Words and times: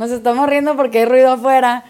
nos 0.00 0.10
estamos 0.12 0.48
riendo 0.48 0.76
porque 0.76 1.00
hay 1.00 1.04
ruido 1.04 1.30
afuera. 1.30 1.84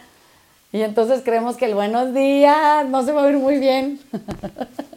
Y 0.72 0.82
entonces 0.82 1.22
creemos 1.24 1.56
que 1.56 1.66
el 1.66 1.76
buenos 1.76 2.12
días 2.12 2.84
no 2.88 3.04
se 3.04 3.12
va 3.12 3.22
a 3.22 3.26
oír 3.26 3.36
muy 3.36 3.60
bien. 3.60 4.00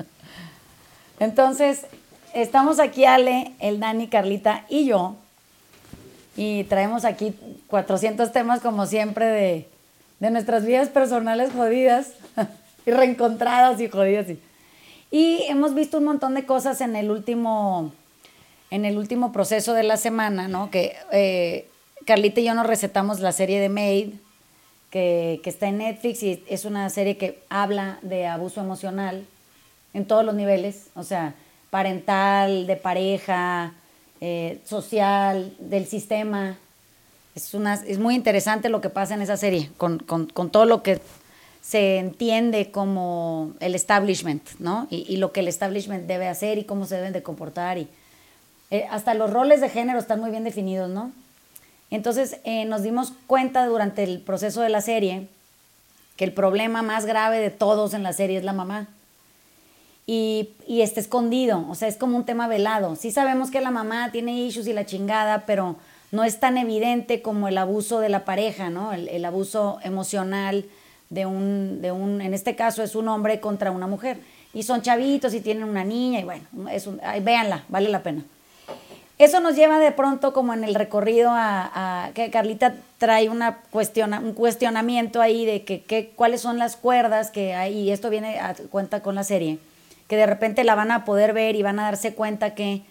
entonces, 1.19 1.85
estamos 2.33 2.79
aquí 2.79 3.05
Ale, 3.05 3.51
el 3.59 3.79
Dani, 3.79 4.07
Carlita 4.07 4.65
y 4.67 4.85
yo. 4.85 5.15
Y 6.35 6.63
traemos 6.63 7.05
aquí 7.05 7.35
400 7.67 8.31
temas 8.31 8.61
como 8.61 8.87
siempre 8.87 9.27
de, 9.27 9.69
de 10.19 10.31
nuestras 10.31 10.65
vidas 10.65 10.89
personales 10.89 11.51
jodidas 11.53 12.13
y 12.87 12.89
reencontradas 12.89 13.79
y 13.79 13.89
jodidas. 13.89 14.25
Y, 14.27 14.39
y 15.11 15.43
hemos 15.49 15.75
visto 15.75 15.99
un 15.99 16.05
montón 16.05 16.33
de 16.33 16.47
cosas 16.47 16.81
en 16.81 16.95
el 16.95 17.11
último, 17.11 17.91
en 18.71 18.85
el 18.85 18.97
último 18.97 19.31
proceso 19.31 19.75
de 19.75 19.83
la 19.83 19.97
semana, 19.97 20.47
¿no? 20.47 20.71
Que 20.71 20.95
eh, 21.11 21.67
Carlita 22.05 22.41
y 22.41 22.45
yo 22.45 22.53
nos 22.53 22.67
recetamos 22.67 23.19
la 23.19 23.31
serie 23.31 23.59
de 23.59 23.69
Maid, 23.69 24.13
que, 24.89 25.41
está 25.45 25.67
en 25.67 25.79
Netflix 25.79 26.21
y 26.23 26.43
es 26.47 26.65
una 26.65 26.89
serie 26.89 27.17
que 27.17 27.41
habla 27.49 27.97
de 28.01 28.27
abuso 28.27 28.61
emocional 28.61 29.25
en 29.93 30.05
todos 30.05 30.23
los 30.23 30.35
niveles, 30.35 30.87
o 30.95 31.03
sea, 31.03 31.33
parental, 31.69 32.67
de 32.67 32.75
pareja, 32.75 33.73
eh, 34.21 34.59
social, 34.65 35.55
del 35.59 35.87
sistema. 35.87 36.57
Es, 37.35 37.53
una, 37.53 37.73
es 37.73 37.97
muy 37.97 38.15
interesante 38.15 38.69
lo 38.69 38.81
que 38.81 38.89
pasa 38.89 39.15
en 39.15 39.21
esa 39.21 39.37
serie, 39.37 39.71
con, 39.77 39.99
con, 39.99 40.27
todo 40.51 40.65
lo 40.65 40.83
que 40.83 40.99
se 41.61 41.97
entiende 41.97 42.69
como 42.69 43.53
el 43.59 43.73
establishment, 43.73 44.47
¿no? 44.59 44.87
Y, 44.91 45.05
y, 45.07 45.17
lo 45.17 45.31
que 45.31 45.39
el 45.39 45.47
establishment 45.47 46.05
debe 46.05 46.27
hacer 46.27 46.59
y 46.59 46.65
cómo 46.65 46.85
se 46.85 46.95
deben 46.95 47.13
de 47.13 47.23
comportar. 47.23 47.79
Y, 47.79 47.87
eh, 48.69 48.87
hasta 48.89 49.13
los 49.13 49.31
roles 49.31 49.61
de 49.61 49.69
género 49.69 49.99
están 49.99 50.19
muy 50.19 50.31
bien 50.31 50.43
definidos, 50.43 50.89
¿no? 50.89 51.11
Entonces 51.93 52.37
eh, 52.43 52.65
nos 52.65 52.81
dimos 52.81 53.13
cuenta 53.27 53.67
durante 53.67 54.03
el 54.03 54.19
proceso 54.19 54.61
de 54.61 54.69
la 54.69 54.81
serie 54.81 55.27
que 56.17 56.25
el 56.25 56.31
problema 56.31 56.81
más 56.81 57.05
grave 57.05 57.37
de 57.37 57.51
todos 57.51 57.93
en 57.93 58.01
la 58.01 58.13
serie 58.13 58.39
es 58.39 58.43
la 58.43 58.51
mamá. 58.51 58.87
Y, 60.07 60.49
y 60.67 60.81
está 60.81 60.99
escondido, 60.99 61.65
o 61.69 61.75
sea, 61.75 61.87
es 61.87 61.95
como 61.95 62.17
un 62.17 62.25
tema 62.25 62.47
velado. 62.47 62.95
Sí 62.95 63.11
sabemos 63.11 63.51
que 63.51 63.61
la 63.61 63.69
mamá 63.69 64.11
tiene 64.11 64.35
issues 64.39 64.65
y 64.65 64.73
la 64.73 64.87
chingada, 64.87 65.45
pero 65.45 65.75
no 66.11 66.23
es 66.23 66.39
tan 66.39 66.57
evidente 66.57 67.21
como 67.21 67.47
el 67.47 67.59
abuso 67.59 67.99
de 67.99 68.09
la 68.09 68.25
pareja, 68.25 68.71
¿no? 68.71 68.91
El, 68.91 69.23
abuso 69.23 69.77
emocional, 69.83 70.65
de 71.11 71.27
un, 71.27 71.79
de 71.79 71.91
un, 71.91 72.21
en 72.21 72.33
este 72.33 72.55
caso 72.55 72.81
es 72.81 72.95
un 72.95 73.07
hombre 73.07 73.39
contra 73.39 73.69
una 73.69 73.85
mujer. 73.85 74.17
Y 74.51 74.63
son 74.63 74.81
chavitos 74.81 75.35
y 75.35 75.41
tienen 75.41 75.65
una 75.65 75.83
niña 75.83 76.19
y 76.21 76.23
bueno, 76.23 76.43
es 76.71 76.87
un, 76.87 76.99
véanla, 77.21 77.65
vale 77.69 77.89
la 77.89 78.01
pena. 78.01 78.23
Eso 79.23 79.39
nos 79.39 79.55
lleva 79.55 79.79
de 79.79 79.93
pronto 79.93 80.33
como 80.33 80.53
en 80.53 80.65
el 80.65 80.75
recorrido 80.75 81.29
a, 81.31 82.11
que 82.13 82.29
Carlita 82.29 82.75
trae 82.97 83.29
una 83.29 83.59
cuestiona, 83.71 84.19
un 84.19 84.33
cuestionamiento 84.33 85.21
ahí 85.21 85.45
de 85.45 85.63
que, 85.63 85.81
que, 85.81 86.09
cuáles 86.09 86.41
son 86.41 86.59
las 86.59 86.75
cuerdas 86.75 87.31
que 87.31 87.53
hay, 87.53 87.73
y 87.79 87.91
esto 87.91 88.09
viene 88.09 88.37
a 88.41 88.53
cuenta 88.69 89.01
con 89.01 89.15
la 89.15 89.23
serie, 89.23 89.59
que 90.09 90.17
de 90.17 90.25
repente 90.25 90.65
la 90.65 90.75
van 90.75 90.91
a 90.91 91.05
poder 91.05 91.31
ver 91.31 91.55
y 91.55 91.63
van 91.63 91.79
a 91.79 91.83
darse 91.83 92.13
cuenta 92.13 92.53
que 92.53 92.81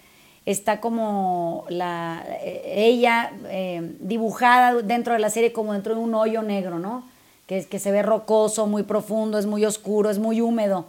está 0.47 0.81
como 0.81 1.67
la, 1.69 2.25
ella 2.43 3.33
eh, 3.51 3.93
dibujada 4.01 4.81
dentro 4.81 5.13
de 5.13 5.19
la 5.19 5.29
serie 5.29 5.53
como 5.53 5.75
dentro 5.75 5.95
de 5.95 6.01
un 6.01 6.15
hoyo 6.15 6.41
negro, 6.41 6.79
¿no? 6.79 7.05
que, 7.47 7.63
que 7.67 7.79
se 7.79 7.93
ve 7.93 8.01
rocoso, 8.01 8.67
muy 8.67 8.85
profundo, 8.85 9.39
es 9.39 9.45
muy 9.45 9.67
oscuro, 9.67 10.09
es 10.09 10.19
muy 10.19 10.41
húmedo. 10.41 10.87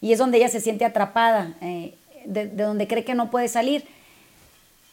Y 0.00 0.12
es 0.12 0.20
donde 0.20 0.38
ella 0.38 0.48
se 0.48 0.60
siente 0.60 0.84
atrapada, 0.84 1.54
eh, 1.60 1.94
de, 2.26 2.46
donde 2.46 2.86
cree 2.86 3.04
que 3.04 3.16
no 3.16 3.32
puede 3.32 3.48
salir. 3.48 3.84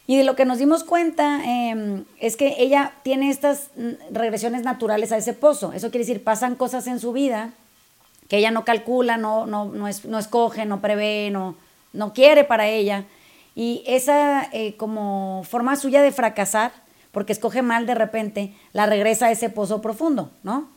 Y 0.06 0.16
de 0.16 0.24
lo 0.24 0.34
que 0.34 0.44
nos 0.44 0.58
dimos 0.58 0.82
cuenta 0.84 1.40
eh, 1.44 2.04
es 2.18 2.36
que 2.36 2.56
ella 2.58 2.92
tiene 3.02 3.30
estas 3.30 3.70
regresiones 4.10 4.62
naturales 4.62 5.12
a 5.12 5.16
ese 5.16 5.32
pozo. 5.32 5.72
Eso 5.72 5.90
quiere 5.90 6.04
decir, 6.04 6.24
pasan 6.24 6.56
cosas 6.56 6.86
en 6.86 6.98
su 6.98 7.12
vida 7.12 7.52
que 8.28 8.38
ella 8.38 8.50
no 8.50 8.64
calcula, 8.64 9.18
no, 9.18 9.46
no, 9.46 9.66
no, 9.66 9.88
es, 9.88 10.06
no 10.06 10.18
escoge, 10.18 10.64
no 10.64 10.80
prevé, 10.80 11.30
no, 11.30 11.54
no 11.92 12.14
quiere 12.14 12.44
para 12.44 12.66
ella. 12.66 13.04
Y 13.54 13.84
esa 13.86 14.48
eh, 14.52 14.74
como 14.76 15.44
forma 15.44 15.76
suya 15.76 16.00
de 16.00 16.12
fracasar, 16.12 16.72
porque 17.10 17.34
escoge 17.34 17.60
mal 17.60 17.84
de 17.84 17.94
repente, 17.94 18.54
la 18.72 18.86
regresa 18.86 19.26
a 19.26 19.30
ese 19.30 19.50
pozo 19.50 19.82
profundo, 19.82 20.30
¿no? 20.42 20.68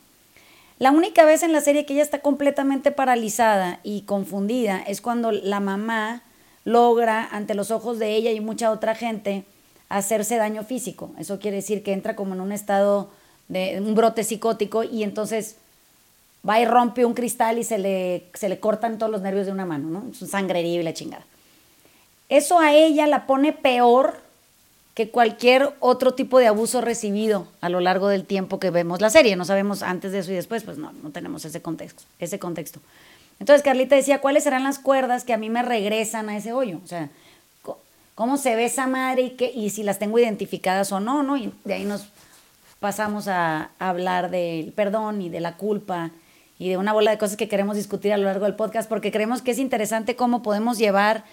La 0.78 0.90
única 0.90 1.24
vez 1.24 1.42
en 1.42 1.52
la 1.52 1.62
serie 1.62 1.86
que 1.86 1.94
ella 1.94 2.02
está 2.02 2.18
completamente 2.18 2.90
paralizada 2.90 3.80
y 3.82 4.02
confundida 4.02 4.82
es 4.86 5.00
cuando 5.00 5.32
la 5.32 5.58
mamá 5.58 6.22
logra, 6.66 7.28
ante 7.30 7.54
los 7.54 7.70
ojos 7.70 7.98
de 7.98 8.14
ella 8.16 8.32
y 8.32 8.40
mucha 8.40 8.72
otra 8.72 8.96
gente, 8.96 9.44
hacerse 9.88 10.36
daño 10.36 10.64
físico. 10.64 11.12
Eso 11.16 11.38
quiere 11.38 11.58
decir 11.58 11.84
que 11.84 11.92
entra 11.92 12.16
como 12.16 12.34
en 12.34 12.40
un 12.40 12.50
estado 12.50 13.08
de 13.48 13.80
un 13.80 13.94
brote 13.94 14.24
psicótico 14.24 14.82
y 14.82 15.04
entonces 15.04 15.56
va 16.46 16.60
y 16.60 16.64
rompe 16.64 17.04
un 17.04 17.14
cristal 17.14 17.58
y 17.58 17.64
se 17.64 17.78
le, 17.78 18.24
se 18.34 18.48
le 18.48 18.58
cortan 18.58 18.98
todos 18.98 19.12
los 19.12 19.22
nervios 19.22 19.46
de 19.46 19.52
una 19.52 19.64
mano, 19.64 19.88
¿no? 19.88 20.10
Es 20.10 20.20
un 20.20 20.28
sangrerío 20.28 20.80
y 20.80 20.84
la 20.84 20.92
chingada. 20.92 21.24
Eso 22.28 22.58
a 22.58 22.74
ella 22.74 23.06
la 23.06 23.26
pone 23.26 23.52
peor 23.52 24.20
que 24.94 25.10
cualquier 25.10 25.72
otro 25.78 26.14
tipo 26.14 26.40
de 26.40 26.48
abuso 26.48 26.80
recibido 26.80 27.46
a 27.60 27.68
lo 27.68 27.78
largo 27.78 28.08
del 28.08 28.24
tiempo 28.24 28.58
que 28.58 28.70
vemos 28.70 29.00
la 29.00 29.10
serie. 29.10 29.36
No 29.36 29.44
sabemos 29.44 29.84
antes 29.84 30.10
de 30.10 30.18
eso 30.18 30.32
y 30.32 30.34
después, 30.34 30.64
pues 30.64 30.78
no, 30.78 30.90
no 31.00 31.10
tenemos 31.10 31.44
ese 31.44 31.62
contexto, 31.62 32.02
ese 32.18 32.40
contexto. 32.40 32.80
Entonces 33.38 33.62
Carlita 33.62 33.96
decía, 33.96 34.20
¿cuáles 34.20 34.44
serán 34.44 34.64
las 34.64 34.78
cuerdas 34.78 35.24
que 35.24 35.34
a 35.34 35.36
mí 35.36 35.50
me 35.50 35.62
regresan 35.62 36.28
a 36.28 36.36
ese 36.36 36.52
hoyo? 36.52 36.80
O 36.82 36.86
sea, 36.86 37.10
¿cómo 38.14 38.36
se 38.38 38.56
ve 38.56 38.64
esa 38.64 38.86
madre 38.86 39.22
y, 39.22 39.30
qué, 39.30 39.52
y 39.54 39.70
si 39.70 39.82
las 39.82 39.98
tengo 39.98 40.18
identificadas 40.18 40.90
o 40.92 41.00
no? 41.00 41.22
¿no? 41.22 41.36
Y 41.36 41.52
de 41.64 41.74
ahí 41.74 41.84
nos 41.84 42.08
pasamos 42.80 43.28
a, 43.28 43.70
hablar 43.78 44.30
del 44.30 44.72
perdón 44.72 45.22
y 45.22 45.28
de 45.28 45.40
la 45.40 45.56
culpa 45.56 46.10
y 46.58 46.70
de 46.70 46.76
una 46.76 46.92
bola 46.92 47.10
de 47.10 47.18
cosas 47.18 47.36
que 47.36 47.48
queremos 47.48 47.76
discutir 47.76 48.12
a 48.12 48.16
lo 48.16 48.24
largo 48.24 48.46
del 48.46 48.54
podcast 48.54 48.88
porque 48.88 49.12
creemos 49.12 49.42
que 49.42 49.50
es 49.50 49.58
interesante 49.58 50.16
cómo 50.16 50.42
podemos 50.42 50.78
llevar 50.78 51.24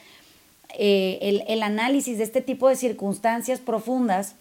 eh, 0.78 1.20
el, 1.22 1.44
el, 1.48 1.64
análisis 1.64 2.18
de 2.18 2.24
este 2.26 2.42
tipo 2.42 2.68
de 2.68 2.76
circunstancias 2.76 3.60
profundas 3.60 4.36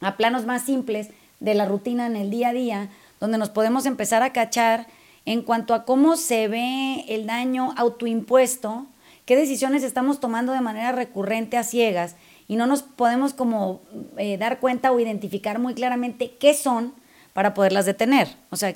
a 0.00 0.16
planos 0.16 0.46
más 0.46 0.64
simples 0.64 1.08
de 1.40 1.54
la 1.54 1.66
rutina 1.66 2.06
en 2.06 2.16
el 2.16 2.30
día 2.30 2.50
a 2.50 2.52
día, 2.52 2.88
donde 3.20 3.38
nos 3.38 3.50
podemos 3.50 3.84
empezar 3.84 4.22
a 4.22 4.32
cachar 4.32 4.86
en 5.26 5.42
cuanto 5.42 5.74
a 5.74 5.84
cómo 5.84 6.16
se 6.16 6.48
ve 6.48 7.04
el 7.08 7.26
daño 7.26 7.72
autoimpuesto, 7.76 8.86
qué 9.24 9.36
decisiones 9.36 9.82
estamos 9.82 10.20
tomando 10.20 10.52
de 10.52 10.60
manera 10.60 10.92
recurrente 10.92 11.56
a 11.56 11.64
ciegas 11.64 12.16
y 12.46 12.56
no 12.56 12.66
nos 12.66 12.82
podemos 12.82 13.32
como 13.32 13.80
eh, 14.18 14.36
dar 14.36 14.60
cuenta 14.60 14.92
o 14.92 15.00
identificar 15.00 15.58
muy 15.58 15.74
claramente 15.74 16.32
qué 16.38 16.54
son 16.54 16.92
para 17.32 17.54
poderlas 17.54 17.86
detener. 17.86 18.28
O 18.50 18.56
sea, 18.56 18.74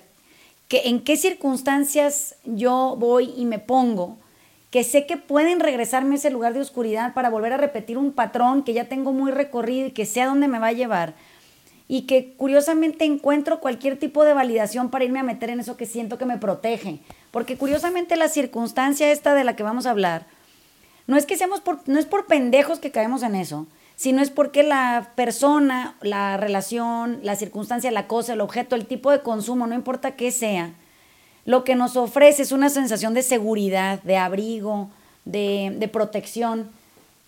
que, 0.68 0.82
en 0.84 1.00
qué 1.00 1.16
circunstancias 1.16 2.36
yo 2.44 2.96
voy 2.98 3.32
y 3.36 3.44
me 3.44 3.58
pongo 3.58 4.16
que 4.70 4.84
sé 4.84 5.06
que 5.06 5.16
pueden 5.16 5.60
regresarme 5.60 6.14
a 6.14 6.18
ese 6.18 6.30
lugar 6.30 6.52
de 6.52 6.60
oscuridad 6.60 7.14
para 7.14 7.30
volver 7.30 7.54
a 7.54 7.56
repetir 7.56 7.96
un 7.96 8.12
patrón 8.12 8.62
que 8.62 8.74
ya 8.74 8.84
tengo 8.84 9.12
muy 9.12 9.30
recorrido 9.30 9.86
y 9.86 9.92
que 9.92 10.04
sé 10.04 10.20
a 10.20 10.26
dónde 10.26 10.48
me 10.48 10.58
va 10.58 10.68
a 10.68 10.72
llevar. 10.72 11.14
Y 11.88 12.02
que 12.02 12.34
curiosamente 12.36 13.06
encuentro 13.06 13.60
cualquier 13.60 13.98
tipo 13.98 14.24
de 14.24 14.34
validación 14.34 14.90
para 14.90 15.04
irme 15.04 15.20
a 15.20 15.24
meter 15.24 15.50
en 15.50 15.60
eso 15.60 15.76
que 15.76 15.86
siento 15.86 16.18
que 16.18 16.26
me 16.26 16.36
protege. 16.36 17.00
Porque 17.30 17.56
curiosamente 17.56 18.16
la 18.16 18.28
circunstancia 18.28 19.10
esta 19.10 19.34
de 19.34 19.44
la 19.44 19.56
que 19.56 19.62
vamos 19.62 19.86
a 19.86 19.90
hablar, 19.90 20.26
no 21.06 21.16
es 21.16 21.24
que 21.24 21.38
seamos 21.38 21.60
por, 21.60 21.80
no 21.88 21.98
es 21.98 22.04
por 22.04 22.26
pendejos 22.26 22.78
que 22.78 22.90
caemos 22.90 23.22
en 23.22 23.34
eso, 23.34 23.66
sino 23.96 24.22
es 24.22 24.30
porque 24.30 24.62
la 24.62 25.12
persona, 25.16 25.96
la 26.02 26.36
relación, 26.36 27.20
la 27.22 27.34
circunstancia, 27.34 27.90
la 27.90 28.06
cosa, 28.06 28.34
el 28.34 28.42
objeto, 28.42 28.76
el 28.76 28.86
tipo 28.86 29.10
de 29.10 29.22
consumo, 29.22 29.66
no 29.66 29.74
importa 29.74 30.16
qué 30.16 30.30
sea, 30.30 30.74
lo 31.46 31.64
que 31.64 31.74
nos 31.74 31.96
ofrece 31.96 32.42
es 32.42 32.52
una 32.52 32.68
sensación 32.68 33.14
de 33.14 33.22
seguridad, 33.22 34.02
de 34.02 34.18
abrigo, 34.18 34.90
de, 35.24 35.74
de 35.78 35.88
protección. 35.88 36.70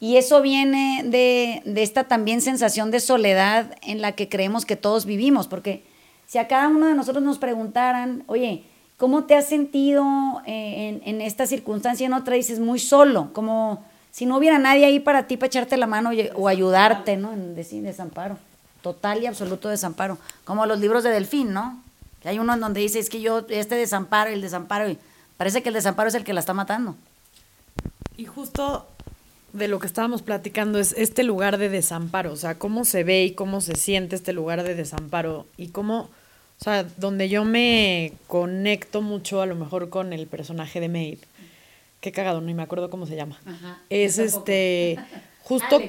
Y 0.01 0.17
eso 0.17 0.41
viene 0.41 1.03
de, 1.05 1.63
de, 1.67 1.83
esta 1.83 2.05
también 2.05 2.41
sensación 2.41 2.91
de 2.91 3.01
soledad 3.01 3.77
en 3.83 4.01
la 4.01 4.13
que 4.13 4.31
creemos 4.31 4.65
que 4.65 4.75
todos 4.75 5.05
vivimos, 5.05 5.47
porque 5.47 5.85
si 6.27 6.39
a 6.39 6.49
cada 6.49 6.69
uno 6.69 6.87
de 6.87 6.95
nosotros 6.95 7.23
nos 7.23 7.37
preguntaran, 7.37 8.25
oye, 8.27 8.65
¿cómo 8.97 9.25
te 9.25 9.37
has 9.37 9.47
sentido 9.47 10.07
en, 10.47 11.03
en 11.05 11.21
esta 11.21 11.47
circunstancia? 11.47 12.07
En 12.07 12.15
otra 12.15 12.37
dices, 12.37 12.61
muy 12.61 12.79
solo, 12.79 13.31
como 13.35 13.85
si 14.11 14.27
no 14.27 14.39
hubiera 14.39 14.59
nadie 14.59 14.87
ahí 14.87 15.01
para 15.01 15.27
ti 15.27 15.37
para 15.37 15.49
echarte 15.49 15.77
la 15.77 15.87
mano 15.87 16.11
o 16.35 16.49
ayudarte, 16.49 17.17
¿no? 17.17 17.33
En 17.33 17.55
decir 17.55 17.83
desamparo, 17.83 18.39
total 18.83 19.23
y 19.23 19.27
absoluto 19.27 19.69
desamparo, 19.69 20.19
como 20.45 20.67
los 20.67 20.81
libros 20.81 21.05
de 21.05 21.11
Delfín, 21.11 21.53
¿no? 21.53 21.81
Hay 22.25 22.39
uno 22.39 22.55
en 22.55 22.61
donde 22.61 22.81
dice, 22.81 22.99
es 22.99 23.09
que 23.09 23.21
yo, 23.21 23.47
este 23.49 23.77
desamparo, 23.77 24.31
el 24.31 24.41
desamparo, 24.41 24.89
y 24.89 24.99
parece 25.37 25.63
que 25.63 25.69
el 25.69 25.75
desamparo 25.75 26.09
es 26.09 26.15
el 26.15 26.25
que 26.25 26.33
la 26.33 26.41
está 26.41 26.55
matando. 26.55 26.97
Y 28.17 28.27
justo 28.27 28.87
de 29.53 29.69
lo 29.69 29.79
que 29.79 29.87
estábamos 29.87 30.23
platicando 30.23 30.79
es 30.79 30.95
este 30.97 31.23
lugar 31.23 31.59
de 31.59 31.69
desamparo, 31.69 32.33
o 32.33 32.37
sea, 32.37 32.59
cómo 32.59 32.85
se 32.85 33.05
ve 33.05 33.25
y 33.25 33.33
cómo 33.33 33.61
se 33.61 33.75
siente 33.75 34.17
este 34.17 34.33
lugar 34.33 34.63
de 34.63 34.75
desamparo 34.75 35.47
y 35.57 35.69
cómo, 35.69 36.11
o 36.61 36.65
sea, 36.65 36.85
donde 36.97 37.29
yo 37.29 37.45
me 37.45 38.13
conecto 38.27 39.03
mucho 39.03 39.43
a 39.43 39.47
lo 39.47 39.57
mejor 39.57 39.89
con 39.89 40.13
el 40.13 40.27
personaje 40.27 40.81
de 40.81 40.89
Maid. 40.89 41.19
Qué 42.01 42.13
cagado, 42.13 42.41
ni 42.41 42.55
me 42.55 42.63
acuerdo 42.63 42.89
cómo 42.89 43.07
se 43.07 43.17
llama. 43.17 43.39
Ajá, 43.45 43.79
es 43.91 44.19
este, 44.19 44.99
justo, 45.43 45.81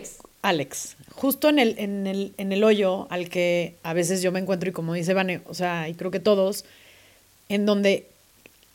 Alex, 0.41 0.97
justo 1.13 1.47
en 1.49 1.59
el, 1.59 1.75
en, 1.77 2.07
el, 2.07 2.33
en 2.37 2.51
el 2.51 2.63
hoyo 2.63 3.07
al 3.09 3.29
que 3.29 3.77
a 3.83 3.93
veces 3.93 4.21
yo 4.21 4.31
me 4.31 4.39
encuentro 4.39 4.69
y 4.69 4.73
como 4.73 4.93
dice 4.93 5.13
Vane, 5.13 5.41
o 5.45 5.53
sea, 5.53 5.87
y 5.87 5.93
creo 5.93 6.11
que 6.11 6.19
todos, 6.19 6.65
en 7.47 7.65
donde 7.65 8.10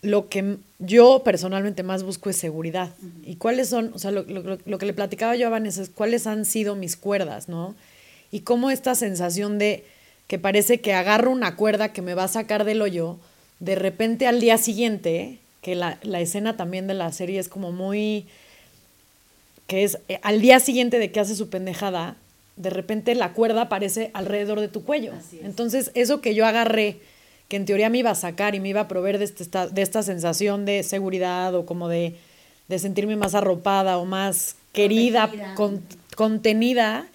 lo 0.02 0.28
que 0.28 0.56
yo 0.78 1.22
personalmente 1.24 1.82
más 1.82 2.02
busco 2.02 2.30
es 2.30 2.36
seguridad. 2.36 2.90
¿Y 3.24 3.36
cuáles 3.36 3.68
son, 3.68 3.90
o 3.94 3.98
sea, 3.98 4.10
lo, 4.10 4.22
lo, 4.24 4.58
lo, 4.64 4.78
que 4.78 4.86
le 4.86 4.92
platicaba 4.92 5.36
yo 5.36 5.46
a 5.46 5.50
Vanessa 5.50 5.82
es 5.82 5.90
cuáles 5.90 6.26
han 6.26 6.44
sido 6.44 6.74
mis 6.76 6.96
cuerdas, 6.96 7.48
¿no? 7.48 7.74
Y 8.30 8.40
cómo 8.40 8.70
esta 8.70 8.94
sensación 8.94 9.58
de 9.58 9.84
que 10.26 10.38
parece 10.38 10.80
que 10.80 10.92
agarro 10.92 11.30
una 11.30 11.56
cuerda 11.56 11.92
que 11.92 12.02
me 12.02 12.14
va 12.14 12.24
a 12.24 12.28
sacar 12.28 12.64
del 12.64 12.82
hoyo, 12.82 13.18
de 13.60 13.74
repente 13.74 14.26
al 14.26 14.40
día 14.40 14.58
siguiente, 14.58 15.38
que 15.62 15.74
la, 15.74 15.98
la 16.02 16.20
escena 16.20 16.56
también 16.56 16.86
de 16.86 16.94
la 16.94 17.12
serie 17.12 17.38
es 17.38 17.48
como 17.48 17.72
muy 17.72 18.26
que 19.66 19.84
es 19.84 19.98
eh, 20.08 20.18
al 20.22 20.40
día 20.40 20.60
siguiente 20.60 20.98
de 20.98 21.10
que 21.10 21.20
hace 21.20 21.34
su 21.34 21.48
pendejada, 21.48 22.16
de 22.56 22.70
repente 22.70 23.14
la 23.14 23.32
cuerda 23.32 23.62
aparece 23.62 24.10
alrededor 24.14 24.60
de 24.60 24.68
tu 24.68 24.84
cuello. 24.84 25.12
Entonces, 25.42 25.90
eso 25.94 26.20
que 26.20 26.34
yo 26.34 26.46
agarré, 26.46 26.98
que 27.48 27.56
en 27.56 27.64
teoría 27.64 27.90
me 27.90 27.98
iba 27.98 28.10
a 28.10 28.14
sacar 28.14 28.54
y 28.54 28.60
me 28.60 28.68
iba 28.68 28.82
a 28.82 28.88
proveer 28.88 29.18
de, 29.18 29.24
este, 29.24 29.44
de 29.70 29.82
esta 29.82 30.02
sensación 30.02 30.64
de 30.64 30.82
seguridad 30.82 31.54
o 31.54 31.64
como 31.66 31.88
de, 31.88 32.16
de 32.68 32.78
sentirme 32.78 33.16
más 33.16 33.34
arropada 33.34 33.98
o 33.98 34.04
más 34.04 34.56
querida, 34.72 35.30
contenida, 36.16 37.06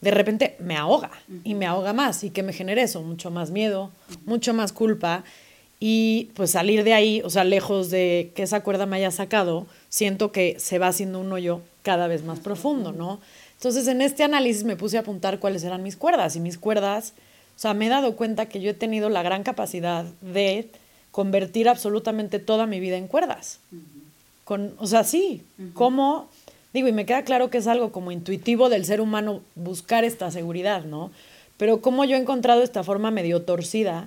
de 0.00 0.10
repente 0.10 0.56
me 0.58 0.76
ahoga 0.76 1.10
y 1.44 1.54
me 1.54 1.66
ahoga 1.66 1.92
más 1.92 2.24
y 2.24 2.30
que 2.30 2.42
me 2.42 2.52
genere 2.52 2.82
eso, 2.82 3.02
mucho 3.02 3.30
más 3.30 3.50
miedo, 3.50 3.90
mucho 4.26 4.54
más 4.54 4.72
culpa. 4.72 5.24
Y 5.80 6.30
pues 6.34 6.52
salir 6.52 6.82
de 6.82 6.94
ahí, 6.94 7.22
o 7.24 7.30
sea, 7.30 7.44
lejos 7.44 7.90
de 7.90 8.32
que 8.34 8.42
esa 8.42 8.62
cuerda 8.62 8.86
me 8.86 8.96
haya 8.96 9.12
sacado, 9.12 9.66
siento 9.88 10.32
que 10.32 10.56
se 10.58 10.78
va 10.80 10.88
haciendo 10.88 11.20
un 11.20 11.32
hoyo 11.32 11.60
cada 11.82 12.08
vez 12.08 12.24
más 12.24 12.40
profundo, 12.40 12.92
¿no? 12.92 13.20
Entonces 13.54 13.86
en 13.86 14.02
este 14.02 14.24
análisis 14.24 14.64
me 14.64 14.76
puse 14.76 14.96
a 14.96 15.00
apuntar 15.00 15.38
cuáles 15.38 15.62
eran 15.62 15.82
mis 15.82 15.96
cuerdas 15.96 16.34
y 16.34 16.40
mis 16.40 16.58
cuerdas, 16.58 17.12
o 17.58 17.60
sea, 17.60 17.74
me 17.74 17.86
he 17.86 17.88
dado 17.88 18.14
cuenta 18.14 18.46
que 18.46 18.60
yo 18.60 18.70
he 18.70 18.74
tenido 18.74 19.08
la 19.08 19.24
gran 19.24 19.42
capacidad 19.42 20.04
de 20.20 20.68
convertir 21.10 21.68
absolutamente 21.68 22.38
toda 22.38 22.66
mi 22.66 22.78
vida 22.78 22.96
en 22.96 23.08
cuerdas. 23.08 23.58
Con, 24.44 24.74
o 24.78 24.86
sea, 24.86 25.02
sí, 25.02 25.42
como, 25.74 26.28
digo, 26.72 26.86
y 26.86 26.92
me 26.92 27.04
queda 27.04 27.24
claro 27.24 27.50
que 27.50 27.58
es 27.58 27.66
algo 27.66 27.90
como 27.90 28.12
intuitivo 28.12 28.68
del 28.68 28.84
ser 28.84 29.00
humano 29.00 29.40
buscar 29.56 30.04
esta 30.04 30.30
seguridad, 30.30 30.84
¿no? 30.84 31.10
Pero 31.56 31.80
como 31.80 32.04
yo 32.04 32.14
he 32.14 32.20
encontrado 32.20 32.62
esta 32.62 32.84
forma 32.84 33.10
medio 33.10 33.42
torcida 33.42 34.06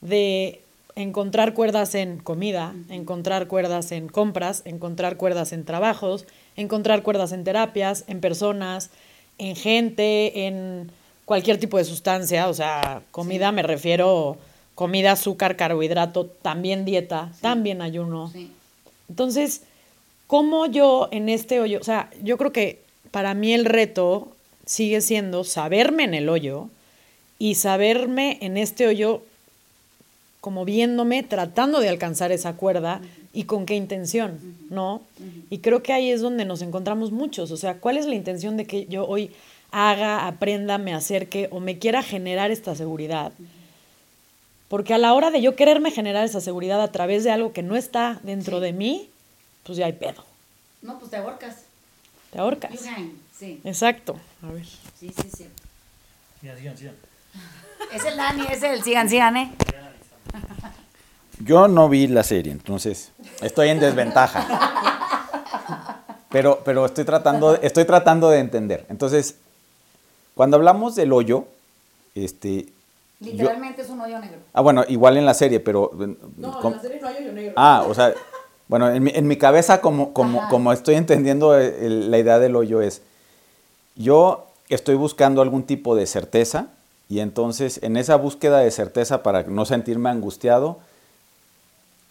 de 0.00 0.60
encontrar 0.94 1.52
cuerdas 1.52 1.96
en 1.96 2.18
comida, 2.18 2.76
encontrar 2.90 3.48
cuerdas 3.48 3.90
en 3.90 4.06
compras, 4.06 4.62
encontrar 4.66 5.16
cuerdas 5.16 5.52
en 5.52 5.64
trabajos, 5.64 6.26
encontrar 6.54 7.02
cuerdas 7.02 7.32
en 7.32 7.42
terapias, 7.42 8.04
en 8.06 8.20
personas, 8.20 8.90
en 9.38 9.56
gente, 9.56 10.46
en 10.46 10.92
cualquier 11.24 11.58
tipo 11.58 11.78
de 11.78 11.84
sustancia, 11.84 12.48
o 12.48 12.54
sea, 12.54 13.02
comida 13.10 13.52
me 13.52 13.62
refiero 13.62 14.36
comida, 14.74 15.12
azúcar, 15.12 15.56
carbohidrato, 15.56 16.26
también 16.26 16.84
dieta, 16.84 17.32
también 17.40 17.80
ayuno. 17.80 18.32
Entonces, 19.08 19.62
¿cómo 20.26 20.66
yo 20.66 21.08
en 21.12 21.28
este 21.28 21.60
hoyo, 21.60 21.78
o 21.80 21.84
sea, 21.84 22.10
yo 22.22 22.36
creo 22.38 22.52
que 22.52 22.82
para 23.10 23.34
mí 23.34 23.52
el 23.52 23.64
reto 23.64 24.28
sigue 24.66 25.00
siendo 25.00 25.44
saberme 25.44 26.04
en 26.04 26.14
el 26.14 26.28
hoyo 26.28 26.68
y 27.38 27.54
saberme 27.54 28.38
en 28.40 28.56
este 28.56 28.86
hoyo 28.86 29.22
como 30.40 30.64
viéndome, 30.64 31.22
tratando 31.22 31.80
de 31.80 31.88
alcanzar 31.88 32.32
esa 32.32 32.54
cuerda 32.54 33.00
y 33.32 33.44
con 33.44 33.64
qué 33.64 33.76
intención, 33.76 34.38
¿no? 34.68 35.00
Y 35.48 35.58
creo 35.58 35.82
que 35.82 35.92
ahí 35.92 36.10
es 36.10 36.20
donde 36.20 36.44
nos 36.44 36.60
encontramos 36.62 37.12
muchos, 37.12 37.50
o 37.50 37.56
sea, 37.56 37.78
¿cuál 37.78 37.96
es 37.96 38.06
la 38.06 38.14
intención 38.14 38.56
de 38.56 38.66
que 38.66 38.86
yo 38.86 39.06
hoy 39.06 39.30
haga, 39.74 40.26
aprenda, 40.28 40.78
me 40.78 40.94
acerque 40.94 41.48
o 41.50 41.58
me 41.58 41.78
quiera 41.78 42.02
generar 42.02 42.50
esta 42.50 42.76
seguridad? 42.76 43.32
Porque 44.68 44.94
a 44.94 44.98
la 44.98 45.12
hora 45.12 45.30
de 45.30 45.42
yo 45.42 45.56
quererme 45.56 45.90
generar 45.90 46.24
esa 46.24 46.40
seguridad 46.40 46.80
a 46.80 46.92
través 46.92 47.24
de 47.24 47.32
algo 47.32 47.52
que 47.52 47.62
no 47.62 47.76
está 47.76 48.20
dentro 48.22 48.60
de 48.60 48.72
mí, 48.72 49.10
pues 49.64 49.76
ya 49.76 49.86
hay 49.86 49.92
pedo. 49.92 50.24
No, 50.80 50.98
pues 50.98 51.10
te 51.10 51.16
ahorcas. 51.16 51.56
Te 52.32 52.38
ahorcas. 52.38 52.72
sí. 53.38 53.60
Exacto. 53.64 54.16
A 54.42 54.52
ver. 54.52 54.64
Sí, 54.64 55.12
sí, 55.14 55.30
sí. 55.36 55.46
Sigan, 56.40 56.58
sigan, 56.58 56.76
sigan. 56.76 56.94
Es 57.92 58.04
el 58.04 58.16
Dani, 58.16 58.46
es 58.50 58.62
el 58.62 58.82
sigan, 58.82 59.08
sigan, 59.08 59.36
¿eh? 59.36 59.52
Yo 61.40 61.68
no 61.68 61.88
vi 61.88 62.06
la 62.06 62.22
serie, 62.22 62.52
entonces 62.52 63.10
estoy 63.40 63.68
en 63.68 63.80
desventaja. 63.80 64.46
Pero, 66.30 66.62
pero 66.64 66.84
estoy, 66.84 67.04
tratando, 67.04 67.54
estoy 67.62 67.84
tratando 67.84 68.28
de 68.28 68.40
entender. 68.40 68.86
Entonces, 68.88 69.36
cuando 70.34 70.56
hablamos 70.56 70.94
del 70.94 71.12
hoyo, 71.12 71.44
este... 72.14 72.66
Literalmente 73.20 73.82
es 73.82 73.88
un 73.88 74.00
hoyo 74.00 74.18
negro. 74.18 74.38
Ah, 74.52 74.60
bueno, 74.60 74.84
igual 74.88 75.16
en 75.16 75.24
la 75.24 75.34
serie, 75.34 75.60
pero... 75.60 75.90
No, 76.36 76.60
en 76.62 76.72
la 76.72 76.80
serie 76.80 77.00
no 77.00 77.08
hay 77.08 77.16
hoyo 77.16 77.32
negro. 77.32 77.52
Ah, 77.56 77.84
o 77.88 77.94
sea, 77.94 78.12
bueno, 78.68 78.90
en 78.90 79.02
mi, 79.02 79.12
en 79.14 79.26
mi 79.26 79.36
cabeza 79.36 79.80
como, 79.80 80.12
como, 80.12 80.48
como 80.48 80.72
estoy 80.72 80.96
entendiendo 80.96 81.56
la 81.56 82.18
idea 82.18 82.38
del 82.38 82.56
hoyo 82.56 82.80
es, 82.80 83.02
yo 83.94 84.46
estoy 84.68 84.96
buscando 84.96 85.42
algún 85.42 85.64
tipo 85.64 85.94
de 85.94 86.06
certeza 86.06 86.68
y 87.08 87.20
entonces 87.20 87.80
en 87.82 87.96
esa 87.96 88.16
búsqueda 88.16 88.58
de 88.58 88.70
certeza 88.70 89.22
para 89.22 89.42
no 89.44 89.64
sentirme 89.66 90.10
angustiado, 90.10 90.78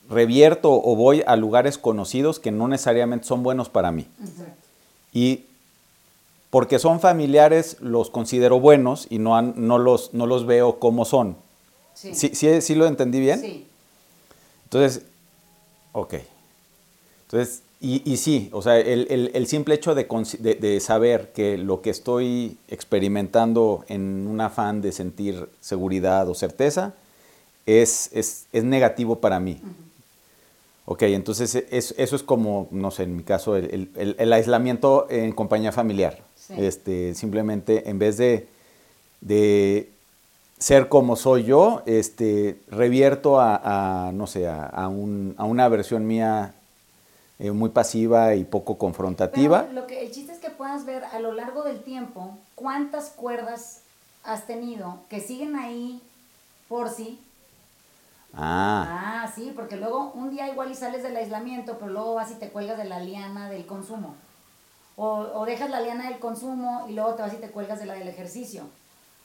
revierto 0.10 0.72
o 0.72 0.96
voy 0.96 1.24
a 1.26 1.36
lugares 1.36 1.78
conocidos 1.78 2.40
que 2.40 2.52
no 2.52 2.68
necesariamente 2.68 3.26
son 3.26 3.44
buenos 3.44 3.70
para 3.70 3.92
mí. 3.92 4.08
Y 5.12 5.46
porque 6.54 6.78
son 6.78 7.00
familiares 7.00 7.78
los 7.80 8.12
considero 8.12 8.60
buenos 8.60 9.08
y 9.10 9.18
no, 9.18 9.42
no, 9.42 9.80
los, 9.80 10.14
no 10.14 10.28
los 10.28 10.46
veo 10.46 10.78
como 10.78 11.04
son. 11.04 11.36
Sí. 11.96 12.14
¿Sí, 12.14 12.62
sí, 12.62 12.76
lo 12.76 12.86
entendí 12.86 13.20
bien? 13.20 13.42
Sí. 13.42 13.66
Entonces, 14.66 15.02
ok. 15.94 16.14
Entonces, 17.24 17.64
y, 17.82 18.04
y 18.06 18.18
sí, 18.18 18.50
o 18.52 18.62
sea, 18.62 18.78
el, 18.78 19.08
el, 19.10 19.32
el 19.34 19.48
simple 19.48 19.74
hecho 19.74 19.96
de, 19.96 20.08
de, 20.42 20.54
de, 20.54 20.80
saber 20.80 21.32
que 21.34 21.58
lo 21.58 21.82
que 21.82 21.90
estoy 21.90 22.56
experimentando 22.68 23.84
en 23.88 24.28
un 24.28 24.40
afán 24.40 24.80
de 24.84 24.92
sentir 24.92 25.50
seguridad 25.60 26.30
o 26.30 26.36
certeza 26.36 26.94
es, 27.66 28.12
es, 28.14 28.46
es 28.54 28.64
negativo 28.64 29.16
para 29.16 29.40
mí. 29.40 29.60
Uh 29.60 29.66
-huh. 29.66 29.94
Ok, 30.86 31.02
entonces 31.04 31.56
es, 31.56 31.96
eso 31.98 32.16
es 32.16 32.24
como, 32.24 32.68
no 32.70 32.92
sé, 32.92 33.04
en 33.04 33.16
mi 33.16 33.24
caso, 33.24 33.56
el, 33.56 33.90
el, 33.96 34.16
el 34.20 34.34
aislamiento 34.34 35.08
en 35.10 35.32
compañía 35.32 35.72
familiar. 35.72 36.22
Sí. 36.48 36.56
Este, 36.58 37.16
simplemente 37.16 37.90
en 37.90 38.00
vez 38.00 38.18
de, 38.18 38.48
de, 39.22 39.90
ser 40.58 40.90
como 40.90 41.16
soy 41.16 41.44
yo, 41.44 41.82
este, 41.86 42.58
revierto 42.70 43.40
a, 43.40 44.08
a 44.08 44.12
no 44.12 44.28
sé, 44.28 44.48
a, 44.48 44.66
a, 44.66 44.88
un, 44.88 45.36
a, 45.38 45.46
una 45.46 45.68
versión 45.68 46.08
mía 46.08 46.54
eh, 47.40 47.52
muy 47.52 47.70
pasiva 47.70 48.36
y 48.36 48.44
poco 48.44 48.78
confrontativa. 48.78 49.64
Pero 49.64 49.74
lo 49.74 49.88
que, 49.88 50.06
el 50.06 50.12
chiste 50.12 50.32
es 50.32 50.40
que 50.40 50.50
puedas 50.50 50.86
ver 50.86 51.04
a 51.04 51.20
lo 51.20 51.34
largo 51.34 51.64
del 51.64 51.82
tiempo 51.82 52.38
cuántas 52.56 53.10
cuerdas 53.10 53.82
has 54.24 54.48
tenido 54.48 55.00
que 55.10 55.20
siguen 55.20 55.56
ahí 55.56 56.02
por 56.70 56.90
sí 56.90 57.20
Ah. 58.36 59.24
Ah, 59.24 59.32
sí, 59.34 59.54
porque 59.56 59.78
luego 59.78 60.12
un 60.16 60.32
día 60.32 60.50
igual 60.50 60.72
y 60.72 60.76
sales 60.76 61.04
del 61.04 61.16
aislamiento, 61.16 61.78
pero 61.78 61.92
luego 61.92 62.16
vas 62.16 62.32
y 62.32 62.36
te 62.36 62.50
cuelgas 62.50 62.78
de 62.78 62.86
la 62.86 63.00
liana 63.00 63.50
del 63.50 63.66
consumo. 63.66 64.16
O, 64.96 65.08
o, 65.34 65.46
dejas 65.46 65.70
la 65.70 65.82
liana 65.82 66.10
del 66.10 66.20
consumo 66.20 66.86
y 66.88 66.94
luego 66.94 67.16
te 67.16 67.24
vas 67.24 67.34
y 67.34 67.38
te 67.38 67.50
cuelgas 67.50 67.80
de 67.80 67.86
la 67.86 67.96
del 67.96 68.08
ejercicio. 68.08 68.64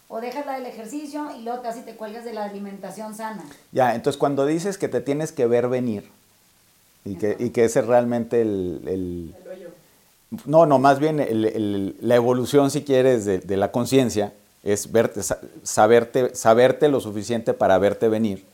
O 0.09 0.21
dejas 0.21 0.47
la 0.47 0.55
del 0.55 0.67
ejercicio 0.67 1.29
y 1.39 1.43
luego 1.43 1.61
te 1.61 1.69
vas 1.69 1.77
y 1.77 1.83
te 1.83 1.95
cuelgas 1.95 2.25
de 2.25 2.33
la 2.33 2.45
alimentación 2.45 3.15
sana. 3.15 3.45
Ya, 3.73 3.95
entonces 3.95 4.19
cuando 4.19 4.47
dices 4.47 4.79
que 4.79 4.89
te 4.89 5.01
tienes 5.01 5.33
que 5.33 5.47
ver 5.47 5.69
venir 5.69 6.11
y 7.05 7.17
que, 7.17 7.37
y 7.39 7.51
que 7.51 7.65
ese 7.65 7.81
es 7.81 7.87
realmente 7.87 8.41
el... 8.41 8.83
el, 8.87 9.35
el 9.43 9.49
hoyo. 9.49 9.69
No, 10.47 10.67
no, 10.67 10.79
más 10.79 10.99
bien 10.99 11.21
el, 11.21 11.45
el, 11.45 11.97
la 12.01 12.15
evolución, 12.15 12.71
si 12.71 12.83
quieres, 12.83 13.25
de, 13.25 13.39
de 13.39 13.57
la 13.57 13.71
conciencia 13.71 14.33
es 14.63 14.91
verte, 14.93 15.21
saberte, 15.63 16.35
saberte 16.35 16.89
lo 16.89 17.01
suficiente 17.01 17.55
para 17.55 17.79
verte 17.79 18.09
venir 18.09 18.45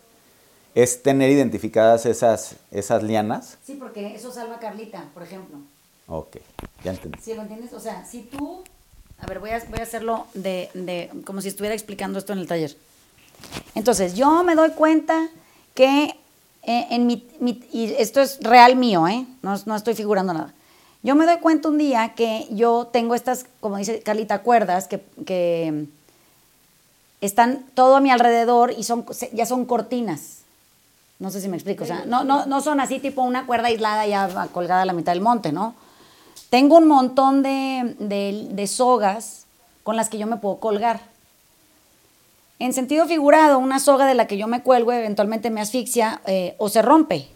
es 0.74 1.02
tener 1.02 1.30
identificadas 1.30 2.04
esas, 2.06 2.56
esas 2.70 3.02
lianas. 3.02 3.58
Sí, 3.64 3.76
porque 3.78 4.14
eso 4.14 4.32
salva 4.32 4.56
a 4.56 4.58
Carlita, 4.58 5.04
por 5.14 5.22
ejemplo. 5.22 5.58
Ok, 6.06 6.36
ya 6.82 6.92
entendí. 6.92 7.18
¿Sí 7.22 7.34
lo 7.34 7.42
entiendes? 7.42 7.72
O 7.72 7.80
sea, 7.80 8.04
si 8.04 8.22
tú... 8.22 8.62
A 9.18 9.26
ver, 9.26 9.38
voy 9.38 9.50
a, 9.50 9.62
voy 9.70 9.78
a 9.78 9.82
hacerlo 9.82 10.26
de, 10.34 10.70
de, 10.74 11.10
como 11.24 11.40
si 11.40 11.48
estuviera 11.48 11.74
explicando 11.74 12.18
esto 12.18 12.32
en 12.32 12.40
el 12.40 12.46
taller. 12.46 12.76
Entonces, 13.74 14.14
yo 14.14 14.42
me 14.42 14.54
doy 14.54 14.70
cuenta 14.70 15.28
que 15.74 16.14
eh, 16.62 16.86
en 16.90 17.06
mi, 17.06 17.26
mi, 17.40 17.62
Y 17.72 17.94
esto 17.98 18.20
es 18.20 18.38
real 18.40 18.76
mío, 18.76 19.06
¿eh? 19.06 19.26
No, 19.42 19.54
no 19.66 19.76
estoy 19.76 19.94
figurando 19.94 20.32
nada. 20.32 20.52
Yo 21.02 21.14
me 21.14 21.26
doy 21.26 21.38
cuenta 21.38 21.68
un 21.68 21.78
día 21.78 22.14
que 22.14 22.48
yo 22.50 22.88
tengo 22.92 23.14
estas, 23.14 23.46
como 23.60 23.76
dice 23.76 24.00
Carlita, 24.00 24.40
cuerdas 24.42 24.88
que, 24.88 25.04
que 25.26 25.86
están 27.20 27.66
todo 27.74 27.96
a 27.96 28.00
mi 28.00 28.10
alrededor 28.10 28.72
y 28.76 28.84
son, 28.84 29.04
ya 29.32 29.44
son 29.46 29.66
cortinas. 29.66 30.38
No 31.18 31.30
sé 31.30 31.40
si 31.40 31.48
me 31.48 31.56
explico. 31.56 31.84
O 31.84 31.86
sea, 31.86 32.04
no, 32.06 32.24
no, 32.24 32.46
no 32.46 32.60
son 32.60 32.80
así 32.80 32.98
tipo 33.00 33.22
una 33.22 33.46
cuerda 33.46 33.68
aislada 33.68 34.06
ya 34.06 34.48
colgada 34.52 34.82
a 34.82 34.86
la 34.86 34.92
mitad 34.92 35.12
del 35.12 35.20
monte, 35.20 35.52
¿no? 35.52 35.74
Tengo 36.50 36.76
un 36.78 36.86
montón 36.88 37.42
de, 37.42 37.96
de- 37.98 38.48
de 38.50 38.66
sogas 38.66 39.46
con 39.82 39.96
las 39.96 40.08
que 40.08 40.18
yo 40.18 40.26
me 40.26 40.36
puedo 40.36 40.56
colgar. 40.60 41.00
En 42.58 42.72
sentido 42.72 43.06
figurado, 43.06 43.58
una 43.58 43.78
soga 43.80 44.06
de 44.06 44.14
la 44.14 44.26
que 44.26 44.36
yo 44.38 44.46
me 44.46 44.62
cuelgo 44.62 44.92
eventualmente 44.92 45.50
me 45.50 45.60
asfixia 45.60 46.20
eh, 46.26 46.54
o 46.58 46.68
se 46.68 46.82
rompe. 46.82 47.28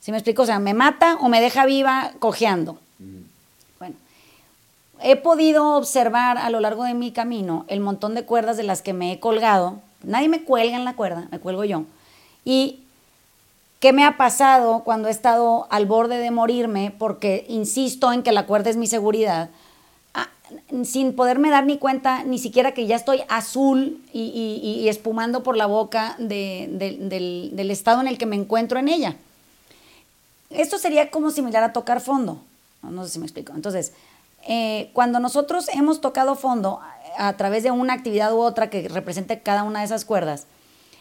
¿Sí 0.00 0.10
me 0.10 0.18
explico? 0.18 0.42
O 0.42 0.46
sea, 0.46 0.58
me 0.58 0.72
mata 0.74 1.16
o 1.20 1.28
me 1.28 1.40
deja 1.40 1.66
viva 1.66 2.12
cojeando. 2.18 2.78
Bueno, 3.78 3.94
he 5.02 5.16
podido 5.16 5.74
observar 5.76 6.38
a 6.38 6.48
lo 6.48 6.60
largo 6.60 6.84
de 6.84 6.94
mi 6.94 7.12
camino 7.12 7.64
el 7.68 7.80
montón 7.80 8.14
de 8.14 8.24
cuerdas 8.24 8.56
de 8.56 8.62
las 8.62 8.82
que 8.82 8.92
me 8.94 9.12
he 9.12 9.20
colgado. 9.20 9.80
Nadie 10.02 10.28
me 10.28 10.42
cuelga 10.44 10.76
en 10.76 10.84
la 10.84 10.94
cuerda, 10.94 11.28
me 11.30 11.38
cuelgo 11.38 11.64
yo. 11.64 11.84
Y 12.44 12.80
qué 13.86 13.92
me 13.92 14.04
ha 14.04 14.16
pasado 14.16 14.80
cuando 14.82 15.06
he 15.06 15.12
estado 15.12 15.68
al 15.70 15.86
borde 15.86 16.18
de 16.18 16.32
morirme 16.32 16.92
porque 16.98 17.46
insisto 17.48 18.12
en 18.12 18.24
que 18.24 18.32
la 18.32 18.44
cuerda 18.44 18.68
es 18.68 18.76
mi 18.76 18.88
seguridad, 18.88 19.48
ah, 20.12 20.28
sin 20.82 21.14
poderme 21.14 21.50
dar 21.50 21.64
ni 21.66 21.78
cuenta 21.78 22.24
ni 22.24 22.40
siquiera 22.40 22.72
que 22.72 22.88
ya 22.88 22.96
estoy 22.96 23.22
azul 23.28 24.02
y, 24.12 24.22
y- 24.22 24.80
y 24.80 24.88
espumando 24.88 25.44
por 25.44 25.56
la 25.56 25.66
boca 25.66 26.16
de- 26.18 26.68
de- 26.72 26.96
del, 26.98 27.50
del 27.52 27.70
estado 27.70 28.00
en 28.00 28.08
el 28.08 28.18
que 28.18 28.26
me 28.26 28.34
encuentro 28.34 28.80
en 28.80 28.88
ella. 28.88 29.14
Esto 30.50 30.78
sería 30.78 31.12
como 31.12 31.30
similar 31.30 31.62
a 31.62 31.72
tocar 31.72 32.00
fondo. 32.00 32.42
No, 32.82 32.90
No 32.90 33.04
sé 33.04 33.10
si 33.10 33.18
me 33.20 33.26
explico. 33.26 33.52
Entonces, 33.54 33.92
eh, 34.48 34.90
cuando 34.94 35.20
nosotros 35.20 35.68
hemos 35.68 36.00
tocado 36.00 36.34
fondo 36.34 36.80
a, 37.18 37.32
través 37.34 37.62
de 37.62 37.70
una 37.70 37.92
actividad 37.92 38.32
u 38.34 38.38
otra 38.40 38.68
que 38.68 38.88
represente 38.88 39.38
cada 39.42 39.62
una 39.62 39.78
de 39.78 39.84
esas 39.84 40.04
cuerdas, 40.04 40.46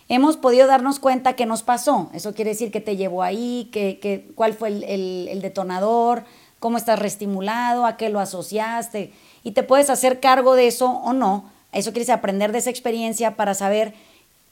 hemos 0.10 0.38
podido 0.38 0.68
darnos 0.68 1.00
cuenta 1.00 1.34
que 1.34 1.46
nos 1.46 1.64
pasó. 1.64 2.10
Eso 2.14 2.34
quiere 2.34 2.52
decir 2.52 2.72
que 2.72 2.82
te 2.82 2.96
llevó 2.96 3.24
ahí, 3.24 3.70
que, 3.72 4.00
que- 4.00 4.28
cuál 4.36 4.54
fue 4.54 4.70
el, 4.70 4.84
el- 4.84 5.28
el 5.30 5.42
detonador, 5.42 6.24
cómo 6.60 6.78
estás 6.78 7.00
reestimulado, 7.00 7.86
a 7.86 7.98
qué 7.98 8.10
lo 8.10 8.20
asociaste. 8.20 9.12
Y 9.44 9.52
te 9.52 9.64
puedes 9.64 9.90
hacer 9.90 10.20
cargo 10.20 10.56
de 10.56 10.68
eso 10.68 10.88
o 10.90 11.14
no. 11.14 11.46
Eso 11.72 11.92
quiere 11.92 12.02
decir 12.02 12.14
aprender 12.16 12.52
de 12.52 12.60
esa 12.60 12.70
experiencia 12.70 13.36
para 13.36 13.54
saber 13.54 13.94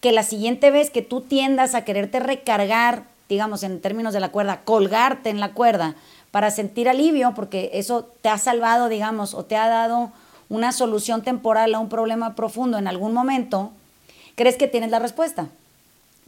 que 0.02 0.12
la 0.12 0.24
siguiente 0.24 0.70
vez 0.72 0.90
que 0.90 1.02
tú 1.02 1.22
tiendas 1.22 1.76
a 1.76 1.86
quererte 1.86 2.20
recargar, 2.20 3.04
digamos 3.30 3.64
en 3.64 3.80
términos 3.80 4.14
de 4.14 4.20
la 4.20 4.30
cuerda, 4.32 4.62
colgarte 4.66 5.30
en 5.30 5.40
la 5.40 5.54
cuerda 5.54 5.96
para 6.32 6.52
sentir 6.52 6.90
alivio, 6.90 7.34
porque 7.36 7.70
eso 7.74 8.10
te 8.22 8.28
ha 8.30 8.38
salvado, 8.38 8.90
digamos, 8.90 9.34
o 9.34 9.46
te 9.46 9.56
ha 9.56 9.68
dado 9.70 10.12
una 10.50 10.72
solución 10.74 11.22
temporal 11.22 11.74
a 11.74 11.80
un 11.80 11.88
problema 11.90 12.36
profundo 12.36 12.78
en 12.78 12.88
algún 12.88 13.14
momento, 13.14 13.72
crees 14.36 14.58
que 14.58 14.68
tienes 14.68 14.92
la 14.92 15.00
respuesta. 15.00 15.48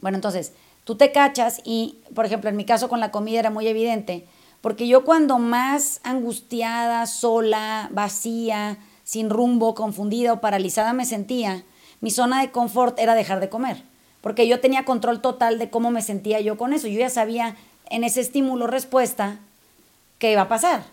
Bueno, 0.00 0.16
entonces, 0.16 0.52
tú 0.84 0.96
te 0.96 1.12
cachas 1.12 1.60
y, 1.64 1.96
por 2.14 2.26
ejemplo, 2.26 2.50
en 2.50 2.56
mi 2.56 2.64
caso 2.64 2.88
con 2.88 3.00
la 3.00 3.10
comida 3.10 3.40
era 3.40 3.50
muy 3.50 3.66
evidente, 3.66 4.26
porque 4.60 4.88
yo 4.88 5.04
cuando 5.04 5.38
más 5.38 6.00
angustiada, 6.02 7.06
sola, 7.06 7.88
vacía, 7.92 8.78
sin 9.04 9.30
rumbo, 9.30 9.74
confundida 9.74 10.32
o 10.32 10.40
paralizada 10.40 10.92
me 10.92 11.04
sentía, 11.04 11.64
mi 12.00 12.10
zona 12.10 12.40
de 12.40 12.50
confort 12.50 12.98
era 12.98 13.14
dejar 13.14 13.40
de 13.40 13.48
comer, 13.48 13.82
porque 14.20 14.48
yo 14.48 14.60
tenía 14.60 14.84
control 14.84 15.20
total 15.20 15.58
de 15.58 15.70
cómo 15.70 15.90
me 15.90 16.02
sentía 16.02 16.40
yo 16.40 16.56
con 16.56 16.72
eso. 16.72 16.88
Yo 16.88 16.98
ya 16.98 17.10
sabía 17.10 17.56
en 17.88 18.04
ese 18.04 18.20
estímulo 18.20 18.66
respuesta 18.66 19.38
qué 20.18 20.32
iba 20.32 20.42
a 20.42 20.48
pasar. 20.48 20.84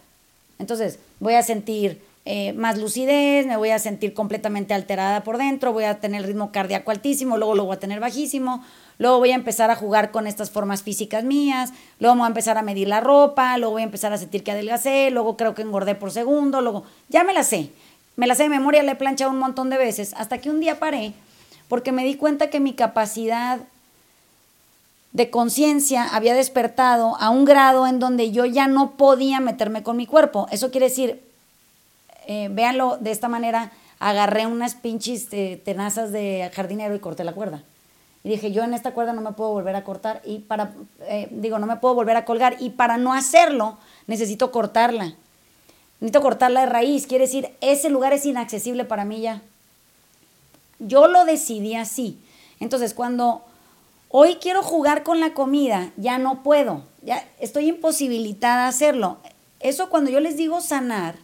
Entonces, 0.60 1.00
voy 1.20 1.34
a 1.34 1.44
sentir 1.44 2.02
eh, 2.26 2.54
más 2.54 2.78
lucidez, 2.78 3.46
me 3.46 3.58
voy 3.58 3.72
a 3.72 3.80
sentir 3.80 4.14
completamente 4.14 4.74
alterada 4.74 5.24
por 5.24 5.38
dentro, 5.38 5.74
voy 5.74 5.84
a 5.84 6.00
tener 6.00 6.26
ritmo 6.26 6.52
cardíaco 6.52 6.92
altísimo, 6.92 7.38
luego 7.38 7.56
lo 7.56 7.66
voy 7.66 7.76
a 7.76 7.80
tener 7.80 8.00
bajísimo, 8.00 8.64
luego 8.98 9.20
voy 9.20 9.32
a 9.32 9.36
empezar 9.36 9.72
a 9.72 9.76
jugar 9.76 10.12
con 10.12 10.26
estas 10.26 10.50
formas 10.50 10.84
físicas 10.84 11.24
mías, 11.24 11.72
luego 12.00 12.16
me 12.16 12.20
voy 12.20 12.28
a 12.28 12.30
empezar 12.30 12.58
a 12.58 12.62
medir 12.62 12.88
la 12.88 13.02
ropa, 13.02 13.58
luego 13.58 13.74
voy 13.74 13.82
a 13.82 13.86
empezar 13.86 14.14
a 14.14 14.18
sentir 14.18 14.44
que 14.44 14.52
adelgacé, 14.52 15.10
luego 15.12 15.36
creo 15.36 15.54
que 15.54 15.64
engordé 15.64 15.96
por 15.96 16.12
segundo, 16.12 16.62
luego 16.62 16.84
ya 17.10 17.24
me 17.24 17.34
la 17.34 17.44
sé, 17.44 17.72
me 18.16 18.28
la 18.28 18.36
sé 18.36 18.44
de 18.44 18.50
memoria, 18.50 18.84
la 18.84 18.94
he 18.94 18.96
planchado 18.96 19.32
un 19.32 19.40
montón 19.40 19.70
de 19.70 19.78
veces, 19.78 20.14
hasta 20.18 20.38
que 20.38 20.50
un 20.50 20.60
día 20.60 20.80
paré 20.80 21.14
porque 21.74 21.92
me 21.92 22.06
di 22.06 22.16
cuenta 22.18 22.52
que 22.52 22.60
mi 22.60 22.74
capacidad 22.74 23.60
de 25.12 25.30
conciencia 25.32 26.04
había 26.04 26.36
despertado 26.36 27.18
a 27.20 27.32
un 27.32 27.46
grado 27.46 27.88
en 27.88 27.98
donde 27.98 28.32
yo 28.32 28.46
ya 28.46 28.68
no 28.68 28.92
podía 28.92 29.40
meterme 29.40 29.82
con 29.82 29.98
mi 29.98 30.06
cuerpo. 30.06 30.48
Eso 30.52 30.70
quiere 30.70 30.90
decir, 30.90 31.22
eh, 32.28 32.50
véanlo 32.52 32.98
de 32.98 33.12
esta 33.12 33.28
manera, 33.30 33.72
agarré 34.00 34.46
unas 34.48 34.76
pinches 34.76 35.28
eh, 35.32 35.62
tenazas 35.64 36.12
de 36.12 36.50
jardinero 36.54 36.96
y 36.96 37.00
corté 37.00 37.24
la 37.24 37.34
cuerda. 37.34 37.64
Y 38.24 38.30
dije, 38.30 38.52
yo 38.52 38.64
en 38.64 38.74
esta 38.74 38.92
cuerda 38.92 39.14
no 39.14 39.22
me 39.22 39.34
puedo 39.34 39.52
volver 39.52 39.76
a 39.76 39.84
cortar 39.84 40.22
y 40.26 40.40
para, 40.40 40.74
eh, 41.02 41.28
digo, 41.32 41.60
no 41.60 41.68
me 41.68 41.78
puedo 41.78 41.94
volver 41.94 42.16
a 42.16 42.26
colgar 42.26 42.56
y 42.60 42.70
para 42.70 42.98
no 42.98 43.14
hacerlo 43.14 43.78
necesito 44.08 44.52
cortarla. 44.52 45.14
Necesito 46.00 46.22
cortarla 46.22 46.62
de 46.62 46.66
raíz, 46.68 47.08
quiere 47.08 47.26
decir, 47.26 47.52
ese 47.62 47.90
lugar 47.90 48.14
es 48.14 48.26
inaccesible 48.26 48.86
para 48.86 49.06
mí 49.06 49.22
ya. 49.22 49.42
Yo 50.80 51.08
lo 51.08 51.26
decidí 51.26 51.76
así. 51.76 52.20
Entonces, 52.60 52.94
cuando 52.94 53.44
hoy 54.10 54.36
quiero 54.36 54.64
jugar 54.64 55.04
con 55.04 55.20
la 55.20 55.34
comida, 55.34 55.92
ya 55.98 56.18
no 56.18 56.44
puedo, 56.44 56.84
ya 57.02 57.26
estoy 57.40 57.68
imposibilitada 57.70 58.66
a 58.66 58.70
hacerlo. 58.70 59.18
Eso 59.60 59.90
cuando 59.90 60.12
yo 60.12 60.20
les 60.20 60.38
digo 60.38 60.60
sanar, 60.62 61.16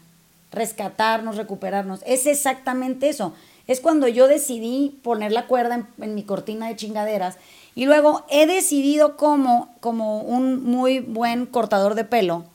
rescatarnos, 0.51 1.37
recuperarnos, 1.37 2.01
es 2.05 2.25
exactamente 2.25 3.09
eso. 3.09 3.33
Es 3.67 3.81
cuando 3.81 4.07
yo 4.07 4.27
decidí 4.27 4.99
poner 5.03 5.31
la 5.31 5.45
cuerda 5.45 5.87
en, 5.99 6.15
mi 6.15 6.23
cortina 6.23 6.67
de 6.67 6.75
chingaderas 6.75 7.37
y 7.75 7.85
luego 7.85 8.25
he 8.29 8.47
decidido 8.47 9.15
como, 9.15 9.69
como 9.79 10.21
un 10.21 10.63
muy 10.63 10.99
buen 10.99 11.45
cortador 11.45 11.93
de 11.93 12.03
pelo, 12.03 12.45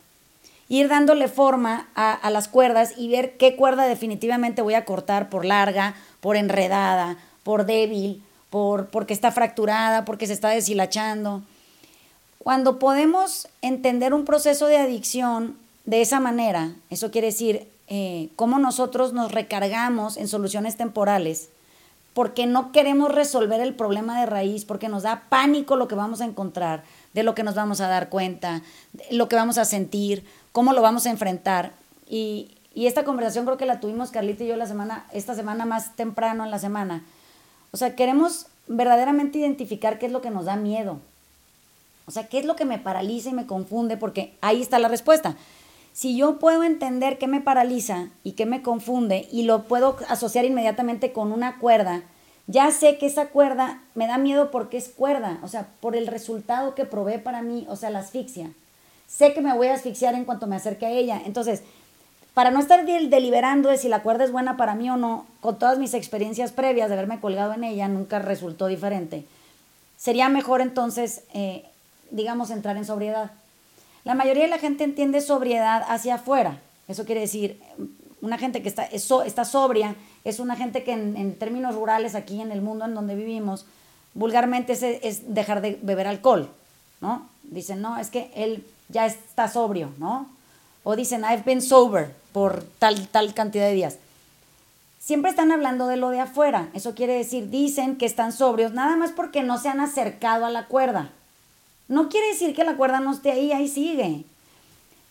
ir 0.68 0.88
dándole 0.88 1.28
forma 1.28 1.88
a, 1.94 2.12
a 2.12 2.30
las 2.30 2.48
cuerdas 2.48 2.94
y 2.96 3.08
ver 3.08 3.36
qué 3.36 3.54
cuerda 3.54 3.86
definitivamente 3.86 4.62
voy 4.62 4.74
a 4.74 4.84
cortar 4.84 5.28
por 5.28 5.44
larga, 5.44 5.94
por 6.20 6.36
enredada, 6.36 7.16
por 7.44 7.64
débil, 7.64 8.22
por, 8.50 8.86
porque 8.86 9.14
está 9.14 9.30
fracturada, 9.30 10.04
porque 10.04 10.26
se 10.26 10.32
está 10.32 10.48
deshilachando. 10.48 11.42
Cuando 12.38 12.78
podemos 12.78 13.48
entender 13.62 14.14
un 14.14 14.24
proceso 14.24 14.66
de 14.66 14.78
adicción 14.78 15.56
de 15.84 16.02
esa 16.02 16.20
manera, 16.20 16.72
eso 16.90 17.10
quiere 17.10 17.28
decir 17.28 17.66
eh, 17.88 18.30
cómo 18.36 18.58
nosotros 18.58 19.12
nos 19.12 19.32
recargamos 19.32 20.16
en 20.16 20.28
soluciones 20.28 20.76
temporales, 20.76 21.50
porque 22.14 22.46
no 22.46 22.72
queremos 22.72 23.12
resolver 23.12 23.60
el 23.60 23.74
problema 23.74 24.20
de 24.20 24.26
raíz, 24.26 24.64
porque 24.64 24.88
nos 24.88 25.02
da 25.02 25.24
pánico 25.28 25.76
lo 25.76 25.88
que 25.88 25.94
vamos 25.94 26.20
a 26.20 26.24
encontrar, 26.24 26.84
de 27.12 27.22
lo 27.22 27.34
que 27.34 27.42
nos 27.42 27.54
vamos 27.54 27.80
a 27.80 27.88
dar 27.88 28.08
cuenta, 28.08 28.62
de 28.92 29.16
lo 29.16 29.28
que 29.28 29.36
vamos 29.36 29.58
a 29.58 29.64
sentir, 29.64 30.24
cómo 30.52 30.72
lo 30.72 30.82
vamos 30.82 31.06
a 31.06 31.10
enfrentar. 31.10 31.72
Y, 32.08 32.52
y 32.74 32.86
esta 32.86 33.04
conversación 33.04 33.44
creo 33.44 33.56
que 33.56 33.66
la 33.66 33.80
tuvimos 33.80 34.10
Carlita 34.10 34.44
y 34.44 34.48
yo 34.48 34.56
la 34.56 34.66
semana, 34.66 35.06
esta 35.12 35.34
semana 35.34 35.66
más 35.66 35.96
temprano 35.96 36.44
en 36.44 36.50
la 36.50 36.58
semana. 36.58 37.04
O 37.72 37.76
sea, 37.76 37.96
queremos 37.96 38.46
verdaderamente 38.68 39.38
identificar 39.38 39.98
qué 39.98 40.06
es 40.06 40.12
lo 40.12 40.22
que 40.22 40.30
nos 40.30 40.44
da 40.44 40.56
miedo. 40.56 41.00
O 42.06 42.10
sea, 42.10 42.28
qué 42.28 42.38
es 42.38 42.44
lo 42.44 42.56
que 42.56 42.64
me 42.64 42.78
paraliza 42.78 43.30
y 43.30 43.34
me 43.34 43.46
confunde, 43.46 43.96
porque 43.96 44.34
ahí 44.40 44.60
está 44.60 44.78
la 44.78 44.88
respuesta. 44.88 45.36
Si 45.94 46.16
yo 46.16 46.40
puedo 46.40 46.64
entender 46.64 47.18
qué 47.18 47.28
me 47.28 47.40
paraliza 47.40 48.08
y 48.24 48.32
qué 48.32 48.46
me 48.46 48.62
confunde 48.62 49.28
y 49.30 49.44
lo 49.44 49.62
puedo 49.62 49.96
asociar 50.08 50.44
inmediatamente 50.44 51.12
con 51.12 51.30
una 51.30 51.58
cuerda, 51.60 52.02
ya 52.48 52.70
sé 52.72 52.98
que 52.98 53.06
esa 53.06 53.28
cuerda 53.28 53.80
me 53.94 54.08
da 54.08 54.18
miedo 54.18 54.50
porque 54.50 54.76
es 54.76 54.88
cuerda, 54.88 55.38
o 55.44 55.48
sea, 55.48 55.68
por 55.80 55.94
el 55.94 56.08
resultado 56.08 56.74
que 56.74 56.84
provee 56.84 57.18
para 57.18 57.42
mí, 57.42 57.64
o 57.70 57.76
sea, 57.76 57.90
la 57.90 58.00
asfixia. 58.00 58.50
Sé 59.06 59.32
que 59.34 59.40
me 59.40 59.54
voy 59.54 59.68
a 59.68 59.74
asfixiar 59.74 60.14
en 60.14 60.24
cuanto 60.24 60.48
me 60.48 60.56
acerque 60.56 60.84
a 60.84 60.90
ella. 60.90 61.22
Entonces, 61.24 61.62
para 62.34 62.50
no 62.50 62.58
estar 62.58 62.84
del- 62.84 63.08
deliberando 63.08 63.68
de 63.68 63.78
si 63.78 63.88
la 63.88 64.02
cuerda 64.02 64.24
es 64.24 64.32
buena 64.32 64.56
para 64.56 64.74
mí 64.74 64.90
o 64.90 64.96
no, 64.96 65.26
con 65.40 65.58
todas 65.60 65.78
mis 65.78 65.94
experiencias 65.94 66.50
previas 66.50 66.88
de 66.88 66.94
haberme 66.94 67.20
colgado 67.20 67.52
en 67.54 67.62
ella, 67.62 67.86
nunca 67.86 68.18
resultó 68.18 68.66
diferente. 68.66 69.24
Sería 69.96 70.28
mejor 70.28 70.60
entonces, 70.60 71.22
eh, 71.32 71.64
digamos, 72.10 72.50
entrar 72.50 72.76
en 72.76 72.84
sobriedad. 72.84 73.30
La 74.04 74.14
mayoría 74.14 74.44
de 74.44 74.50
la 74.50 74.58
gente 74.58 74.84
entiende 74.84 75.20
sobriedad 75.20 75.84
hacia 75.88 76.16
afuera. 76.16 76.60
Eso 76.88 77.04
quiere 77.04 77.22
decir, 77.22 77.60
una 78.20 78.38
gente 78.38 78.62
que 78.62 78.68
está, 78.68 78.84
es 78.84 79.10
está 79.26 79.44
sobria 79.44 79.96
es 80.24 80.38
una 80.40 80.56
gente 80.56 80.84
que 80.84 80.92
en, 80.92 81.16
en 81.16 81.38
términos 81.38 81.74
rurales, 81.74 82.14
aquí 82.14 82.40
en 82.40 82.52
el 82.52 82.62
mundo 82.62 82.86
en 82.86 82.94
donde 82.94 83.14
vivimos, 83.14 83.66
vulgarmente 84.14 84.72
es, 84.72 84.82
es 84.82 85.34
dejar 85.34 85.60
de 85.60 85.78
beber 85.82 86.06
alcohol, 86.06 86.48
¿no? 87.00 87.28
Dicen, 87.42 87.82
no, 87.82 87.98
es 87.98 88.10
que 88.10 88.30
él 88.34 88.64
ya 88.88 89.06
está 89.06 89.48
sobrio, 89.48 89.90
¿no? 89.98 90.28
O 90.82 90.96
dicen, 90.96 91.22
I've 91.22 91.42
been 91.44 91.60
sober 91.60 92.14
por 92.32 92.64
tal, 92.78 93.08
tal 93.08 93.34
cantidad 93.34 93.66
de 93.66 93.74
días. 93.74 93.98
Siempre 94.98 95.30
están 95.30 95.52
hablando 95.52 95.86
de 95.86 95.98
lo 95.98 96.08
de 96.08 96.20
afuera. 96.20 96.70
Eso 96.72 96.94
quiere 96.94 97.14
decir, 97.14 97.50
dicen 97.50 97.96
que 97.96 98.06
están 98.06 98.32
sobrios 98.32 98.72
nada 98.72 98.96
más 98.96 99.12
porque 99.12 99.42
no 99.42 99.58
se 99.58 99.68
han 99.68 99.80
acercado 99.80 100.46
a 100.46 100.50
la 100.50 100.66
cuerda. 100.66 101.10
No 101.88 102.08
quiere 102.08 102.28
decir 102.28 102.54
que 102.54 102.64
la 102.64 102.76
cuerda 102.76 103.00
no 103.00 103.12
esté 103.12 103.30
ahí, 103.30 103.52
ahí 103.52 103.68
sigue. 103.68 104.24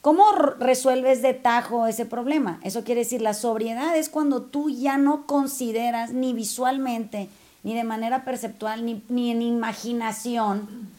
¿Cómo 0.01 0.32
resuelves 0.32 1.22
de 1.22 1.34
tajo 1.34 1.88
ese 1.88 2.06
problema? 2.06 2.60
Eso 2.63 2.84
quiere 2.84 3.01
decir, 3.01 3.22
la 3.22 3.34
sobriedad 3.34 3.96
es 3.96 4.10
cuando 4.10 4.42
tú 4.42 4.70
ya 4.70 4.98
no 4.98 5.25
consideras 5.25 6.12
ni 6.12 6.34
visualmente, 6.34 7.30
ni 7.63 7.74
de 7.74 7.86
manera 7.86 8.25
perceptual, 8.25 8.86
ni, 8.86 9.01
ni 9.08 9.32
en 9.32 9.42
imaginación, 9.42 10.89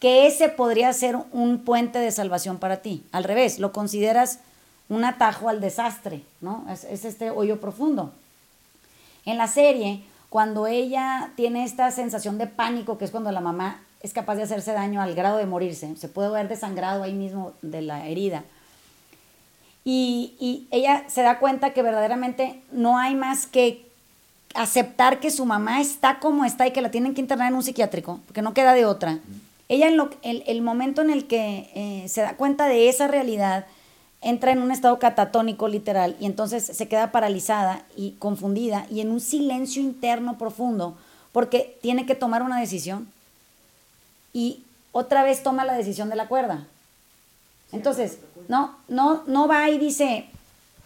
que 0.00 0.26
ese 0.26 0.48
podría 0.48 0.92
ser 0.92 1.16
un 1.30 1.60
puente 1.60 2.00
de 2.00 2.10
salvación 2.10 2.58
para 2.58 2.78
ti. 2.78 3.04
Al 3.12 3.22
revés, 3.22 3.60
lo 3.60 3.72
consideras 3.72 4.40
un 4.88 5.04
atajo 5.04 5.48
al 5.48 5.60
desastre, 5.60 6.24
¿no? 6.40 6.66
Es, 6.68 6.82
es 6.82 7.04
este 7.04 7.30
hoyo 7.30 7.60
profundo. 7.60 8.12
En 9.24 9.38
la 9.38 9.46
serie, 9.46 10.02
cuando 10.30 10.66
ella 10.66 11.30
tiene 11.36 11.62
esta 11.62 11.90
sensación 11.92 12.38
de 12.38 12.48
pánico, 12.48 12.98
que 12.98 13.04
es 13.04 13.12
cuando 13.12 13.30
la 13.30 13.40
mamá 13.40 13.82
es 14.02 14.12
capaz 14.12 14.36
de 14.36 14.42
hacerse 14.42 14.72
daño 14.72 15.00
al 15.00 15.14
grado 15.14 15.38
de 15.38 15.46
morirse, 15.46 15.96
se 15.96 16.08
puede 16.08 16.30
ver 16.30 16.48
desangrado 16.48 17.02
ahí 17.02 17.14
mismo 17.14 17.52
de 17.62 17.82
la 17.82 18.06
herida. 18.06 18.44
Y, 19.84 20.34
y 20.38 20.68
ella 20.70 21.04
se 21.08 21.22
da 21.22 21.38
cuenta 21.38 21.72
que 21.72 21.82
verdaderamente 21.82 22.62
no 22.70 22.98
hay 22.98 23.14
más 23.14 23.46
que 23.46 23.86
aceptar 24.54 25.20
que 25.20 25.30
su 25.30 25.44
mamá 25.44 25.80
está 25.80 26.18
como 26.20 26.44
está 26.44 26.66
y 26.66 26.72
que 26.72 26.82
la 26.82 26.90
tienen 26.90 27.14
que 27.14 27.20
internar 27.20 27.48
en 27.48 27.56
un 27.56 27.62
psiquiátrico, 27.62 28.20
porque 28.26 28.42
no 28.42 28.54
queda 28.54 28.74
de 28.74 28.84
otra. 28.84 29.18
Ella, 29.68 29.88
en 29.88 29.96
lo, 29.96 30.10
el, 30.22 30.44
el 30.46 30.62
momento 30.62 31.00
en 31.02 31.10
el 31.10 31.26
que 31.26 31.70
eh, 31.74 32.08
se 32.08 32.20
da 32.20 32.36
cuenta 32.36 32.66
de 32.66 32.88
esa 32.88 33.08
realidad, 33.08 33.66
entra 34.20 34.52
en 34.52 34.62
un 34.62 34.70
estado 34.70 34.98
catatónico 34.98 35.68
literal 35.68 36.16
y 36.20 36.26
entonces 36.26 36.64
se 36.64 36.88
queda 36.88 37.10
paralizada 37.10 37.84
y 37.96 38.12
confundida 38.12 38.86
y 38.90 39.00
en 39.00 39.10
un 39.10 39.20
silencio 39.20 39.82
interno 39.82 40.38
profundo 40.38 40.96
porque 41.32 41.76
tiene 41.82 42.06
que 42.06 42.14
tomar 42.14 42.42
una 42.42 42.60
decisión 42.60 43.08
y 44.32 44.62
otra 44.92 45.22
vez 45.22 45.42
toma 45.42 45.64
la 45.64 45.74
decisión 45.74 46.08
de 46.10 46.16
la 46.16 46.28
cuerda. 46.28 46.66
Entonces, 47.72 48.18
no, 48.48 48.76
no, 48.88 49.22
no 49.26 49.48
va 49.48 49.70
y 49.70 49.78
dice, 49.78 50.26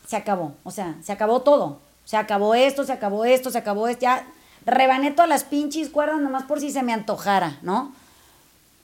se 0.06 0.16
acabó, 0.16 0.54
o 0.64 0.70
sea, 0.70 0.94
se 1.02 1.12
acabó 1.12 1.42
todo, 1.42 1.78
se 2.04 2.16
acabó 2.16 2.54
esto, 2.54 2.84
se 2.84 2.92
acabó 2.92 3.24
esto, 3.24 3.50
se 3.50 3.58
acabó 3.58 3.88
esto, 3.88 4.02
ya 4.02 4.26
rebané 4.64 5.10
todas 5.10 5.28
las 5.28 5.44
pinches 5.44 5.88
cuerdas 5.90 6.20
nomás 6.20 6.44
por 6.44 6.60
si 6.60 6.70
se 6.70 6.82
me 6.82 6.92
antojara, 6.92 7.58
¿no? 7.62 7.92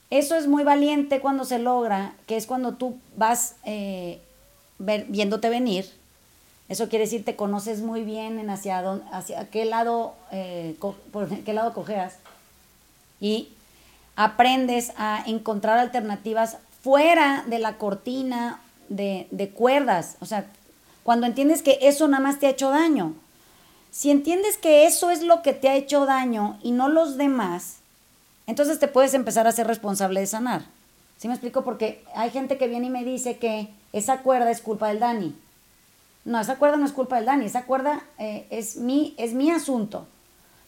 Eso 0.09 0.35
es 0.35 0.47
muy 0.47 0.63
valiente 0.63 1.21
cuando 1.21 1.43
se 1.45 1.59
logra, 1.59 2.13
que 2.27 2.35
es 2.37 2.45
cuando 2.45 2.73
tú 2.73 2.97
vas 3.15 3.55
eh, 3.63 4.21
ver, 4.79 5.05
viéndote 5.07 5.49
venir. 5.49 5.89
Eso 6.69 6.87
quiere 6.89 7.05
decir 7.05 7.25
te 7.25 7.35
conoces 7.35 7.81
muy 7.81 8.03
bien 8.03 8.37
en 8.37 8.49
hacia, 8.49 8.81
dónde, 8.81 9.05
hacia 9.11 9.49
qué 9.49 9.65
lado, 9.65 10.13
eh, 10.31 10.75
co- 10.79 10.95
por 11.11 11.27
qué 11.43 11.53
lado 11.53 11.73
cojeas 11.73 12.15
y 13.21 13.49
aprendes 14.15 14.93
a 14.97 15.23
encontrar 15.25 15.79
alternativas 15.79 16.57
fuera 16.81 17.43
de 17.47 17.59
la 17.59 17.77
cortina 17.77 18.59
de, 18.89 19.27
de 19.31 19.49
cuerdas. 19.49 20.17
O 20.19 20.25
sea, 20.25 20.45
cuando 21.03 21.27
entiendes 21.27 21.61
que 21.61 21.79
eso 21.81 22.07
nada 22.07 22.23
más 22.23 22.39
te 22.39 22.47
ha 22.47 22.51
hecho 22.51 22.69
daño. 22.69 23.13
Si 23.91 24.09
entiendes 24.09 24.57
que 24.57 24.85
eso 24.85 25.11
es 25.11 25.21
lo 25.21 25.41
que 25.41 25.53
te 25.53 25.69
ha 25.69 25.75
hecho 25.75 26.05
daño 26.05 26.57
y 26.63 26.71
no 26.71 26.89
los 26.89 27.17
demás, 27.17 27.77
entonces 28.47 28.79
te 28.79 28.87
puedes 28.87 29.13
empezar 29.13 29.47
a 29.47 29.51
ser 29.51 29.67
responsable 29.67 30.19
de 30.19 30.27
sanar. 30.27 30.65
¿Sí 31.17 31.27
me 31.27 31.35
explico? 31.35 31.63
Porque 31.63 32.03
hay 32.15 32.31
gente 32.31 32.57
que 32.57 32.67
viene 32.67 32.87
y 32.87 32.89
me 32.89 33.03
dice 33.03 33.37
que 33.37 33.69
esa 33.93 34.19
cuerda 34.21 34.51
es 34.51 34.61
culpa 34.61 34.89
del 34.89 34.99
Dani. 34.99 35.35
No, 36.25 36.39
esa 36.39 36.55
cuerda 36.55 36.77
no 36.77 36.85
es 36.85 36.91
culpa 36.91 37.17
del 37.17 37.25
Dani, 37.25 37.45
esa 37.45 37.65
cuerda 37.65 38.03
eh, 38.17 38.47
es, 38.49 38.77
mi, 38.77 39.13
es 39.17 39.33
mi 39.33 39.51
asunto. 39.51 40.07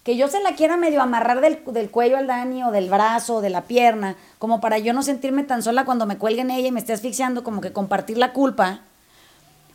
Que 0.05 0.15
yo 0.15 0.29
se 0.29 0.41
la 0.41 0.55
quiera 0.55 0.77
medio 0.77 1.01
amarrar 1.01 1.41
del, 1.41 1.59
del 1.65 1.89
cuello 1.89 2.17
al 2.17 2.27
Dani 2.27 2.63
o 2.63 2.71
del 2.71 2.89
brazo 2.89 3.35
o 3.35 3.41
de 3.41 3.49
la 3.49 3.63
pierna, 3.63 4.15
como 4.39 4.61
para 4.61 4.77
yo 4.77 4.93
no 4.93 5.03
sentirme 5.03 5.43
tan 5.43 5.61
sola 5.61 5.83
cuando 5.83 6.05
me 6.05 6.17
cuelgue 6.17 6.41
en 6.41 6.51
ella 6.51 6.69
y 6.69 6.71
me 6.71 6.79
esté 6.79 6.93
asfixiando, 6.93 7.43
como 7.43 7.59
que 7.59 7.73
compartir 7.73 8.17
la 8.17 8.31
culpa, 8.31 8.79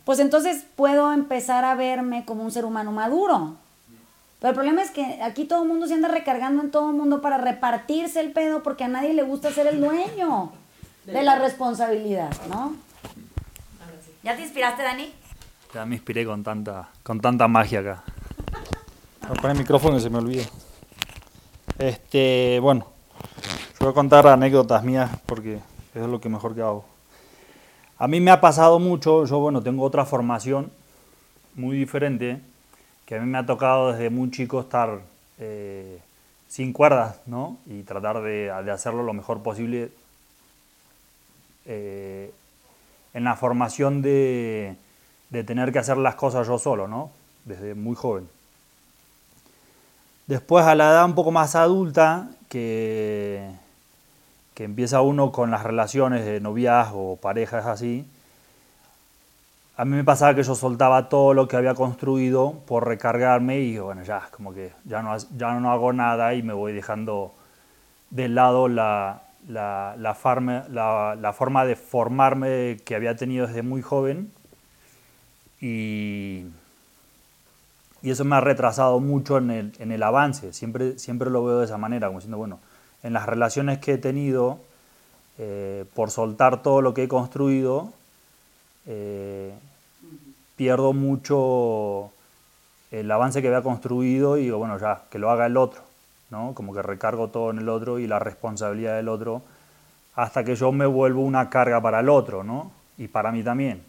pues 0.05 0.19
entonces 0.19 0.65
puedo 0.75 1.11
empezar 1.13 1.65
a 1.65 1.75
verme 1.75 2.25
como 2.25 2.43
un 2.43 2.51
ser 2.51 2.65
humano 2.65 2.91
maduro. 2.91 3.55
Pero 4.39 4.49
el 4.49 4.55
problema 4.55 4.81
es 4.81 4.89
que 4.89 5.21
aquí 5.21 5.45
todo 5.45 5.61
el 5.61 5.67
mundo 5.67 5.85
se 5.85 5.93
anda 5.93 6.07
recargando 6.07 6.63
en 6.63 6.71
todo 6.71 6.89
el 6.89 6.95
mundo 6.95 7.21
para 7.21 7.37
repartirse 7.37 8.19
el 8.19 8.31
pedo 8.31 8.63
porque 8.63 8.85
a 8.85 8.87
nadie 8.87 9.13
le 9.13 9.21
gusta 9.21 9.51
ser 9.51 9.67
el 9.67 9.79
dueño 9.79 10.51
de 11.05 11.21
la 11.21 11.37
responsabilidad, 11.37 12.31
¿no? 12.49 12.73
¿Ya 14.23 14.35
te 14.35 14.43
inspiraste, 14.43 14.81
Dani? 14.81 15.13
Ya 15.73 15.85
me 15.85 15.95
inspiré 15.95 16.25
con 16.25 16.43
tanta, 16.43 16.89
con 17.03 17.19
tanta 17.21 17.47
magia 17.47 17.81
acá. 17.81 18.03
Voy 19.21 19.37
a 19.37 19.41
poner 19.41 19.51
el 19.55 19.59
micrófono 19.59 19.97
y 19.97 20.01
se 20.01 20.09
me 20.09 20.17
olvida. 20.17 20.43
Este, 21.77 22.59
bueno, 22.59 22.87
yo 23.79 23.85
voy 23.85 23.89
a 23.89 23.93
contar 23.93 24.27
anécdotas 24.27 24.83
mías 24.83 25.11
porque 25.25 25.59
es 25.93 26.07
lo 26.07 26.19
que 26.19 26.27
mejor 26.27 26.55
que 26.55 26.61
hago. 26.61 26.85
A 27.97 28.07
mí 28.07 28.19
me 28.19 28.31
ha 28.31 28.41
pasado 28.41 28.79
mucho, 28.79 29.25
yo 29.25 29.39
bueno, 29.39 29.61
tengo 29.61 29.83
otra 29.83 30.05
formación 30.05 30.71
muy 31.55 31.77
diferente, 31.77 32.41
que 33.05 33.15
a 33.15 33.19
mí 33.19 33.27
me 33.27 33.37
ha 33.37 33.45
tocado 33.45 33.91
desde 33.91 34.09
muy 34.09 34.31
chico 34.31 34.59
estar 34.59 35.01
eh, 35.39 35.99
sin 36.47 36.73
cuerdas, 36.73 37.19
¿no? 37.27 37.57
Y 37.67 37.83
tratar 37.83 38.21
de, 38.21 38.51
de 38.65 38.71
hacerlo 38.71 39.03
lo 39.03 39.13
mejor 39.13 39.43
posible 39.43 39.91
eh, 41.65 42.33
en 43.13 43.23
la 43.23 43.35
formación 43.35 44.01
de, 44.01 44.75
de 45.29 45.43
tener 45.43 45.71
que 45.71 45.79
hacer 45.79 45.97
las 45.97 46.15
cosas 46.15 46.47
yo 46.47 46.57
solo, 46.57 46.87
¿no? 46.87 47.11
Desde 47.45 47.75
muy 47.75 47.95
joven. 47.95 48.27
Después 50.27 50.65
a 50.65 50.75
la 50.75 50.89
edad 50.91 51.05
un 51.05 51.15
poco 51.15 51.31
más 51.31 51.55
adulta, 51.55 52.29
que, 52.49 53.49
que 54.53 54.63
empieza 54.63 55.01
uno 55.01 55.31
con 55.31 55.51
las 55.51 55.63
relaciones 55.63 56.25
de 56.25 56.39
noviazgo 56.39 57.13
o 57.13 57.15
parejas 57.17 57.65
así, 57.65 58.05
a 59.77 59.85
mí 59.85 59.95
me 59.95 60.03
pasaba 60.03 60.35
que 60.35 60.43
yo 60.43 60.53
soltaba 60.55 61.09
todo 61.09 61.33
lo 61.33 61.47
que 61.47 61.55
había 61.55 61.73
construido 61.73 62.53
por 62.67 62.85
recargarme 62.87 63.59
y 63.59 63.77
bueno, 63.79 64.03
ya, 64.03 64.27
como 64.31 64.53
que 64.53 64.71
ya 64.85 65.01
no, 65.01 65.15
ya 65.37 65.53
no 65.59 65.71
hago 65.71 65.93
nada 65.93 66.33
y 66.35 66.43
me 66.43 66.53
voy 66.53 66.73
dejando 66.73 67.33
de 68.11 68.29
lado 68.29 68.67
la, 68.67 69.23
la, 69.47 69.95
la, 69.97 70.15
farme- 70.15 70.67
la- 70.69 71.15
la 71.19 71.33
forma 71.33 71.65
de 71.65 71.75
formarme 71.75 72.77
que 72.85 72.95
había 72.95 73.15
tenido 73.15 73.47
desde 73.47 73.63
muy 73.63 73.81
joven 73.81 74.31
y, 75.61 76.45
y 78.01 78.11
eso 78.11 78.25
me 78.25 78.35
ha 78.35 78.41
retrasado 78.41 78.99
mucho 78.99 79.37
en 79.37 79.51
el, 79.51 79.73
en 79.79 79.91
el 79.91 80.03
avance. 80.03 80.53
Siempre, 80.53 80.97
siempre 80.97 81.29
lo 81.29 81.43
veo 81.43 81.59
de 81.59 81.65
esa 81.65 81.77
manera, 81.77 82.07
como 82.07 82.19
diciendo, 82.19 82.37
bueno, 82.37 82.59
en 83.03 83.13
las 83.13 83.25
relaciones 83.25 83.79
que 83.79 83.93
he 83.93 83.97
tenido, 83.97 84.59
eh, 85.37 85.85
por 85.93 86.11
soltar 86.11 86.61
todo 86.61 86.81
lo 86.81 86.93
que 86.93 87.03
he 87.03 87.07
construido, 87.07 87.93
eh, 88.85 89.53
pierdo 90.55 90.93
mucho 90.93 92.11
el 92.91 93.09
avance 93.09 93.41
que 93.41 93.47
había 93.47 93.61
construido 93.61 94.37
y 94.37 94.43
digo, 94.43 94.57
bueno, 94.57 94.77
ya, 94.77 95.03
que 95.09 95.17
lo 95.17 95.31
haga 95.31 95.45
el 95.45 95.57
otro, 95.57 95.81
¿no? 96.29 96.53
Como 96.53 96.73
que 96.73 96.81
recargo 96.81 97.29
todo 97.29 97.51
en 97.51 97.59
el 97.59 97.69
otro 97.69 97.99
y 97.99 98.07
la 98.07 98.19
responsabilidad 98.19 98.97
del 98.97 99.07
otro, 99.07 99.41
hasta 100.15 100.43
que 100.43 100.55
yo 100.55 100.71
me 100.71 100.85
vuelvo 100.85 101.21
una 101.21 101.49
carga 101.49 101.81
para 101.81 102.01
el 102.01 102.09
otro, 102.09 102.43
¿no? 102.43 102.71
Y 102.97 103.07
para 103.07 103.31
mí 103.31 103.43
también. 103.43 103.81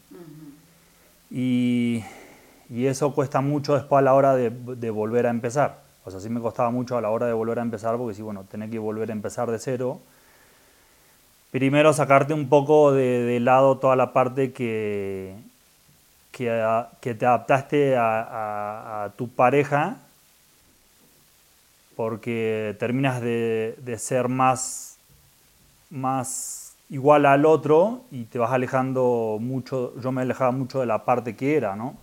Y, 1.31 2.05
y 2.73 2.87
eso 2.87 3.15
cuesta 3.15 3.41
mucho 3.43 3.75
después 3.75 3.99
a 4.01 4.03
la 4.03 4.15
hora 4.15 4.35
de, 4.35 4.49
volver 4.91 5.27
a 5.27 5.31
empezar. 5.31 5.81
O 6.05 6.11
sea, 6.11 6.21
sí 6.21 6.29
me 6.31 6.41
costaba 6.41 6.71
mucho 6.71 6.97
a 6.97 7.01
la 7.03 7.11
hora 7.11 7.27
de 7.27 7.33
volver 7.35 7.59
a 7.59 7.63
empezar, 7.63 7.97
porque 7.97 8.15
sí, 8.15 8.23
bueno, 8.23 8.45
tenés 8.51 8.71
que 8.71 8.79
volver 8.79 9.11
a 9.11 9.13
empezar 9.13 9.51
de 9.51 9.59
cero. 9.59 10.01
Primero 11.51 11.93
sacarte 11.93 12.33
un 12.33 12.49
poco 12.49 12.93
de, 12.93 13.39
lado 13.41 13.77
toda 13.79 13.95
la 13.95 14.13
parte 14.15 14.53
que, 14.53 15.35
que, 16.33 16.51
a- 16.51 16.91
que 17.01 17.15
te 17.15 17.27
adaptaste 17.27 17.95
a 17.97 19.13
tu 19.17 19.29
pareja, 19.29 19.99
porque 21.97 22.77
terminas 22.79 23.21
de, 23.21 23.77
de 23.85 23.99
ser 23.99 24.29
más, 24.29 24.97
más 25.91 26.75
igual 26.91 27.27
al 27.27 27.47
otro 27.47 28.03
y 28.11 28.25
te 28.25 28.39
vas 28.39 28.53
alejando 28.53 29.39
mucho, 29.41 29.95
yo 30.01 30.13
me 30.13 30.23
alejaba 30.23 30.53
mucho 30.53 30.81
de 30.81 30.87
la 30.87 31.05
parte 31.05 31.37
que 31.37 31.57
era, 31.57 31.77
¿no? 31.77 31.97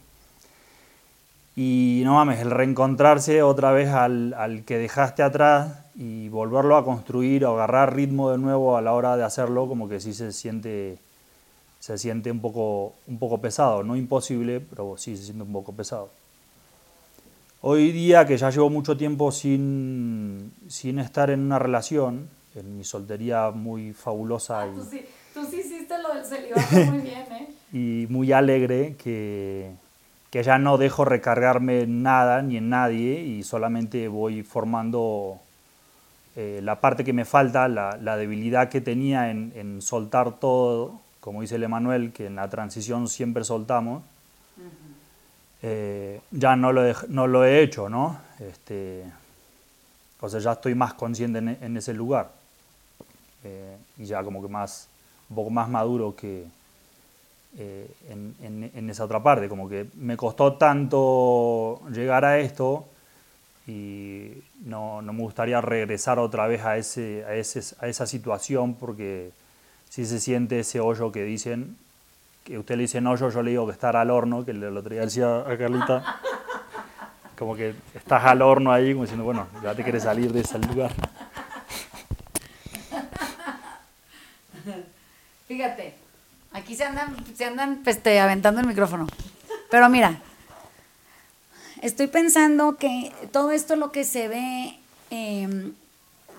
Y 1.62 2.04
no 2.06 2.14
mames, 2.14 2.40
el 2.40 2.52
reencontrarse 2.52 3.44
otra 3.44 3.74
vez 3.74 3.90
al, 3.90 4.34
al 4.36 4.64
que 4.64 4.78
dejaste 4.78 5.24
atrás 5.24 5.80
y 5.94 6.30
volverlo 6.30 6.78
a 6.78 6.86
construir 6.86 7.44
o 7.44 7.52
agarrar 7.52 7.94
ritmo 7.94 8.32
de 8.32 8.38
nuevo 8.38 8.78
a 8.78 8.82
la 8.82 8.94
hora 8.94 9.18
de 9.18 9.26
hacerlo, 9.26 9.68
como 9.68 9.90
que 9.90 10.00
sí 10.00 10.14
se 10.14 10.32
siente, 10.32 10.98
se 11.82 11.98
siente 11.98 12.32
un 12.32 12.40
poco, 12.40 12.94
un 13.08 13.20
poco 13.20 13.42
pesado. 13.42 13.84
No 13.84 13.98
imposible, 13.98 14.62
pero 14.62 14.96
sí 14.98 15.18
se 15.18 15.24
siente 15.24 15.44
un 15.44 15.52
poco 15.52 15.74
pesado. 15.74 16.10
Hoy 17.60 17.92
día, 17.92 18.26
que 18.26 18.38
ya 18.38 18.52
llevo 18.52 18.70
mucho 18.70 18.96
tiempo 18.96 19.30
sin, 19.30 20.54
sin 20.70 20.98
estar 20.98 21.30
en 21.30 21.42
una 21.42 21.60
relación, 21.60 22.30
en 22.56 22.78
mi 22.78 22.86
soltería 22.86 23.52
muy 23.52 23.92
fabulosa 23.92 24.66
y, 24.66 24.76
Tú 24.76 24.88
sí, 24.90 25.06
tú 25.34 25.46
sí 25.46 25.58
hiciste 25.58 25.98
lo 26.02 26.14
del 26.14 26.24
celibato 26.24 26.92
muy 26.94 27.02
bien, 27.02 27.26
¿eh? 27.34 27.50
y 27.74 28.08
muy 28.08 28.32
alegre 28.32 28.96
que, 28.98 29.74
que 30.30 30.44
ya 30.44 30.58
no 30.60 30.78
dejo 30.78 31.06
recargarme 31.06 31.82
en 31.82 32.04
nada 32.04 32.42
ni 32.42 32.58
en 32.58 32.70
nadie 32.70 33.22
y 33.22 33.44
solamente 33.44 34.08
voy 34.08 34.44
formando 34.44 35.40
eh, 36.36 36.62
la 36.64 36.80
parte 36.80 37.04
que 37.04 37.14
me 37.14 37.26
falta, 37.26 37.68
la, 37.68 37.98
la 37.98 38.16
debilidad 38.16 38.70
que 38.70 38.82
tenía 38.82 39.32
en, 39.32 39.52
en 39.56 39.82
soltar 39.82 40.40
todo, 40.40 41.00
como 41.20 41.42
dice 41.42 41.56
el 41.56 41.64
Emanuel, 41.64 42.12
que 42.14 42.28
en 42.28 42.36
la 42.36 42.50
transición 42.50 43.08
siempre 43.08 43.44
soltamos, 43.44 44.04
eh, 45.62 46.22
ya 46.32 46.56
no 46.56 46.72
lo, 46.72 46.88
he, 46.88 46.96
no 47.10 47.28
lo 47.28 47.44
he 47.44 47.62
hecho, 47.62 47.90
¿no? 47.90 48.20
Este, 48.40 49.04
o 50.22 50.30
sea, 50.30 50.40
ya 50.40 50.54
estoy 50.54 50.76
más 50.76 50.94
consciente 50.94 51.40
en, 51.40 51.50
en 51.50 51.76
ese 51.78 51.94
lugar 51.94 52.32
eh, 53.44 53.78
y 53.98 54.06
ya 54.06 54.24
como 54.24 54.42
que 54.42 54.48
más, 54.48 54.88
un 55.30 55.36
poco 55.36 55.50
más 55.50 55.68
maduro 55.68 56.16
que, 56.16 56.46
eh, 57.58 57.90
en, 58.10 58.90
esa 58.90 59.06
otra 59.06 59.22
parte, 59.22 59.50
como 59.50 59.68
que 59.68 59.88
me 59.96 60.16
costó 60.18 60.54
tanto 60.54 61.82
llegar 61.92 62.26
a 62.26 62.40
esto 62.40 62.86
y 63.68 64.34
no, 64.66 65.02
no 65.02 65.14
me 65.14 65.22
gustaría 65.22 65.62
regresar 65.62 66.20
otra 66.20 66.48
vez 66.48 66.64
a, 66.64 66.78
ese, 66.78 67.26
a, 67.26 67.36
ese, 67.36 67.76
a 67.80 67.88
esa 67.88 68.06
situación 68.06 68.76
porque 68.76 69.32
si 69.90 70.06
se 70.06 70.20
siente 70.20 70.60
ese 70.60 70.80
hoyo 70.80 71.12
que 71.12 71.24
dicen, 71.24 71.76
que 72.44 72.58
usted 72.58 72.76
le 72.76 72.84
dicen 72.84 73.08
hoyo, 73.08 73.30
yo 73.30 73.42
le 73.42 73.52
digo 73.52 73.66
que 73.66 73.74
estar 73.74 73.96
al 73.96 74.10
horno, 74.12 74.46
que 74.46 74.52
el 74.52 74.78
otro 74.78 74.92
día 74.92 75.02
decía 75.02 75.40
a 75.40 75.58
Carlita, 75.58 76.20
como 77.38 77.56
que 77.56 77.74
estás 77.94 78.26
al 78.26 78.42
horno 78.42 78.72
ahí, 78.72 78.94
como 78.94 79.04
diciendo, 79.06 79.24
bueno, 79.24 79.48
ya 79.64 79.74
te 79.74 79.84
quieres 79.84 80.04
salir 80.04 80.32
de 80.32 80.42
ese 80.42 80.60
lugar. 80.60 80.92
Fíjate, 85.48 85.96
aquí 86.52 86.76
se 86.76 86.84
andan, 86.84 87.16
se 87.36 87.46
andan 87.46 87.82
este, 87.86 88.20
aventando 88.20 88.62
el 88.62 88.68
micrófono. 88.68 89.08
Pero 89.70 89.90
mira, 89.90 90.22
estoy 91.82 92.08
pensando 92.08 92.78
que 92.78 93.14
todo 93.32 93.52
esto 93.52 93.76
lo 93.76 93.92
que 93.92 94.04
se 94.04 94.28
ve. 94.28 94.80
eh, 95.12 95.72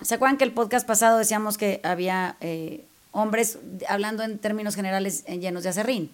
¿Se 0.01 0.15
acuerdan 0.15 0.37
que 0.37 0.43
el 0.43 0.51
podcast 0.51 0.87
pasado 0.87 1.19
decíamos 1.19 1.57
que 1.57 1.79
había 1.83 2.35
eh, 2.41 2.83
hombres, 3.11 3.59
hablando 3.87 4.23
en 4.23 4.39
términos 4.39 4.75
generales, 4.75 5.23
eh, 5.27 5.37
llenos 5.37 5.63
de 5.63 5.69
acerrín? 5.69 6.11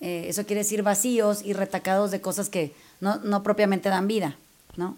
Eh, 0.00 0.26
eso 0.28 0.46
quiere 0.46 0.60
decir 0.60 0.82
vacíos 0.82 1.42
y 1.44 1.52
retacados 1.52 2.12
de 2.12 2.20
cosas 2.20 2.48
que 2.48 2.72
no, 3.00 3.16
no 3.16 3.42
propiamente 3.42 3.88
dan 3.88 4.06
vida, 4.06 4.36
¿no? 4.76 4.96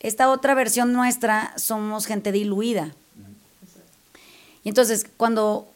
Esta 0.00 0.30
otra 0.30 0.54
versión 0.54 0.92
nuestra 0.92 1.54
somos 1.56 2.06
gente 2.06 2.30
diluida. 2.30 2.94
Y 4.64 4.68
entonces, 4.68 5.06
cuando 5.16 5.66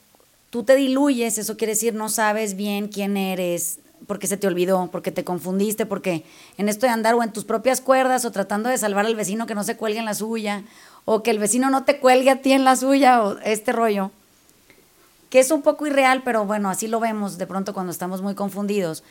tú 0.53 0.65
te 0.65 0.77
diluyes, 0.77 1.39
eso 1.39 1.57
quiere 1.57 1.73
decir 1.73 1.95
no 1.95 2.11
sabes 2.11 2.57
bien 2.57 2.89
quién 2.89 3.17
eres, 3.17 3.79
porque 4.07 4.27
se 4.27 4.37
te 4.37 4.47
olvidó, 4.47 4.91
porque 4.93 5.11
te 5.11 5.25
confundiste, 5.25 5.87
porque 5.87 6.25
en 6.59 6.69
esto 6.69 6.85
de 6.85 6.93
andar 6.93 7.15
o 7.15 7.23
en 7.23 7.33
tus 7.33 7.47
propias 7.47 7.81
cuerdas 7.81 8.27
o 8.27 8.33
tratando 8.33 8.69
de 8.69 8.77
salvar 8.77 9.07
al 9.07 9.17
vecino 9.17 9.47
que 9.47 9.55
no 9.55 9.65
se 9.65 9.79
cuelgue 9.79 9.99
en 9.99 10.05
la 10.05 10.13
suya, 10.13 10.63
o 11.07 11.23
que 11.23 11.31
el 11.31 11.39
vecino 11.39 11.71
no 11.71 11.85
te 11.85 11.99
cuelgue 11.99 12.29
a 12.29 12.43
ti 12.43 12.53
en 12.53 12.67
la 12.67 12.77
suya, 12.77 13.23
o 13.23 13.39
este 13.39 13.73
rollo, 13.73 14.11
que 15.31 15.41
es 15.41 15.51
un 15.51 15.63
poco 15.63 15.87
irreal, 15.87 16.21
pero 16.23 16.45
bueno, 16.45 16.69
así 16.69 16.87
lo 16.87 17.01
vemos 17.01 17.39
de 17.39 17.47
pronto 17.47 17.73
cuando 17.73 17.91
estamos 17.91 18.21
muy 18.21 18.35
confundidos. 18.35 19.05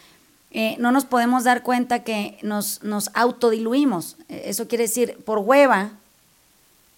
Eh, 0.52 0.76
no 0.78 0.92
nos 0.92 1.06
podemos 1.06 1.44
dar 1.44 1.64
cuenta 1.64 2.04
que 2.04 2.38
nos, 2.44 2.84
nos 2.84 3.10
autodiluimos. 3.16 4.16
Eh, 4.30 4.44
Eso 4.46 4.68
quiere 4.68 4.84
decir, 4.84 5.18
por 5.26 5.40
hueva, 5.40 5.94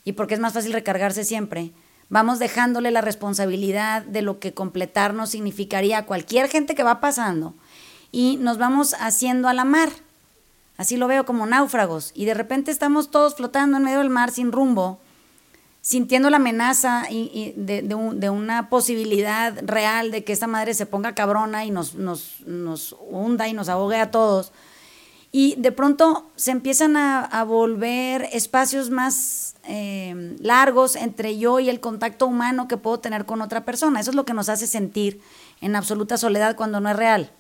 y 0.04 0.12
porque 0.12 0.34
es 0.34 0.42
más 0.42 0.52
fácil 0.52 0.74
recargarse 0.74 1.24
siempre, 1.24 1.72
vamos 2.10 2.40
dejándole 2.40 2.92
la 2.92 3.02
responsabilidad 3.02 4.04
de 4.04 4.22
lo 4.22 4.40
que 4.40 4.54
completarnos 4.54 5.32
significaría 5.32 6.00
a 6.00 6.06
cualquier 6.06 6.50
gente 6.50 6.76
que 6.76 6.84
va 6.84 7.00
pasando 7.00 7.54
y 8.12 8.38
nos 8.38 8.58
vamos 8.58 8.96
haciendo 9.00 9.50
a 9.50 9.54
la 9.54 9.66
mar. 9.66 9.90
Así 10.78 10.98
lo 10.98 11.08
veo 11.08 11.26
como 11.26 11.46
náufragos 11.46 12.12
y 12.16 12.26
de 12.26 12.34
repente 12.34 12.72
estamos 12.72 13.12
todos 13.12 13.36
flotando 13.36 13.78
en 13.78 13.84
medio 13.84 14.00
del 14.00 14.10
mar 14.10 14.32
sin 14.32 14.52
rumbo, 14.52 15.00
sintiendo 15.82 16.30
la 16.30 16.38
amenaza 16.38 17.06
y, 17.10 17.54
de, 17.58 17.82
de 17.82 18.30
una 18.30 18.70
posibilidad 18.70 19.54
real 19.64 20.12
de 20.12 20.24
que 20.24 20.32
esta 20.34 20.48
madre 20.48 20.74
se 20.74 20.86
ponga 20.86 21.16
cabrona 21.16 21.66
y 21.66 21.72
nos, 21.72 21.96
nos, 21.96 22.42
nos 22.46 22.96
hunda 23.10 23.48
y 23.48 23.54
nos 23.54 23.70
ahogue 23.70 23.98
a 23.98 24.12
todos. 24.12 24.52
Y 25.32 25.56
de 25.58 25.72
pronto 25.72 26.30
se 26.36 26.52
empiezan 26.52 26.96
a, 26.96 27.26
a 27.26 27.44
volver 27.44 28.30
espacios 28.32 28.92
más 28.92 29.53
eh, 29.64 30.36
largos 30.40 30.96
entre 30.96 31.38
yo 31.38 31.60
y 31.60 31.70
el 31.70 31.80
contacto 31.80 32.26
humano 32.26 32.68
que 32.68 32.78
puedo 32.78 33.00
tener 33.00 33.26
con 33.26 33.42
otra 33.42 33.66
persona. 33.66 34.00
Eso 34.00 34.12
es 34.12 34.16
lo 34.16 34.26
que 34.26 34.34
nos 34.34 34.50
hace 34.50 34.68
sentir 34.68 35.22
en 35.62 35.76
absoluta 35.76 36.18
soledad 36.18 36.56
cuando 36.56 36.80
no 36.80 36.90
es 36.90 36.96
real. 36.96 37.32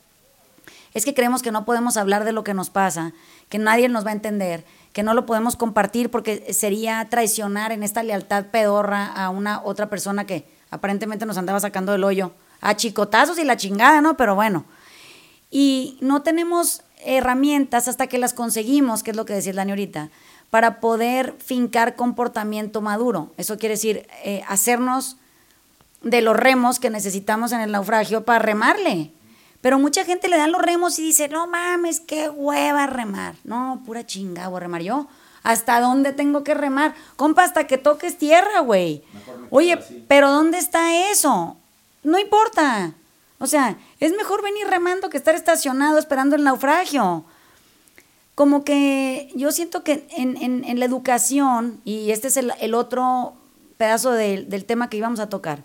Es 0.94 1.06
que 1.06 1.14
creemos 1.14 1.42
que 1.42 1.52
no 1.52 1.66
podemos 1.66 1.98
hablar 1.98 2.24
de 2.24 2.34
lo 2.34 2.44
que 2.44 2.54
nos 2.54 2.70
pasa, 2.70 3.14
que 3.50 3.58
nadie 3.58 3.90
nos 3.90 4.06
va 4.06 4.10
a 4.10 4.14
entender, 4.14 4.64
que 4.94 5.04
no 5.04 5.14
lo 5.14 5.26
podemos 5.26 5.56
compartir 5.56 6.12
porque 6.12 6.54
sería 6.54 7.08
traicionar 7.10 7.72
en 7.72 7.84
esta 7.84 8.04
lealtad 8.04 8.46
pedorra 8.46 9.08
a 9.08 9.30
una 9.30 9.62
otra 9.64 9.90
persona 9.90 10.26
que 10.26 10.48
aparentemente 10.70 11.26
nos 11.26 11.38
andaba 11.38 11.60
sacando 11.60 11.92
del 11.92 12.04
hoyo. 12.04 12.32
A 12.62 12.76
chicotazos 12.78 13.40
y 13.40 13.44
la 13.44 13.58
chingada, 13.58 14.02
¿no? 14.02 14.16
Pero 14.16 14.36
bueno 14.36 14.66
y 15.56 16.00
no 16.02 16.24
tenemos 16.24 16.82
herramientas 17.06 17.88
hasta 17.88 18.08
que 18.08 18.18
las 18.18 18.34
conseguimos, 18.34 19.04
que 19.04 19.12
es 19.12 19.18
lo 19.18 19.26
que 19.26 19.34
decía 19.34 19.54
Dani 19.54 19.72
ahorita, 19.72 20.10
para 20.54 20.80
poder 20.80 21.34
fincar 21.44 21.96
comportamiento 21.96 22.80
maduro. 22.80 23.34
Eso 23.38 23.58
quiere 23.58 23.74
decir 23.74 24.06
eh, 24.24 24.44
hacernos 24.48 25.18
de 26.04 26.22
los 26.22 26.38
remos 26.38 26.80
que 26.80 26.92
necesitamos 26.92 27.54
en 27.54 27.62
el 27.62 27.72
naufragio 27.72 28.24
para 28.24 28.38
remarle. 28.38 29.12
Pero 29.62 29.80
mucha 29.80 30.06
gente 30.06 30.28
le 30.28 30.38
dan 30.38 30.52
los 30.52 30.62
remos 30.62 31.00
y 31.00 31.02
dice, 31.02 31.28
no 31.28 31.48
mames, 31.48 32.02
qué 32.02 32.30
hueva 32.30 32.86
remar. 32.86 33.34
No, 33.44 33.82
pura 33.84 34.06
chinga, 34.06 34.48
voy 34.48 34.58
a 34.58 34.60
remar 34.60 34.84
yo. 34.84 35.08
¿Hasta 35.42 35.80
dónde 35.80 36.13
tengo 36.13 36.44
que 36.44 36.54
remar? 36.54 36.94
Compa, 37.16 37.46
hasta 37.46 37.66
que 37.66 37.80
toques 37.80 38.20
tierra, 38.20 38.60
güey. 38.60 39.04
Oye, 39.50 39.80
pero 40.08 40.30
¿dónde 40.30 40.60
está 40.60 41.10
eso? 41.10 41.58
No 42.04 42.20
importa. 42.20 42.94
O 43.39 43.48
sea, 43.48 43.76
es 44.00 44.16
mejor 44.16 44.44
venir 44.44 44.68
remando 44.68 45.10
que 45.10 45.18
estar 45.18 45.34
estacionado 45.34 45.98
esperando 45.98 46.36
el 46.36 46.44
naufragio. 46.44 47.26
Como 48.36 48.63
que 48.63 49.30
yo 49.36 49.52
siento 49.52 49.84
que 49.84 50.08
en, 50.17 50.38
en- 50.38 50.63
la 50.80 50.86
educación, 50.86 51.80
y 51.86 52.12
este 52.12 52.28
es 52.30 52.38
el, 52.38 52.52
otro 52.74 53.34
pedazo 53.78 54.12
del- 54.12 54.50
tema 54.65 54.89
que 54.89 54.98
íbamos 54.98 55.19
a 55.19 55.30
tocar, 55.30 55.63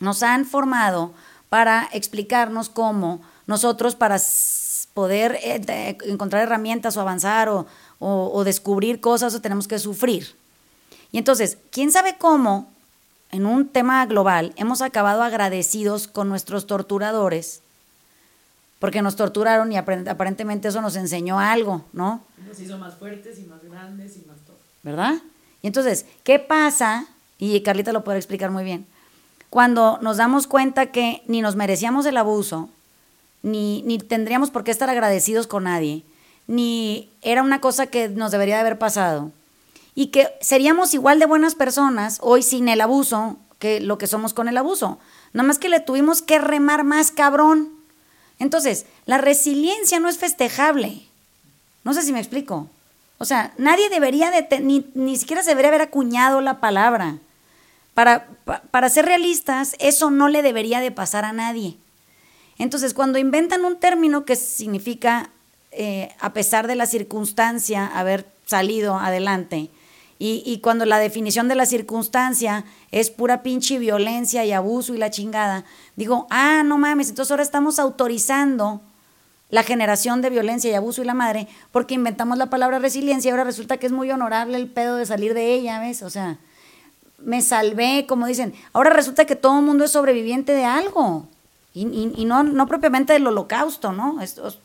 nos 0.00 0.22
han 0.22 0.46
formado 0.46 1.12
para 1.48 1.88
explicarnos 1.92 2.70
cómo 2.70 3.20
nosotros 3.46 3.94
para 3.94 4.18
poder 4.94 5.38
eh, 5.42 5.96
encontrar 6.06 6.42
herramientas 6.42 6.96
o 6.96 7.00
avanzar 7.00 7.48
o, 7.50 7.66
o- 7.98 8.30
o 8.32 8.44
descubrir 8.44 9.00
cosas 9.00 9.34
o 9.34 9.40
tenemos 9.42 9.68
que 9.68 9.78
sufrir. 9.78 10.34
Y 11.12 11.18
entonces, 11.18 11.58
¿quién 11.70 11.92
sabe 11.92 12.16
cómo, 12.18 12.70
en 13.30 13.44
un 13.44 13.68
tema 13.68 14.04
global, 14.06 14.54
hemos 14.56 14.80
acabado 14.80 15.22
agradecidos 15.22 16.08
con 16.08 16.28
nuestros 16.30 16.66
torturadores? 16.66 17.60
Porque 18.82 19.00
nos 19.00 19.14
torturaron 19.14 19.70
y 19.70 19.76
aparentemente 19.76 20.66
eso 20.66 20.82
nos 20.82 20.96
enseñó 20.96 21.38
algo, 21.38 21.84
¿no? 21.92 22.24
Nos 22.48 22.58
hizo 22.58 22.78
más 22.78 22.96
fuertes 22.96 23.38
y 23.38 23.44
más 23.44 23.62
grandes 23.62 24.16
y 24.16 24.26
más 24.26 24.38
todo. 24.44 24.56
¿verdad? 24.82 25.14
Y 25.62 25.68
entonces, 25.68 26.04
¿qué 26.24 26.40
pasa? 26.40 27.06
Y 27.38 27.60
Carlita 27.60 27.92
lo 27.92 28.02
puede 28.02 28.18
explicar 28.18 28.50
muy 28.50 28.64
bien. 28.64 28.84
Cuando 29.50 30.00
nos 30.02 30.16
damos 30.16 30.48
cuenta 30.48 30.86
que 30.86 31.22
ni 31.28 31.42
nos 31.42 31.54
merecíamos 31.54 32.06
el 32.06 32.16
abuso, 32.16 32.70
ni, 33.44 33.82
ni 33.82 33.98
tendríamos 33.98 34.50
por 34.50 34.64
qué 34.64 34.72
estar 34.72 34.90
agradecidos 34.90 35.46
con 35.46 35.62
nadie, 35.62 36.02
ni 36.48 37.08
era 37.22 37.44
una 37.44 37.60
cosa 37.60 37.86
que 37.86 38.08
nos 38.08 38.32
debería 38.32 38.56
de 38.56 38.62
haber 38.62 38.78
pasado, 38.78 39.30
y 39.94 40.06
que 40.06 40.28
seríamos 40.40 40.92
igual 40.92 41.20
de 41.20 41.26
buenas 41.26 41.54
personas 41.54 42.18
hoy 42.20 42.42
sin 42.42 42.68
el 42.68 42.80
abuso 42.80 43.36
que 43.60 43.78
lo 43.78 43.98
que 43.98 44.08
somos 44.08 44.34
con 44.34 44.48
el 44.48 44.56
abuso. 44.56 44.98
Nada 45.32 45.46
más 45.46 45.60
que 45.60 45.68
le 45.68 45.78
tuvimos 45.78 46.22
que 46.22 46.40
remar 46.40 46.82
más 46.82 47.12
cabrón. 47.12 47.70
Entonces, 48.42 48.86
la 49.06 49.18
resiliencia 49.18 50.00
no 50.00 50.08
es 50.08 50.18
festejable. 50.18 51.00
No 51.84 51.94
sé 51.94 52.02
si 52.02 52.12
me 52.12 52.18
explico. 52.18 52.68
O 53.18 53.24
sea, 53.24 53.52
nadie 53.56 53.88
debería 53.88 54.32
de, 54.32 54.58
ni, 54.58 54.84
ni 54.94 55.16
siquiera 55.16 55.44
se 55.44 55.50
debería 55.50 55.68
haber 55.68 55.82
acuñado 55.82 56.40
la 56.40 56.58
palabra. 56.58 57.18
Para, 57.94 58.26
pa- 58.44 58.62
para 58.72 58.88
ser 58.88 59.04
realistas, 59.06 59.76
eso 59.78 60.10
no 60.10 60.26
le 60.28 60.42
debería 60.42 60.80
de 60.80 60.90
pasar 60.90 61.24
a 61.24 61.32
nadie. 61.32 61.76
Entonces, 62.58 62.94
cuando 62.94 63.18
inventan 63.20 63.64
un 63.64 63.76
término 63.78 64.24
que 64.24 64.34
significa, 64.34 65.30
eh, 65.70 66.10
a 66.18 66.32
pesar 66.32 66.66
de 66.66 66.74
la 66.74 66.86
circunstancia, 66.86 67.86
haber 67.86 68.26
salido 68.46 68.96
adelante, 68.98 69.70
y, 70.24 70.42
y 70.46 70.58
cuando 70.58 70.84
la 70.84 70.98
definición 70.98 71.48
de 71.48 71.56
la 71.56 71.66
circunstancia 71.66 72.64
es 72.92 73.10
pura 73.10 73.42
pinche 73.42 73.78
violencia 73.78 74.44
y 74.44 74.52
abuso 74.52 74.94
y 74.94 74.98
la 74.98 75.10
chingada, 75.10 75.64
digo, 75.96 76.26
ah, 76.30 76.62
no 76.64 76.78
mames, 76.78 77.08
entonces 77.08 77.30
ahora 77.32 77.42
estamos 77.42 77.78
autorizando 77.80 78.80
la 79.50 79.64
generación 79.64 80.22
de 80.22 80.30
violencia 80.30 80.70
y 80.70 80.74
abuso 80.74 81.02
y 81.02 81.06
la 81.06 81.14
madre, 81.14 81.48
porque 81.72 81.94
inventamos 81.94 82.38
la 82.38 82.50
palabra 82.50 82.78
resiliencia 82.78 83.28
y 83.28 83.32
ahora 83.32 83.44
resulta 83.44 83.78
que 83.78 83.86
es 83.86 83.92
muy 83.92 84.10
honorable 84.12 84.56
el 84.56 84.68
pedo 84.70 84.94
de 84.96 85.06
salir 85.06 85.34
de 85.34 85.54
ella, 85.54 85.80
¿ves? 85.80 86.02
O 86.02 86.08
sea, 86.10 86.38
me 87.18 87.40
salvé, 87.42 88.06
como 88.08 88.26
dicen. 88.26 88.54
Ahora 88.72 88.90
resulta 88.90 89.24
que 89.24 89.34
todo 89.36 89.58
el 89.58 89.64
mundo 89.64 89.84
es 89.84 89.90
sobreviviente 89.92 90.52
de 90.52 90.64
algo. 90.64 91.26
Y, 91.74 91.86
y- 91.86 92.12
y 92.16 92.24
no, 92.26 92.42
no 92.44 92.66
propiamente 92.66 93.12
del 93.12 93.26
holocausto, 93.26 93.92
¿no? 93.92 94.20
Estos 94.20 94.58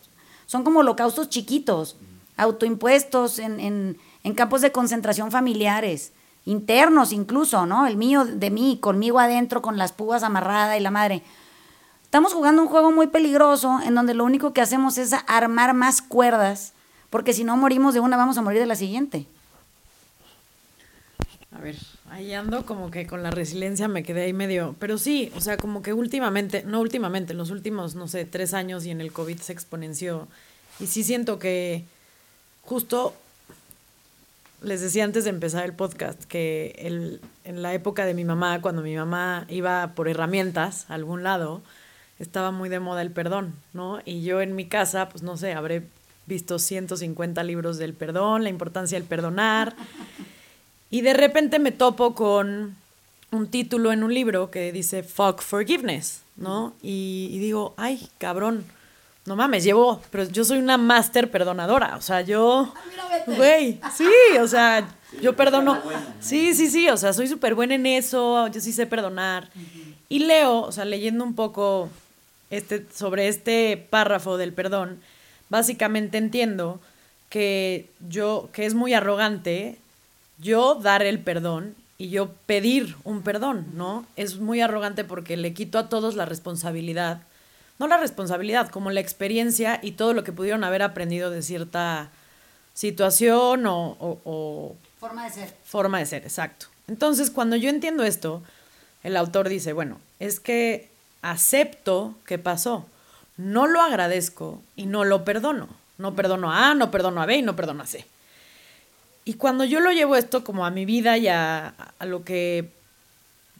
son 0.45 0.63
como 0.63 0.79
holocaustos 0.79 1.29
chiquitos, 1.29 1.95
autoimpuestos 2.37 3.39
en, 3.39 3.59
en- 3.59 3.97
en 4.27 4.33
campos 4.33 4.59
de 4.59 4.73
concentración 4.73 5.31
familiares, 5.31 6.11
internos 6.43 7.13
incluso, 7.13 7.65
¿no? 7.65 7.87
El 7.87 7.95
mío 7.95 8.25
de 8.25 8.51
mí, 8.51 8.77
conmigo 8.81 9.19
adentro, 9.19 9.61
con 9.61 9.77
las 9.77 9.93
púas 9.93 10.21
amarradas 10.21 10.77
y 10.77 10.81
la 10.81 10.91
madre. 10.91 11.23
Estamos 12.03 12.33
jugando 12.33 12.61
un 12.61 12.67
juego 12.67 12.91
muy 12.91 13.07
peligroso 13.07 13.79
en 13.85 13.95
donde 13.95 14.13
lo 14.13 14.25
único 14.25 14.51
que 14.51 14.59
hacemos 14.59 14.97
es 14.97 15.13
armar 15.27 15.73
más 15.73 16.01
cuerdas, 16.01 16.73
porque 17.09 17.31
si 17.31 17.45
no 17.45 17.55
morimos 17.55 17.93
de 17.93 18.01
una, 18.01 18.17
vamos 18.17 18.37
a 18.37 18.41
morir 18.41 18.59
de 18.59 18.65
la 18.65 18.75
siguiente. 18.75 19.27
A 21.57 21.61
ver, 21.61 21.77
ahí 22.09 22.33
ando 22.33 22.65
como 22.65 22.91
que 22.91 23.07
con 23.07 23.23
la 23.23 23.31
resiliencia 23.31 23.87
me 23.87 24.03
quedé 24.03 24.23
ahí 24.23 24.33
medio. 24.33 24.75
Pero 24.77 24.97
sí, 24.97 25.31
o 25.37 25.41
sea, 25.41 25.55
como 25.55 25.81
que 25.81 25.93
últimamente, 25.93 26.63
no 26.65 26.81
últimamente, 26.81 27.31
en 27.31 27.37
los 27.37 27.49
últimos, 27.49 27.95
no 27.95 28.09
sé, 28.09 28.25
tres 28.25 28.53
años 28.53 28.85
y 28.85 28.91
en 28.91 28.99
el 28.99 29.13
COVID 29.13 29.39
se 29.39 29.53
exponenció. 29.53 30.27
Y 30.81 30.87
sí 30.87 31.05
siento 31.05 31.39
que 31.39 31.85
justo 32.63 33.13
les 34.61 34.81
decía 34.81 35.03
antes 35.03 35.23
de 35.23 35.29
empezar 35.29 35.65
el 35.65 35.73
podcast 35.73 36.23
que 36.23 36.75
el, 36.79 37.21
en 37.43 37.61
la 37.61 37.73
época 37.73 38.05
de 38.05 38.13
mi 38.13 38.25
mamá, 38.25 38.61
cuando 38.61 38.81
mi 38.81 38.95
mamá 38.95 39.45
iba 39.49 39.93
por 39.95 40.07
herramientas 40.07 40.85
a 40.89 40.95
algún 40.95 41.23
lado, 41.23 41.61
estaba 42.19 42.51
muy 42.51 42.69
de 42.69 42.79
moda 42.79 43.01
el 43.01 43.11
perdón, 43.11 43.53
¿no? 43.73 43.99
Y 44.03 44.23
yo 44.23 44.41
en 44.41 44.55
mi 44.55 44.65
casa, 44.65 45.09
pues 45.09 45.23
no 45.23 45.37
sé, 45.37 45.53
habré 45.53 45.83
visto 46.25 46.59
150 46.59 47.43
libros 47.43 47.77
del 47.77 47.93
perdón, 47.93 48.43
la 48.43 48.49
importancia 48.49 48.97
del 48.97 49.07
perdonar. 49.07 49.75
Y 50.89 51.01
de 51.01 51.13
repente 51.13 51.59
me 51.59 51.71
topo 51.71 52.15
con 52.15 52.75
un 53.31 53.47
título 53.47 53.91
en 53.91 54.03
un 54.03 54.13
libro 54.13 54.49
que 54.49 54.71
dice 54.71 55.03
Fuck 55.03 55.41
Forgiveness, 55.41 56.23
¿no? 56.35 56.73
Y, 56.81 57.29
y 57.31 57.39
digo, 57.39 57.75
ay, 57.77 58.09
cabrón, 58.17 58.65
no 59.27 59.35
mames, 59.35 59.65
llevo, 59.65 60.01
pero 60.09 60.23
yo 60.23 60.45
soy 60.45 60.57
una 60.57 60.77
máster 60.77 61.29
perdonadora, 61.29 61.97
o 61.97 62.01
sea, 62.01 62.21
yo, 62.21 62.73
güey, 63.25 63.77
sí, 63.93 64.07
o 64.39 64.47
sea, 64.47 64.87
yo 65.21 65.35
perdono, 65.35 65.81
sí, 66.21 66.53
sí, 66.53 66.69
sí, 66.69 66.87
o 66.87 66.95
sea, 66.95 67.11
soy 67.11 67.27
súper 67.27 67.53
buena 67.53 67.75
en 67.75 67.85
eso, 67.85 68.47
yo 68.47 68.61
sí 68.61 68.71
sé 68.71 68.87
perdonar. 68.87 69.49
Y 70.07 70.19
leo, 70.19 70.61
o 70.61 70.71
sea, 70.71 70.85
leyendo 70.85 71.25
un 71.25 71.35
poco 71.35 71.89
este, 72.51 72.85
sobre 72.95 73.27
este 73.27 73.85
párrafo 73.89 74.37
del 74.37 74.53
perdón, 74.53 75.01
básicamente 75.49 76.17
entiendo 76.17 76.79
que 77.29 77.89
yo, 78.07 78.47
que 78.53 78.65
es 78.65 78.75
muy 78.75 78.93
arrogante, 78.93 79.77
yo 80.39 80.75
dar 80.75 81.01
el 81.01 81.19
perdón 81.19 81.75
y 81.97 82.11
yo 82.11 82.29
pedir 82.45 82.95
un 83.03 83.23
perdón, 83.23 83.65
¿no? 83.73 84.05
Es 84.15 84.37
muy 84.37 84.61
arrogante 84.61 85.03
porque 85.03 85.35
le 85.35 85.53
quito 85.53 85.79
a 85.79 85.89
todos 85.89 86.15
la 86.15 86.23
responsabilidad 86.23 87.23
no 87.79 87.87
la 87.87 87.97
responsabilidad, 87.97 88.69
como 88.69 88.89
la 88.89 88.99
experiencia 88.99 89.79
y 89.81 89.91
todo 89.91 90.13
lo 90.13 90.23
que 90.23 90.31
pudieron 90.31 90.63
haber 90.63 90.81
aprendido 90.81 91.29
de 91.29 91.41
cierta 91.41 92.09
situación 92.73 93.63
o, 93.67 94.75
Forma 94.99 95.25
de 95.25 95.31
ser. 95.31 95.53
Forma 95.63 95.99
de 95.99 96.05
ser, 96.07 96.23
exacto. 96.23 96.67
Entonces, 96.87 97.29
cuando 97.29 97.55
yo 97.55 97.69
entiendo 97.69 98.03
esto, 98.03 98.41
el 99.03 99.15
autor 99.15 99.47
dice, 99.47 99.73
bueno, 99.73 99.99
es 100.19 100.39
que 100.39 100.89
acepto 101.21 102.15
que 102.25 102.39
pasó, 102.39 102.85
no 103.37 103.67
lo 103.67 103.81
agradezco 103.81 104.59
y 104.75 104.87
no 104.87 105.05
lo 105.05 105.23
perdono. 105.23 105.67
No 105.99 106.15
perdono 106.15 106.51
a 106.51 106.71
A, 106.71 106.73
no 106.75 106.91
perdono 106.91 107.21
a 107.21 107.25
B 107.25 107.37
y 107.37 107.41
no 107.41 107.55
perdono 107.55 107.83
a 107.83 107.87
C. 107.87 108.05
Y 109.25 109.33
cuando 109.33 109.63
yo 109.63 109.79
lo 109.79 109.91
llevo 109.91 110.15
esto 110.15 110.43
como 110.43 110.65
a 110.65 110.71
mi 110.71 110.85
vida 110.85 111.17
y 111.17 111.27
a, 111.27 111.73
a 111.99 112.05
lo 112.05 112.23
que, 112.23 112.71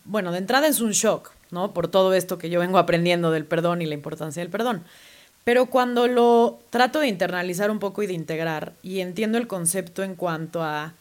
bueno, 0.06 0.32
de 0.32 0.38
entrada 0.39 0.67
es 0.67 0.80
un 0.80 0.91
shock, 0.91 1.32
¿no? 1.51 1.73
Por 1.73 1.88
todo 1.88 2.13
esto 2.13 2.38
que 2.38 2.49
yo 2.49 2.60
vengo 2.60 2.77
aprendiendo 2.77 3.31
del 3.31 3.45
perdón 3.45 3.81
y 3.81 3.86
la 3.86 3.93
importancia 3.93 4.41
del 4.41 4.49
perdón. 4.49 4.83
Pero 5.43 5.67
cuando 5.67 6.07
lo 6.07 6.60
trato 6.69 6.99
de 6.99 7.07
internalizar 7.07 7.71
un 7.71 7.79
poco 7.79 8.03
y 8.03 8.07
de 8.07 8.13
integrar 8.13 8.73
y 8.83 8.99
entiendo 8.99 9.38
el 9.38 9.47
concepto 9.47 10.03
en 10.03 10.15
cuanto 10.15 10.62
a, 10.62 10.93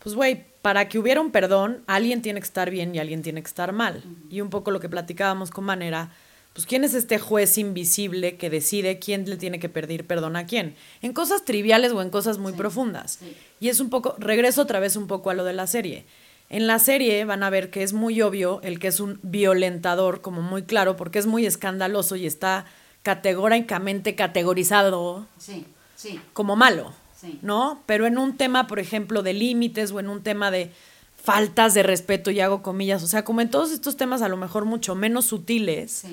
pues 0.00 0.16
güey, 0.16 0.44
para 0.60 0.88
que 0.88 0.98
hubiera 0.98 1.20
un 1.20 1.30
perdón, 1.30 1.84
alguien 1.86 2.20
tiene 2.20 2.40
que 2.40 2.46
estar 2.46 2.68
bien 2.70 2.92
y 2.94 2.98
alguien 2.98 3.22
tiene 3.22 3.40
que 3.42 3.46
estar 3.46 3.72
mal. 3.72 4.02
Y 4.28 4.40
un 4.40 4.50
poco 4.50 4.72
lo 4.72 4.80
que 4.80 4.88
platicábamos 4.88 5.52
con 5.52 5.64
Manera, 5.64 6.10
pues 6.52 6.66
quién 6.66 6.82
es 6.82 6.94
este 6.94 7.20
juez 7.20 7.58
invisible 7.58 8.36
que 8.36 8.50
decide 8.50 8.98
quién 8.98 9.28
le 9.30 9.36
tiene 9.36 9.60
que 9.60 9.68
pedir 9.68 10.04
perdón 10.04 10.34
a 10.34 10.46
quién, 10.46 10.74
en 11.02 11.12
cosas 11.12 11.44
triviales 11.44 11.92
o 11.92 12.02
en 12.02 12.10
cosas 12.10 12.38
muy 12.38 12.54
profundas. 12.54 13.20
Y 13.60 13.68
es 13.68 13.78
un 13.78 13.88
poco, 13.88 14.16
regreso 14.18 14.62
otra 14.62 14.80
vez 14.80 14.96
un 14.96 15.06
poco 15.06 15.30
a 15.30 15.34
lo 15.34 15.44
de 15.44 15.52
la 15.52 15.68
serie 15.68 16.06
en 16.48 16.66
la 16.66 16.78
serie 16.78 17.24
van 17.24 17.42
a 17.42 17.50
ver 17.50 17.70
que 17.70 17.82
es 17.82 17.92
muy 17.92 18.22
obvio 18.22 18.60
el 18.62 18.78
que 18.78 18.88
es 18.88 19.00
un 19.00 19.18
violentador, 19.22 20.20
como 20.20 20.42
muy 20.42 20.62
claro, 20.62 20.96
porque 20.96 21.18
es 21.18 21.26
muy 21.26 21.44
escandaloso 21.44 22.16
y 22.16 22.26
está 22.26 22.66
categóricamente 23.02 24.14
categorizado 24.14 25.26
como 26.32 26.56
malo, 26.56 26.92
¿no? 27.42 27.82
Pero 27.86 28.06
en 28.06 28.18
un 28.18 28.36
tema, 28.36 28.66
por 28.66 28.78
ejemplo, 28.78 29.22
de 29.22 29.32
límites 29.32 29.90
o 29.92 30.00
en 30.00 30.08
un 30.08 30.22
tema 30.22 30.50
de 30.50 30.70
faltas 31.20 31.74
de 31.74 31.82
respeto, 31.82 32.30
y 32.30 32.38
hago 32.38 32.62
comillas, 32.62 33.02
o 33.02 33.08
sea, 33.08 33.24
como 33.24 33.40
en 33.40 33.50
todos 33.50 33.72
estos 33.72 33.96
temas 33.96 34.22
a 34.22 34.28
lo 34.28 34.36
mejor 34.36 34.64
mucho 34.64 34.94
menos 34.94 35.24
sutiles, 35.24 36.04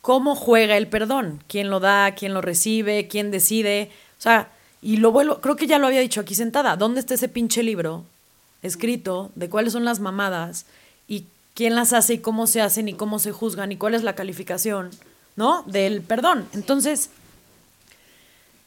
¿cómo 0.00 0.34
juega 0.34 0.78
el 0.78 0.88
perdón? 0.88 1.44
¿Quién 1.46 1.68
lo 1.68 1.80
da? 1.80 2.14
¿Quién 2.14 2.32
lo 2.32 2.40
recibe? 2.40 3.08
¿Quién 3.08 3.30
decide? 3.30 3.90
O 4.18 4.22
sea, 4.22 4.48
y 4.80 4.96
lo 4.96 5.12
vuelvo, 5.12 5.42
creo 5.42 5.56
que 5.56 5.66
ya 5.66 5.78
lo 5.78 5.86
había 5.86 6.00
dicho 6.00 6.22
aquí 6.22 6.34
sentada, 6.34 6.76
¿dónde 6.76 7.00
está 7.00 7.12
ese 7.12 7.28
pinche 7.28 7.62
libro 7.62 8.06
escrito 8.62 9.30
de 9.34 9.48
cuáles 9.48 9.72
son 9.72 9.84
las 9.84 10.00
mamadas 10.00 10.66
y 11.08 11.26
quién 11.54 11.74
las 11.74 11.92
hace 11.92 12.14
y 12.14 12.18
cómo 12.18 12.46
se 12.46 12.60
hacen 12.60 12.88
y 12.88 12.94
cómo 12.94 13.18
se 13.18 13.32
juzgan 13.32 13.72
y 13.72 13.76
cuál 13.76 13.94
es 13.94 14.02
la 14.02 14.14
calificación, 14.14 14.90
¿no? 15.36 15.62
Del 15.64 16.02
perdón. 16.02 16.46
Entonces, 16.52 17.10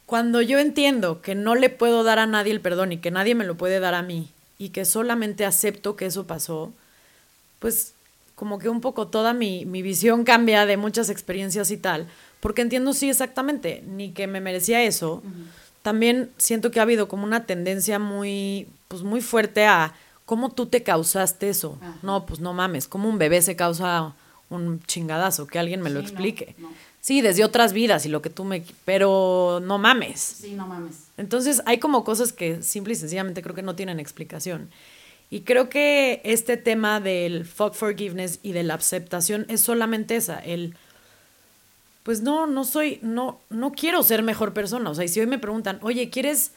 cuando 0.06 0.42
yo 0.42 0.60
entiendo 0.60 1.22
que 1.22 1.36
no 1.36 1.56
le 1.56 1.70
puedo 1.70 2.04
dar 2.04 2.20
a 2.20 2.28
nadie 2.28 2.52
el 2.52 2.62
perdón 2.62 2.92
y 2.92 2.98
que 2.98 3.12
nadie 3.12 3.36
me 3.36 3.46
lo 3.46 3.56
puede 3.56 3.80
dar 3.80 3.94
a 3.94 4.04
mí 4.04 4.30
y 4.58 4.70
que 4.70 4.86
solamente 4.86 5.46
acepto 5.46 5.96
que 5.96 6.06
eso 6.06 6.28
pasó, 6.28 6.72
pues 7.60 7.94
como 8.36 8.60
que 8.60 8.70
un 8.70 8.82
poco 8.82 9.08
toda 9.08 9.34
mi, 9.34 9.66
visión 9.66 10.24
cambia 10.24 10.66
de 10.66 10.78
muchas 10.78 11.10
experiencias 11.10 11.72
y 11.72 11.78
tal, 11.78 12.08
porque 12.40 12.62
entiendo 12.62 12.94
sí 12.94 13.10
exactamente, 13.10 13.84
ni 13.88 14.12
que 14.12 14.28
me 14.28 14.42
merecía 14.42 14.84
eso. 14.84 15.24
También 15.82 16.30
siento 16.38 16.72
que 16.72 16.80
ha 16.80 16.84
habido 16.84 17.08
como 17.08 17.24
una 17.24 17.46
tendencia 17.46 18.00
muy 18.00 18.68
pues 18.94 19.02
muy 19.02 19.22
fuerte 19.22 19.66
a 19.66 19.92
cómo 20.24 20.52
tú 20.52 20.68
te 20.68 20.84
causaste 20.84 21.50
eso. 21.50 21.80
No, 22.04 22.28
pues 22.28 22.40
no 22.40 22.54
mames, 22.54 22.88
cómo 22.88 23.10
un 23.10 23.18
bebé 23.18 23.42
se 23.42 23.56
causa 23.56 24.14
un 24.52 24.84
chingadazo, 24.84 25.48
que 25.48 25.58
alguien 25.58 25.82
me 25.82 25.90
lo 25.90 26.00
explique. 26.00 26.56
Sí, 27.02 27.22
desde 27.22 27.44
otras 27.44 27.74
vidas 27.74 28.06
y 28.06 28.10
lo 28.10 28.22
que 28.22 28.30
tú 28.30 28.44
me... 28.44 28.64
Pero 28.86 29.60
no 29.64 29.80
mames. 29.80 30.20
Sí, 30.20 30.54
no 30.54 30.68
mames. 30.68 31.08
Entonces 31.18 31.64
hay 31.66 31.80
como 31.80 32.04
cosas 32.04 32.34
que 32.34 32.62
simple 32.62 32.94
y 32.94 32.96
sencillamente 32.96 33.42
creo 33.42 33.56
que 33.56 33.64
no 33.64 33.74
tienen 33.74 34.00
explicación. 34.00 34.70
Y 35.32 35.42
creo 35.42 35.70
que 35.70 36.22
este 36.24 36.56
tema 36.56 37.00
del 37.00 37.46
fuck 37.48 37.74
forgiveness 37.74 38.40
y 38.44 38.52
de 38.52 38.62
la 38.62 38.76
aceptación 38.76 39.48
es 39.50 39.62
solamente 39.62 40.18
esa, 40.18 40.38
el 40.38 40.76
pues 42.04 42.22
no, 42.22 42.46
no 42.46 42.64
soy, 42.64 43.00
no, 43.02 43.40
no 43.50 43.72
quiero 43.72 44.04
ser 44.04 44.22
mejor 44.22 44.54
persona. 44.54 44.92
O 44.92 44.94
sea, 44.94 45.04
y 45.04 45.08
si 45.08 45.20
hoy 45.20 45.26
me 45.26 45.40
preguntan, 45.40 45.80
oye, 45.82 46.12
¿quieres 46.12 46.52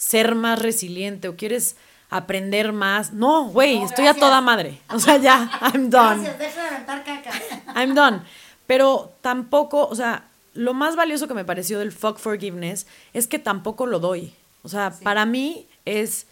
ser 0.00 0.34
más 0.34 0.58
resiliente 0.58 1.28
o 1.28 1.36
quieres 1.36 1.76
aprender 2.08 2.72
más. 2.72 3.12
No, 3.12 3.44
güey, 3.48 3.82
estoy 3.82 4.06
a 4.06 4.14
toda 4.14 4.40
madre. 4.40 4.80
O 4.88 4.98
sea, 4.98 5.18
ya, 5.18 5.50
I'm 5.60 5.90
done. 5.90 6.22
Gracias, 6.22 6.38
deja 6.38 6.62
de 6.62 6.68
aventar 6.68 7.04
caca. 7.04 7.30
I'm 7.76 7.94
done. 7.94 8.22
Pero 8.66 9.12
tampoco, 9.20 9.86
o 9.86 9.94
sea, 9.94 10.24
lo 10.54 10.72
más 10.72 10.96
valioso 10.96 11.28
que 11.28 11.34
me 11.34 11.44
pareció 11.44 11.78
del 11.78 11.92
fuck 11.92 12.18
forgiveness 12.18 12.86
es 13.12 13.26
que 13.26 13.38
tampoco 13.38 13.84
lo 13.84 14.00
doy. 14.00 14.32
O 14.62 14.70
sea, 14.70 14.90
para 15.02 15.26
mí 15.26 15.66
es, 15.84 16.26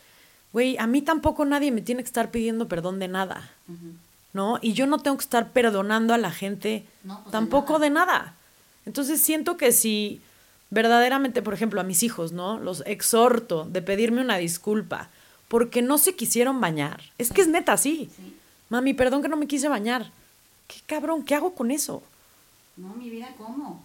güey, 0.54 0.78
a 0.78 0.86
mí 0.86 1.02
tampoco 1.02 1.44
nadie 1.44 1.70
me 1.70 1.82
tiene 1.82 2.02
que 2.02 2.08
estar 2.08 2.30
pidiendo 2.30 2.68
perdón 2.68 2.98
de 2.98 3.08
nada. 3.08 3.50
¿No? 4.32 4.58
Y 4.62 4.72
yo 4.72 4.86
no 4.86 4.98
tengo 4.98 5.18
que 5.18 5.24
estar 5.24 5.50
perdonando 5.50 6.14
a 6.14 6.18
la 6.18 6.30
gente 6.30 6.86
pues 7.04 7.18
tampoco 7.30 7.78
de 7.78 7.90
nada. 7.90 8.34
Entonces 8.86 9.20
siento 9.20 9.58
que 9.58 9.72
si 9.72 10.22
verdaderamente, 10.70 11.42
por 11.42 11.54
ejemplo, 11.54 11.80
a 11.80 11.84
mis 11.84 12.02
hijos, 12.02 12.32
¿no? 12.32 12.58
Los 12.58 12.82
exhorto 12.86 13.64
de 13.64 13.82
pedirme 13.82 14.20
una 14.20 14.36
disculpa 14.36 15.10
porque 15.48 15.82
no 15.82 15.98
se 15.98 16.14
quisieron 16.14 16.60
bañar. 16.60 17.00
Es 17.16 17.32
que 17.32 17.40
es 17.40 17.48
neta, 17.48 17.76
sí. 17.76 18.10
Mami, 18.68 18.94
perdón 18.94 19.22
que 19.22 19.28
no 19.28 19.36
me 19.36 19.46
quise 19.46 19.68
bañar. 19.68 20.10
¿Qué 20.66 20.76
cabrón? 20.86 21.24
¿Qué 21.24 21.34
hago 21.34 21.54
con 21.54 21.70
eso? 21.70 22.02
No, 22.76 22.94
mi 22.94 23.08
vida, 23.08 23.28
¿cómo? 23.38 23.82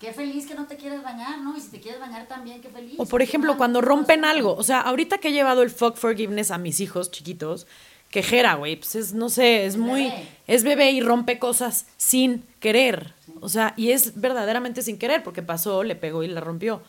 Qué 0.00 0.12
feliz 0.12 0.46
que 0.46 0.54
no 0.54 0.66
te 0.66 0.76
quieres 0.76 1.02
bañar, 1.02 1.40
¿no? 1.40 1.56
Y 1.56 1.60
si 1.60 1.68
te 1.68 1.80
quieres 1.80 2.00
bañar 2.00 2.26
también, 2.26 2.62
qué 2.62 2.68
feliz. 2.68 2.94
O 2.98 3.04
por 3.04 3.20
ejemplo, 3.20 3.56
cuando 3.56 3.80
rompen 3.80 4.24
algo. 4.24 4.54
O 4.54 4.62
sea, 4.62 4.80
ahorita 4.80 5.18
que 5.18 5.28
he 5.28 5.32
llevado 5.32 5.62
el 5.62 5.70
fuck 5.70 5.96
forgiveness 5.96 6.50
a 6.50 6.58
mis 6.58 6.80
hijos 6.80 7.10
chiquitos, 7.10 7.66
quejera, 8.10 8.54
güey, 8.54 8.76
pues 8.76 8.94
es, 8.94 9.12
no 9.12 9.28
sé, 9.28 9.66
es, 9.66 9.76
muy, 9.76 10.12
es 10.46 10.64
bebé 10.64 10.92
y 10.92 11.00
rompe 11.00 11.38
cosas 11.38 11.86
sin 11.96 12.44
querer. 12.60 13.12
O 13.40 13.48
sea, 13.48 13.74
y 13.76 13.92
es 13.92 14.20
verdaderamente 14.20 14.82
sin 14.82 14.98
querer, 14.98 15.22
porque 15.22 15.42
pasó, 15.42 15.82
le 15.82 15.96
pegó 15.96 16.22
y 16.22 16.28
la 16.28 16.40
rompió. 16.40 16.82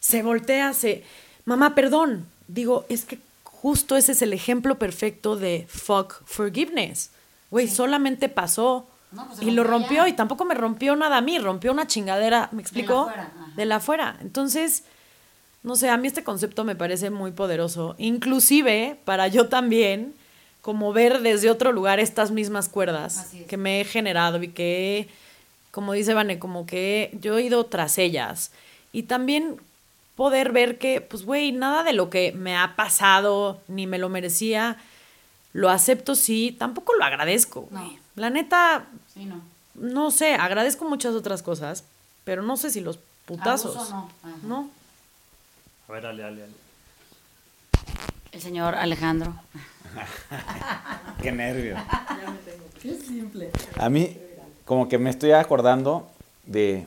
Se 0.00 0.22
voltea, 0.22 0.72
se, 0.72 1.04
mamá, 1.44 1.74
perdón. 1.74 2.26
Digo, 2.48 2.86
es 2.88 3.04
que 3.04 3.18
justo 3.44 3.96
ese 3.96 4.12
es 4.12 4.22
el 4.22 4.32
ejemplo 4.32 4.78
perfecto 4.78 5.36
de 5.36 5.66
fuck 5.68 6.22
forgiveness. 6.24 7.10
Güey, 7.50 7.68
solamente 7.68 8.28
pasó 8.28 8.86
pues 9.12 9.42
y 9.42 9.50
lo 9.50 9.64
rompió 9.64 10.06
y 10.06 10.12
tampoco 10.12 10.44
me 10.44 10.54
rompió 10.54 10.94
nada 10.96 11.18
a 11.18 11.20
mí, 11.20 11.38
rompió 11.38 11.72
una 11.72 11.86
chingadera, 11.86 12.48
¿me 12.52 12.62
explico? 12.62 13.10
De 13.56 13.66
la 13.66 13.76
afuera. 13.76 14.16
Entonces, 14.20 14.84
no 15.62 15.76
sé, 15.76 15.90
a 15.90 15.96
mí 15.96 16.06
este 16.06 16.24
concepto 16.24 16.64
me 16.64 16.76
parece 16.76 17.10
muy 17.10 17.32
poderoso, 17.32 17.96
inclusive 17.98 18.98
para 19.04 19.28
yo 19.28 19.48
también 19.48 20.14
como 20.62 20.92
ver 20.92 21.20
desde 21.20 21.50
otro 21.50 21.72
lugar 21.72 22.00
estas 22.00 22.30
mismas 22.30 22.68
cuerdas 22.68 23.32
que 23.48 23.56
me 23.56 23.80
he 23.80 23.84
generado 23.84 24.42
y 24.42 24.48
que, 24.48 25.08
como 25.70 25.92
dice 25.92 26.14
Vane, 26.14 26.38
como 26.38 26.66
que 26.66 27.16
yo 27.20 27.38
he 27.38 27.42
ido 27.42 27.64
tras 27.66 27.98
ellas. 27.98 28.50
Y 28.92 29.04
también 29.04 29.60
poder 30.16 30.52
ver 30.52 30.78
que, 30.78 31.00
pues, 31.00 31.24
güey, 31.24 31.52
nada 31.52 31.82
de 31.84 31.92
lo 31.92 32.10
que 32.10 32.32
me 32.32 32.56
ha 32.56 32.74
pasado 32.76 33.60
ni 33.68 33.86
me 33.86 33.98
lo 33.98 34.08
merecía 34.08 34.76
Lo 35.52 35.70
acepto, 35.70 36.14
sí. 36.14 36.54
Tampoco 36.58 36.94
lo 36.94 37.04
agradezco. 37.04 37.68
No. 37.70 37.92
La 38.16 38.30
neta, 38.30 38.86
Sí, 39.14 39.24
no. 39.24 39.40
no 39.74 40.10
sé, 40.10 40.34
agradezco 40.34 40.84
muchas 40.88 41.14
otras 41.14 41.42
cosas, 41.42 41.84
pero 42.24 42.42
no 42.42 42.56
sé 42.56 42.70
si 42.70 42.80
los 42.80 42.98
putazos. 43.24 43.74
Abuso 43.76 43.90
no. 43.94 44.10
Ajá. 44.22 44.36
No. 44.44 44.70
A 45.88 45.92
ver, 45.92 46.06
Ale, 46.06 46.24
Ale, 46.24 46.42
Ale. 46.44 46.52
El 48.32 48.40
señor 48.40 48.74
Alejandro. 48.76 49.34
Qué 51.22 51.32
nervio. 51.32 51.76
Qué 52.80 52.94
simple. 52.94 53.50
A 53.76 53.88
mí, 53.88 54.16
como 54.70 54.88
que 54.88 54.98
me 54.98 55.10
estoy 55.10 55.32
acordando 55.32 56.06
de, 56.46 56.86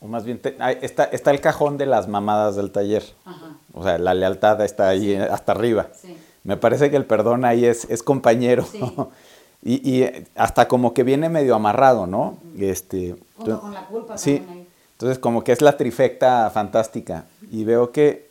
o 0.00 0.08
más 0.08 0.24
bien, 0.24 0.40
te- 0.40 0.56
está, 0.84 1.04
está 1.04 1.30
el 1.30 1.40
cajón 1.40 1.78
de 1.78 1.86
las 1.86 2.08
mamadas 2.08 2.56
del 2.56 2.72
taller. 2.72 3.04
Ajá. 3.24 3.50
O 3.72 3.84
sea, 3.84 3.98
la 3.98 4.14
lealtad 4.14 4.60
está 4.62 4.88
ahí 4.88 5.14
hasta 5.14 5.52
arriba. 5.52 5.86
Sí. 5.94 6.16
Me 6.42 6.56
parece 6.56 6.90
que 6.90 6.96
el 6.96 7.04
perdón 7.04 7.44
ahí 7.44 7.64
es, 7.66 7.84
es 7.88 8.02
compañero. 8.02 8.64
Sí. 8.64 8.80
y, 9.62 9.88
y, 9.88 10.02
eh, 10.02 10.26
hasta 10.34 10.66
como 10.66 10.92
que 10.92 11.04
viene 11.04 11.28
medio 11.28 11.54
amarrado, 11.54 12.08
¿no? 12.08 12.36
Este, 12.58 13.10
Junto 13.36 13.52
entonces- 13.52 13.60
con 13.60 13.74
la 13.74 13.86
culpa 13.86 14.18
Sí. 14.18 14.42
ahí. 14.50 14.66
Entonces, 14.94 15.20
como 15.20 15.44
que 15.44 15.52
es 15.52 15.60
la 15.62 15.76
trifecta 15.76 16.50
fantástica. 16.50 17.26
Y 17.52 17.62
veo 17.62 17.92
que 17.92 18.26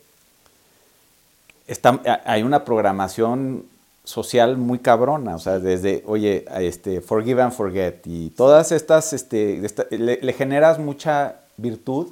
está, 1.66 2.00
hay 2.26 2.42
una 2.42 2.66
programación 2.66 3.64
social 4.04 4.56
muy 4.56 4.78
cabrona. 4.80 5.34
O 5.36 5.38
sea, 5.38 5.58
desde, 5.58 6.02
oye, 6.06 6.44
este, 6.60 7.00
forgive 7.00 7.42
and 7.42 7.52
forget. 7.52 8.06
Y 8.06 8.30
todas 8.30 8.72
estas, 8.72 9.12
este, 9.12 9.64
esta- 9.64 9.86
le, 9.90 10.18
le 10.20 10.32
generas 10.32 10.78
mucha 10.78 11.36
virtud 11.56 12.08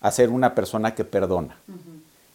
a 0.00 0.10
ser 0.10 0.30
una 0.30 0.54
persona 0.54 0.94
que 0.94 1.04
perdona. 1.04 1.56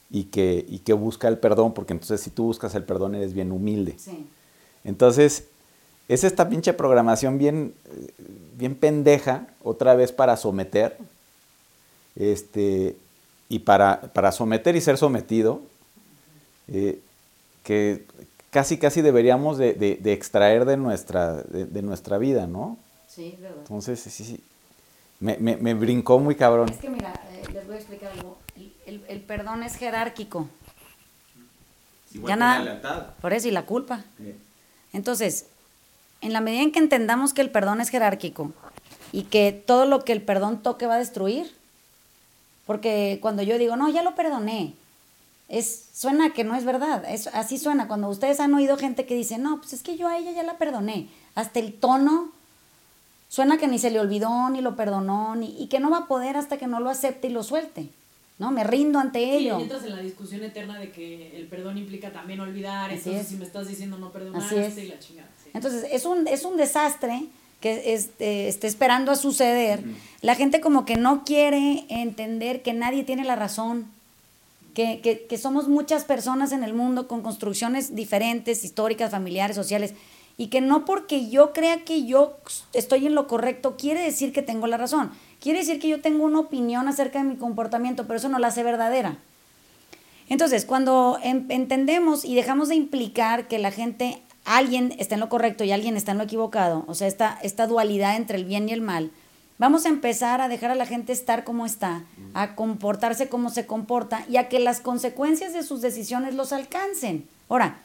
Y 0.09 0.25
que, 0.25 0.65
y 0.69 0.79
que 0.79 0.93
busca 0.93 1.27
el 1.27 1.37
perdón, 1.37 1.73
porque 1.73 1.91
entonces 1.91 2.21
si 2.21 2.29
tú 2.29 2.45
buscas 2.45 2.73
el 2.75 2.83
perdón 2.83 3.15
eres 3.15 3.33
bien 3.33 3.51
humilde. 3.51 3.95
Sí. 3.99 4.25
Entonces, 4.85 5.43
es 6.07 6.23
esta 6.23 6.47
pinche 6.47 6.71
programación 6.71 7.37
bien, 7.37 7.73
bien 8.57 8.73
pendeja, 8.75 9.47
otra 9.63 9.95
vez 9.95 10.13
para 10.13 10.37
someter, 10.37 10.97
este, 12.15 12.95
y 13.49 13.59
para, 13.59 13.99
para 14.13 14.31
someter 14.31 14.77
y 14.77 14.81
ser 14.81 14.97
sometido, 14.97 15.61
eh, 16.69 16.99
que 17.63 18.05
casi, 18.57 18.79
casi 18.79 19.03
deberíamos 19.03 19.59
de, 19.59 19.73
de- 19.73 19.97
de 19.97 20.13
extraer 20.13 20.65
de 20.65 20.77
nuestra, 20.77 21.43
de, 21.43 21.65
de 21.65 21.81
nuestra 21.83 22.17
vida, 22.17 22.47
¿no? 22.47 22.75
Sí, 23.07 23.37
verdad. 23.39 23.57
Entonces, 23.59 23.99
sí, 23.99 24.09
sí, 24.09 24.39
me, 25.19 25.37
me- 25.37 25.57
me 25.57 25.75
brincó 25.75 26.17
muy 26.17 26.33
cabrón. 26.33 26.67
Es 26.69 26.77
que 26.77 26.89
mira, 26.89 27.13
eh, 27.31 27.43
les 27.53 27.67
voy 27.67 27.75
a 27.75 27.77
explicar 27.77 28.11
algo. 28.13 28.39
El, 28.55 28.73
el- 28.87 29.05
el 29.09 29.19
perdón 29.21 29.61
es 29.61 29.75
jerárquico. 29.75 30.49
ya 32.25 32.35
nada. 32.35 33.13
Por 33.21 33.33
eso 33.33 33.47
y 33.47 33.51
la 33.51 33.65
culpa. 33.67 34.03
Entonces, 34.91 35.45
en 36.21 36.33
la 36.33 36.41
medida 36.41 36.63
en 36.63 36.71
que 36.71 36.79
entendamos 36.79 37.35
que 37.35 37.41
el 37.41 37.51
perdón 37.51 37.79
es 37.79 37.89
jerárquico 37.89 38.53
y 39.11 39.23
que 39.25 39.51
todo 39.51 39.85
lo 39.85 40.03
que 40.03 40.13
el 40.13 40.23
perdón 40.23 40.63
toque 40.63 40.87
va 40.87 40.95
a 40.95 40.99
destruir, 40.99 41.55
porque 42.65 43.19
cuando 43.21 43.43
yo 43.43 43.59
digo, 43.59 43.75
no, 43.75 43.87
ya 43.89 44.01
lo 44.01 44.15
perdoné, 44.15 44.73
es, 45.49 45.85
suena 45.93 46.31
que 46.33 46.43
no 46.43 46.55
es 46.55 46.65
verdad, 46.65 47.03
es, 47.09 47.27
así 47.27 47.57
suena. 47.57 47.87
Cuando 47.87 48.09
ustedes 48.09 48.39
han 48.39 48.53
oído 48.53 48.77
gente 48.77 49.05
que 49.05 49.15
dice, 49.15 49.37
no, 49.37 49.57
pues 49.57 49.73
es 49.73 49.83
que 49.83 49.95
yo 49.97 50.07
a 50.07 50.17
ella 50.17 50.31
ya 50.31 50.43
la 50.43 50.57
perdoné, 50.57 51.07
hasta 51.35 51.59
el 51.59 51.73
tono 51.73 52.31
suena 53.29 53.57
que 53.57 53.67
ni 53.67 53.79
se 53.79 53.91
le 53.91 53.99
olvidó, 53.99 54.49
ni 54.49 54.61
lo 54.61 54.75
perdonó, 54.75 55.35
ni, 55.35 55.61
y 55.61 55.67
que 55.67 55.79
no 55.79 55.89
va 55.89 55.99
a 55.99 56.05
poder 56.07 56.37
hasta 56.37 56.57
que 56.57 56.67
no 56.67 56.79
lo 56.79 56.89
acepte 56.89 57.27
y 57.27 57.31
lo 57.31 57.43
suelte. 57.43 57.89
¿No? 58.39 58.51
Me 58.51 58.63
rindo 58.63 58.99
ante 58.99 59.17
Sí, 59.17 59.31
ello. 59.47 59.57
y 59.57 59.63
entras 59.63 59.83
en 59.83 59.95
la 59.95 60.01
discusión 60.03 60.43
eterna 60.43 60.77
de 60.77 60.91
que 60.91 61.35
el 61.35 61.47
perdón 61.47 61.79
implica 61.79 62.11
también 62.11 62.39
olvidar, 62.39 62.91
Así 62.91 62.97
entonces 62.99 63.21
es. 63.23 63.27
si 63.29 63.35
me 63.35 63.45
estás 63.45 63.67
diciendo 63.67 63.97
no 63.97 64.07
Así 64.07 64.13
perdonaste 64.13 64.67
es. 64.67 64.77
y 64.77 64.85
la 64.89 64.99
chingada. 64.99 65.27
sí. 65.43 65.49
Entonces, 65.55 65.87
es 65.91 66.05
un, 66.05 66.27
es 66.27 66.45
un 66.45 66.55
desastre 66.55 67.25
que 67.61 67.95
este, 67.95 68.47
esté 68.47 68.67
esperando 68.67 69.11
a 69.11 69.15
suceder. 69.15 69.83
La 70.21 70.35
gente 70.35 70.61
como 70.61 70.85
que 70.85 70.97
no 70.97 71.23
quiere 71.25 71.85
entender 71.89 72.61
que 72.61 72.73
nadie 72.73 73.03
tiene 73.03 73.25
la 73.25 73.35
razón, 73.35 73.87
que, 74.85 75.25
que- 75.27 75.37
somos 75.39 75.67
muchas 75.67 76.03
personas 76.03 76.51
en 76.51 76.63
el 76.63 76.73
mundo 76.75 77.07
con 77.07 77.23
construcciones 77.23 77.95
diferentes, 77.95 78.63
históricas, 78.63 79.09
familiares, 79.09 79.55
sociales, 79.55 79.95
y 80.37 80.47
que 80.47 80.61
no 80.61 80.85
porque 80.85 81.29
yo 81.29 81.51
crea 81.51 81.83
que 81.83 82.05
yo 82.05 82.37
estoy 82.73 83.07
en 83.07 83.15
lo 83.15 83.27
correcto 83.27 83.75
quiere 83.75 84.01
decir 84.01 84.31
que 84.31 84.43
tengo 84.43 84.67
la 84.67 84.77
razón. 84.77 85.09
Quiere 85.39 85.59
decir 85.59 85.79
que 85.79 85.87
yo 85.87 85.99
tengo 85.99 86.25
una 86.25 86.39
opinión 86.39 86.87
acerca 86.87 87.17
de 87.23 87.25
mi 87.29 87.37
comportamiento, 87.37 88.05
pero 88.05 88.17
eso 88.17 88.29
no 88.29 88.37
la 88.37 88.49
hace 88.49 88.61
verdadera. 88.61 89.17
Entonces, 90.29 90.65
cuando 90.65 91.17
em- 91.23 91.47
entendemos 91.49 92.23
y 92.23 92.35
dejamos 92.35 92.67
de 92.69 92.75
implicar 92.75 93.47
que 93.47 93.57
la 93.57 93.71
gente, 93.71 94.21
alguien 94.45 94.93
está 94.99 95.15
en 95.15 95.21
lo 95.21 95.29
correcto 95.29 95.63
y 95.63 95.71
alguien 95.71 95.97
está 95.97 96.11
en 96.11 96.17
lo 96.19 96.25
equivocado, 96.25 96.83
o 96.87 96.93
sea, 96.93 97.07
esta, 97.07 97.39
esta 97.41 97.65
dualidad 97.65 98.15
entre 98.15 98.37
el 98.37 98.45
bien 98.45 98.69
y 98.69 98.73
el 98.73 98.81
mal, 98.81 99.09
vamos 99.57 99.85
a 99.85 99.89
empezar 99.89 100.41
a 100.41 100.47
dejar 100.47 100.71
a 100.71 100.75
la 100.75 100.85
gente 100.85 101.13
estar 101.13 101.43
como 101.43 101.65
está, 101.65 102.03
a 102.33 102.55
comportarse 102.55 103.29
como 103.29 103.49
se 103.49 103.65
comporta 103.65 104.23
y 104.29 104.37
a 104.37 104.49
que 104.49 104.59
las 104.59 104.79
consecuencias 104.79 105.53
de 105.53 105.63
sus 105.63 105.81
decisiones 105.81 106.35
los 106.35 106.53
alcancen. 106.53 107.27
Ahora, 107.49 107.79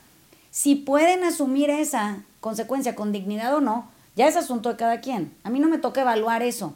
si 0.51 0.75
pueden 0.75 1.25
asumir 1.25 1.71
esa 1.71 2.19
consecuencia 2.41 2.95
con 2.95 3.13
dignidad 3.13 3.55
o 3.55 3.61
no, 3.61 3.89
ya 4.17 4.29
es 4.29 4.37
asunto 4.37 4.69
de 4.69 4.77
cada 4.77 5.01
quien. 5.01 5.35
A 5.45 5.51
mí 5.51 5.61
no 5.61 5.69
me 5.69 5.79
toca 5.79 6.03
evaluar 6.03 6.43
eso. 6.43 6.75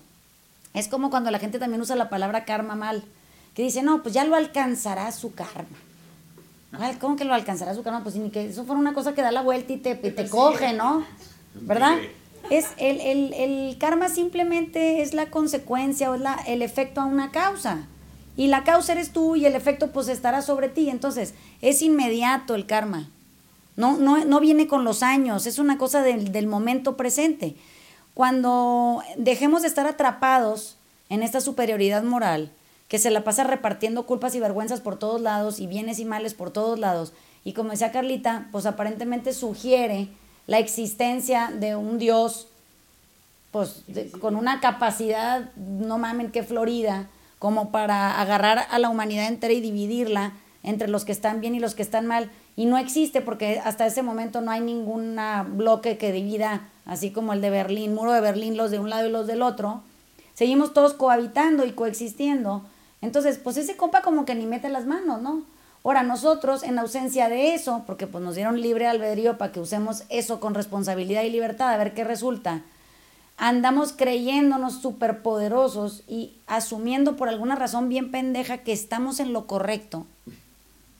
Es 0.72 0.88
como 0.88 1.10
cuando 1.10 1.30
la 1.30 1.38
gente 1.38 1.58
también 1.58 1.80
usa 1.80 1.96
la 1.96 2.08
palabra 2.08 2.44
karma 2.44 2.74
mal, 2.74 3.04
que 3.54 3.62
dice, 3.62 3.82
no, 3.82 4.02
pues 4.02 4.14
ya 4.14 4.24
lo 4.24 4.36
alcanzará 4.36 5.10
su 5.12 5.34
karma. 5.34 5.76
Ay, 6.72 6.96
¿Cómo 7.00 7.16
que 7.16 7.24
lo 7.24 7.34
alcanzará 7.34 7.74
su 7.74 7.82
karma? 7.82 8.02
Pues 8.02 8.16
ni 8.16 8.30
que 8.30 8.46
eso 8.46 8.64
fuera 8.64 8.80
una 8.80 8.92
cosa 8.92 9.14
que 9.14 9.22
da 9.22 9.30
la 9.30 9.40
vuelta 9.40 9.72
y 9.72 9.78
te, 9.78 9.92
y 10.02 10.10
te 10.10 10.28
coge, 10.28 10.72
¿no? 10.74 11.04
¿Verdad? 11.54 11.96
Es 12.50 12.66
el, 12.76 13.00
el- 13.00 13.32
el 13.34 13.76
karma 13.78 14.08
simplemente 14.08 15.02
es 15.02 15.14
la 15.14 15.30
consecuencia 15.30 16.10
o 16.10 16.14
es 16.14 16.20
la, 16.20 16.34
el 16.46 16.62
efecto 16.62 17.00
a 17.00 17.04
una 17.06 17.30
causa. 17.30 17.86
Y 18.36 18.48
la 18.48 18.64
causa 18.64 18.92
eres 18.92 19.10
tú 19.12 19.34
y 19.36 19.46
el 19.46 19.54
efecto 19.54 19.90
pues 19.92 20.08
estará 20.08 20.42
sobre 20.42 20.68
ti. 20.68 20.90
Entonces, 20.90 21.34
es 21.62 21.82
inmediato 21.82 22.54
el 22.54 22.66
karma. 22.66 23.08
No, 23.76 23.96
no, 23.98 24.24
no 24.24 24.40
viene 24.40 24.66
con 24.68 24.84
los 24.84 25.02
años, 25.02 25.46
es 25.46 25.58
una 25.58 25.76
cosa 25.76 26.02
del, 26.02 26.32
del 26.32 26.46
momento 26.46 26.96
presente. 26.96 27.56
Cuando 28.14 29.02
dejemos 29.18 29.62
de 29.62 29.68
estar 29.68 29.86
atrapados 29.86 30.76
en 31.10 31.22
esta 31.22 31.40
superioridad 31.42 32.02
moral, 32.02 32.50
que 32.88 32.98
se 32.98 33.10
la 33.10 33.24
pasa 33.24 33.44
repartiendo 33.44 34.06
culpas 34.06 34.34
y 34.34 34.40
vergüenzas 34.40 34.80
por 34.80 34.98
todos 34.98 35.20
lados 35.20 35.60
y 35.60 35.66
bienes 35.66 35.98
y 35.98 36.04
males 36.06 36.32
por 36.32 36.50
todos 36.50 36.78
lados, 36.78 37.12
y 37.44 37.52
como 37.52 37.70
decía 37.72 37.92
Carlita, 37.92 38.48
pues 38.52 38.64
aparentemente 38.64 39.34
sugiere 39.34 40.08
la 40.46 40.58
existencia 40.58 41.50
de 41.52 41.76
un 41.76 41.98
Dios 41.98 42.48
pues 43.52 43.84
de- 43.86 44.10
con 44.10 44.36
una 44.36 44.60
capacidad, 44.60 45.50
no 45.56 45.96
mamen, 45.98 46.30
que 46.30 46.42
florida, 46.42 47.08
como 47.38 47.70
para 47.70 48.20
agarrar 48.20 48.66
a 48.70 48.78
la 48.78 48.90
humanidad 48.90 49.28
entera 49.28 49.52
y 49.54 49.60
dividirla 49.60 50.32
entre 50.62 50.88
los 50.88 51.04
que 51.04 51.12
están 51.12 51.40
bien 51.40 51.54
y 51.54 51.60
los 51.60 51.74
que 51.74 51.82
están 51.82 52.06
mal. 52.06 52.30
Y 52.56 52.66
no 52.66 52.76
existe 52.76 53.20
porque 53.22 53.60
hasta 53.64 53.86
ese 53.86 54.02
momento 54.02 54.40
no 54.40 54.50
hay 54.50 54.60
ningún 54.60 55.16
bloque 55.54 55.96
que 55.96 56.12
divida, 56.12 56.68
así 56.84 57.10
como 57.12 57.32
el 57.32 57.40
de 57.40 57.50
Berlín, 57.50 57.94
muro 57.94 58.12
de 58.12 58.20
Berlín, 58.20 58.56
los 58.56 58.70
de 58.70 58.78
un 58.78 58.90
lado 58.90 59.08
y 59.08 59.12
los 59.12 59.26
del 59.26 59.42
otro. 59.42 59.82
Seguimos 60.34 60.74
todos 60.74 60.92
cohabitando 60.92 61.64
y 61.64 61.72
coexistiendo. 61.72 62.62
Entonces, 63.00 63.38
pues 63.38 63.56
ese 63.56 63.76
compa 63.76 64.02
como 64.02 64.24
que 64.24 64.34
ni 64.34 64.44
mete 64.44 64.68
las 64.68 64.86
manos, 64.86 65.22
¿no? 65.22 65.42
Ahora, 65.86 66.02
nosotros, 66.02 66.64
en 66.64 66.80
ausencia 66.80 67.28
de 67.28 67.54
eso, 67.54 67.84
porque 67.86 68.08
pues 68.08 68.22
nos 68.24 68.34
dieron 68.34 68.60
libre 68.60 68.88
albedrío 68.88 69.38
para 69.38 69.52
que 69.52 69.60
usemos 69.60 70.02
eso 70.08 70.40
con 70.40 70.52
responsabilidad 70.52 71.22
y 71.22 71.30
libertad, 71.30 71.72
a 71.72 71.76
ver 71.76 71.94
qué 71.94 72.02
resulta, 72.02 72.62
andamos 73.36 73.92
creyéndonos 73.92 74.82
superpoderosos 74.82 76.02
y 76.08 76.32
asumiendo 76.48 77.14
por 77.14 77.28
alguna 77.28 77.54
razón 77.54 77.88
bien 77.88 78.10
pendeja 78.10 78.58
que 78.58 78.72
estamos 78.72 79.20
en 79.20 79.32
lo 79.32 79.46
correcto. 79.46 80.06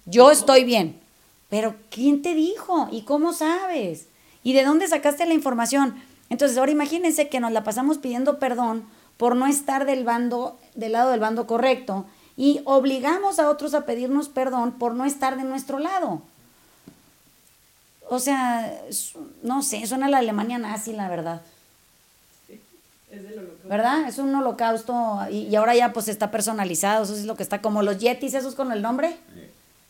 Yo 0.05 0.31
estoy 0.31 0.63
bien. 0.63 1.01
Pero 1.49 1.75
¿quién 1.91 2.23
te 2.23 2.35
dijo? 2.35 2.87
¿Y 2.93 3.03
cómo 3.03 3.33
sabes? 3.33 4.07
¿Y 4.45 4.53
de 4.53 4.63
dónde 4.63 4.87
sacaste 4.87 5.27
la 5.27 5.35
información? 5.35 6.01
Entonces, 6.31 6.59
ahora 6.59 6.71
imagínense 6.71 7.29
que 7.29 7.41
nos 7.41 7.51
la 7.51 7.65
pasamos 7.65 7.99
pidiendo 7.99 8.39
perdón 8.39 8.85
por 9.17 9.35
no 9.35 9.49
estar 9.49 9.85
del 9.85 10.05
bando 10.05 10.57
del 10.77 10.93
lado 10.93 11.11
del 11.11 11.19
bando 11.19 11.49
correcto 11.49 12.07
y 12.37 12.61
obligamos 12.65 13.39
a 13.39 13.49
otros 13.49 13.75
a 13.75 13.87
pedirnos 13.87 14.29
perdón 14.29 14.73
por 14.73 14.95
no 14.95 15.05
estar 15.05 15.37
de 15.37 15.45
nuestro 15.45 15.79
lado. 15.79 16.23
O 18.09 18.19
sea, 18.19 18.73
es- 18.89 19.15
no 19.43 19.63
sé, 19.63 19.87
suena 19.87 20.07
a 20.07 20.11
la 20.11 20.19
Alemania 20.19 20.59
nazi, 20.59 20.93
la 20.93 21.09
verdad. 21.09 21.41
¿Verdad? 23.65 24.09
Es 24.09 24.19
un 24.19 24.35
holocausto 24.35 25.19
y, 25.31 25.39
y 25.49 25.57
ahora 25.57 25.75
ya 25.75 25.93
pues 25.93 26.09
está 26.09 26.31
personalizado, 26.31 27.05
eso 27.05 27.15
es 27.15 27.25
lo 27.25 27.37
que 27.37 27.43
está, 27.43 27.63
como 27.63 27.83
los 27.83 27.99
yetis 27.99 28.35
esos 28.35 28.55
con 28.55 28.71
el 28.73 28.83
nombre, 28.83 29.17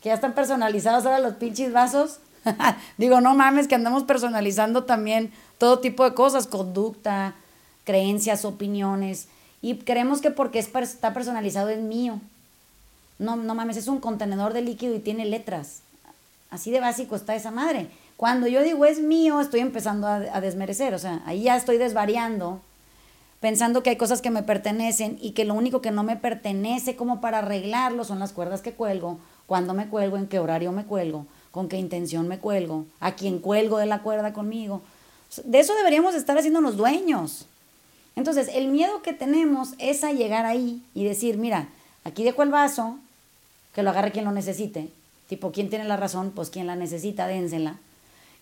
que 0.02 0.08
ya 0.10 0.14
están 0.14 0.32
personalizados 0.34 1.04
ahora 1.04 1.18
los 1.18 1.34
pinches 1.34 1.72
vasos. 1.72 2.18
Digo, 2.98 3.20
no 3.20 3.34
mames, 3.34 3.66
que 3.68 3.74
andamos 3.74 4.04
personalizando 4.04 4.84
también 4.84 5.32
todo 5.58 5.80
tipo 5.80 6.04
de 6.04 6.14
cosas, 6.14 6.46
conducta, 6.46 7.34
creencias, 7.84 8.44
opiniones, 8.44 9.28
y 9.62 9.76
creemos 9.78 10.20
que 10.20 10.30
porque 10.30 10.58
es 10.60 10.68
está 10.74 11.12
personalizado 11.12 11.68
es 11.70 11.80
mío. 11.80 12.20
No, 13.18 13.36
no 13.36 13.54
mames, 13.54 13.76
es 13.76 13.88
un 13.88 14.00
contenedor 14.00 14.52
de 14.52 14.62
líquido 14.62 14.94
y 14.94 15.00
tiene 15.00 15.24
letras. 15.24 15.80
Así 16.50 16.70
de 16.70 16.80
básico 16.80 17.16
está 17.16 17.34
esa 17.34 17.50
madre. 17.50 17.88
Cuando 18.16 18.46
yo 18.46 18.62
digo 18.62 18.84
es 18.84 19.00
mío, 19.00 19.40
estoy 19.40 19.60
empezando 19.60 20.06
a, 20.06 20.16
a 20.16 20.40
desmerecer, 20.40 20.94
o 20.94 20.98
sea, 20.98 21.22
ahí 21.26 21.42
ya 21.42 21.56
estoy 21.56 21.76
desvariando, 21.76 22.60
pensando 23.40 23.82
que 23.82 23.90
hay 23.90 23.96
cosas 23.96 24.22
que 24.22 24.30
me 24.30 24.42
pertenecen 24.42 25.18
y 25.20 25.32
que 25.32 25.44
lo 25.44 25.54
único 25.54 25.82
que 25.82 25.90
no 25.90 26.02
me 26.02 26.16
pertenece 26.16 26.96
como 26.96 27.20
para 27.20 27.38
arreglarlo 27.38 28.04
son 28.04 28.18
las 28.18 28.32
cuerdas 28.32 28.62
que 28.62 28.72
cuelgo, 28.72 29.18
cuándo 29.46 29.74
me 29.74 29.88
cuelgo, 29.88 30.16
en 30.16 30.28
qué 30.28 30.38
horario 30.38 30.72
me 30.72 30.84
cuelgo, 30.84 31.26
con 31.50 31.68
qué 31.68 31.76
intención 31.76 32.28
me 32.28 32.38
cuelgo, 32.38 32.86
a 33.00 33.12
quién 33.12 33.38
cuelgo 33.38 33.78
de 33.78 33.86
la 33.86 34.02
cuerda 34.02 34.32
conmigo. 34.32 34.82
De 35.44 35.58
eso 35.58 35.74
deberíamos 35.74 36.14
estar 36.14 36.38
haciéndonos 36.38 36.76
dueños. 36.76 37.46
Entonces, 38.14 38.48
el 38.54 38.68
miedo 38.68 39.02
que 39.02 39.12
tenemos 39.12 39.74
es 39.78 40.02
a 40.02 40.12
llegar 40.12 40.46
ahí 40.46 40.82
y 40.94 41.04
decir, 41.04 41.36
mira, 41.36 41.68
aquí 42.04 42.24
dejo 42.24 42.42
el 42.42 42.48
vaso, 42.48 42.98
que 43.76 43.82
lo 43.84 43.90
agarre 43.90 44.10
quien 44.10 44.24
lo 44.24 44.32
necesite. 44.32 44.88
Tipo, 45.28 45.52
¿quién 45.52 45.68
tiene 45.70 45.84
la 45.84 45.96
razón? 45.96 46.32
Pues 46.34 46.50
quien 46.50 46.66
la 46.66 46.74
necesita, 46.76 47.26
dénsela. 47.28 47.76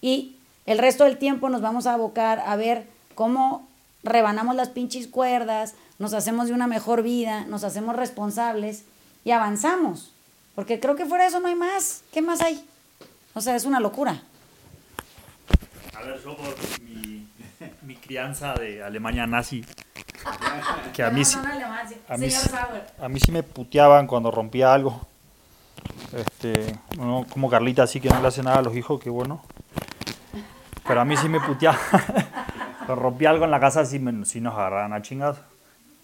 Y 0.01 0.37
el 0.65 0.79
resto 0.79 1.05
del 1.05 1.19
tiempo 1.19 1.49
nos 1.51 1.61
vamos 1.61 1.87
a 1.87 1.93
abocar 1.95 2.41
a 2.47 2.57
ver 2.57 2.87
cómo 3.15 3.69
rebanamos 4.05 4.55
las 4.55 4.69
pinches 4.69 5.09
cuerdas, 5.09 5.75
nos 5.99 6.15
hacemos 6.15 6.47
de 6.47 6.53
una 6.55 6.67
mejor 6.67 7.03
vida, 7.03 7.45
nos 7.47 7.65
hacemos 7.65 7.97
responsables 7.97 8.85
y 9.25 9.33
avanzamos. 9.33 10.13
Porque 10.55 10.79
creo 10.79 10.95
que 10.95 11.05
fuera 11.05 11.25
de 11.25 11.31
eso 11.31 11.41
no 11.41 11.49
hay 11.49 11.55
más. 11.57 12.03
¿Qué 12.13 12.23
más 12.23 12.41
hay? 12.41 12.65
O 13.35 13.41
sea, 13.41 13.57
es 13.57 13.65
una 13.65 13.81
locura. 13.81 14.23
A 15.97 16.03
ver, 16.03 16.21
yo 16.23 16.37
por 16.37 16.55
mi, 16.83 17.27
mi 17.83 17.97
crianza 17.97 18.55
de 18.55 18.83
Alemania 18.85 19.27
nazi, 19.27 19.65
que 20.93 21.03
a 21.03 21.11
mí, 21.11 21.25
sí- 21.25 21.39
a 22.09 22.17
mí, 22.17 22.27
a 23.01 23.09
mí 23.09 23.19
sí 23.21 23.33
me 23.33 23.43
puteaban 23.43 24.07
cuando 24.07 24.31
rompía 24.31 24.73
algo. 24.73 25.05
Este, 26.13 26.79
no 26.97 27.27
como 27.29 27.51
Carlita 27.51 27.83
así 27.83 28.01
que 28.01 28.09
no 28.09 28.21
le 28.21 28.29
hace 28.29 28.43
nada 28.43 28.59
a 28.59 28.63
los 28.63 28.77
hijos, 28.77 29.01
qué 29.03 29.11
bueno. 29.11 29.43
Pero 30.87 31.01
a 31.01 31.05
mí 31.05 31.17
sí 31.17 31.29
me 31.29 31.41
puteaban. 31.41 31.81
Cuando 32.87 33.03
rompía 33.03 33.31
algo 33.31 33.45
en 33.45 33.51
la 33.51 33.61
casa 33.61 33.85
sí, 33.85 33.99
me, 33.99 34.25
sí 34.25 34.41
nos 34.41 34.55
agarraban 34.55 34.93
a 34.93 35.03
chingados. 35.03 35.39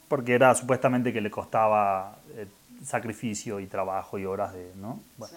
Porque 0.08 0.34
era 0.34 0.54
supuestamente 0.54 1.12
que 1.12 1.20
le 1.20 1.30
costaba 1.30 2.16
eh, 2.34 2.46
sacrificio 2.84 3.60
y 3.60 3.66
trabajo 3.66 4.18
y 4.18 4.24
horas 4.24 4.52
de, 4.52 4.72
¿no? 4.76 5.00
Bueno. 5.16 5.34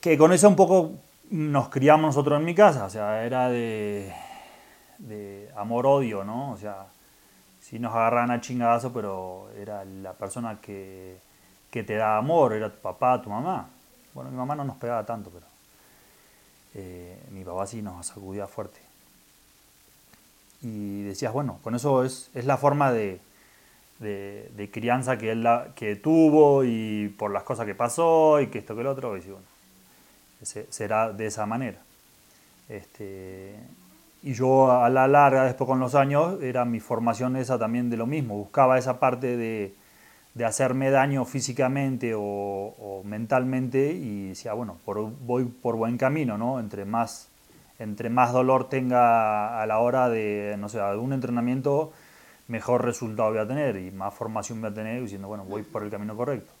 Que 0.00 0.18
con 0.18 0.32
eso 0.32 0.48
un 0.48 0.56
poco 0.56 0.92
nos 1.30 1.68
criamos 1.68 2.08
nosotros 2.08 2.38
en 2.38 2.44
mi 2.44 2.54
casa, 2.54 2.84
o 2.84 2.90
sea, 2.90 3.24
era 3.24 3.48
de, 3.48 4.12
de 4.98 5.48
amor-odio, 5.56 6.24
¿no? 6.24 6.50
O 6.50 6.56
sea, 6.56 6.86
sí 7.60 7.78
nos 7.78 7.94
agarraban 7.94 8.32
a 8.32 8.40
chingadazo, 8.40 8.92
pero 8.92 9.48
era 9.56 9.84
la 9.84 10.12
persona 10.14 10.58
que, 10.60 11.18
que 11.70 11.82
te 11.84 11.94
da 11.96 12.16
amor, 12.18 12.52
era 12.52 12.70
tu 12.72 12.80
papá, 12.80 13.20
tu 13.22 13.30
mamá. 13.30 13.68
Bueno, 14.14 14.30
mi 14.30 14.36
mamá 14.36 14.54
no 14.56 14.64
nos 14.64 14.76
pegaba 14.76 15.04
tanto, 15.06 15.30
pero 15.30 15.46
eh, 16.74 17.18
mi 17.32 17.44
papá 17.44 17.66
sí 17.66 17.82
nos 17.82 18.06
sacudía 18.06 18.46
fuerte. 18.46 18.80
Y 20.62 21.02
decías, 21.04 21.32
bueno, 21.32 21.58
con 21.62 21.74
eso 21.74 22.04
es, 22.04 22.30
es 22.34 22.44
la 22.44 22.56
forma 22.58 22.92
de, 22.92 23.20
de, 24.00 24.70
crianza 24.72 25.18
que 25.18 25.32
él 25.32 25.42
la- 25.42 25.68
que 25.74 25.96
tuvo 25.96 26.64
y 26.64 27.08
por 27.18 27.32
las 27.32 27.44
cosas 27.44 27.66
que 27.66 27.74
pasó 27.74 28.40
y 28.40 28.48
que 28.48 28.58
esto 28.58 28.76
que 28.76 28.82
lo 28.82 28.92
otro, 28.92 29.16
y 29.16 29.20
bueno, 29.22 29.44
se- 30.42 30.70
será 30.72 31.12
de 31.12 31.26
esa 31.26 31.46
manera. 31.46 31.78
Este, 32.68 33.56
y 34.22 34.34
yo 34.34 34.72
a 34.72 34.88
la 34.90 35.08
larga, 35.08 35.44
después 35.44 35.68
con 35.68 35.80
los 35.80 35.94
años, 35.94 36.42
era 36.42 36.64
mi 36.64 36.80
formación 36.80 37.36
esa 37.36 37.58
también 37.58 37.90
de 37.90 37.96
lo 37.96 38.06
mismo. 38.06 38.36
Buscaba 38.36 38.78
esa 38.78 39.00
parte 39.00 39.36
de, 39.36 39.74
de 40.34 40.44
hacerme 40.44 40.90
daño 40.90 41.24
físicamente 41.24 42.12
o, 42.16 43.02
mentalmente 43.04 43.92
y 43.92 44.28
decía, 44.28 44.52
bueno, 44.52 44.76
por- 44.84 45.10
voy 45.26 45.44
por 45.44 45.76
buen 45.76 45.96
camino, 45.96 46.38
¿no? 46.38 46.60
Entre 46.60 46.84
más, 46.84 47.28
entre 47.78 48.10
más 48.10 48.32
dolor 48.32 48.68
tenga 48.68 49.60
a 49.60 49.66
la 49.66 49.78
hora 49.78 50.08
de, 50.08 50.56
no 50.58 50.68
sé, 50.68 50.78
de 50.78 50.96
un 50.96 51.12
entrenamiento, 51.12 51.92
mejor 52.48 52.84
resultado 52.84 53.30
voy 53.30 53.38
a 53.38 53.46
tener 53.48 53.76
y 53.76 53.90
más 53.90 54.14
formación 54.14 54.60
voy 54.60 54.70
a 54.70 54.74
tener 54.74 55.02
diciendo, 55.02 55.28
bueno, 55.28 55.44
voy 55.44 55.62
por 55.62 55.82
el 55.82 55.90
camino 55.90 56.14
correcto. 56.16 56.52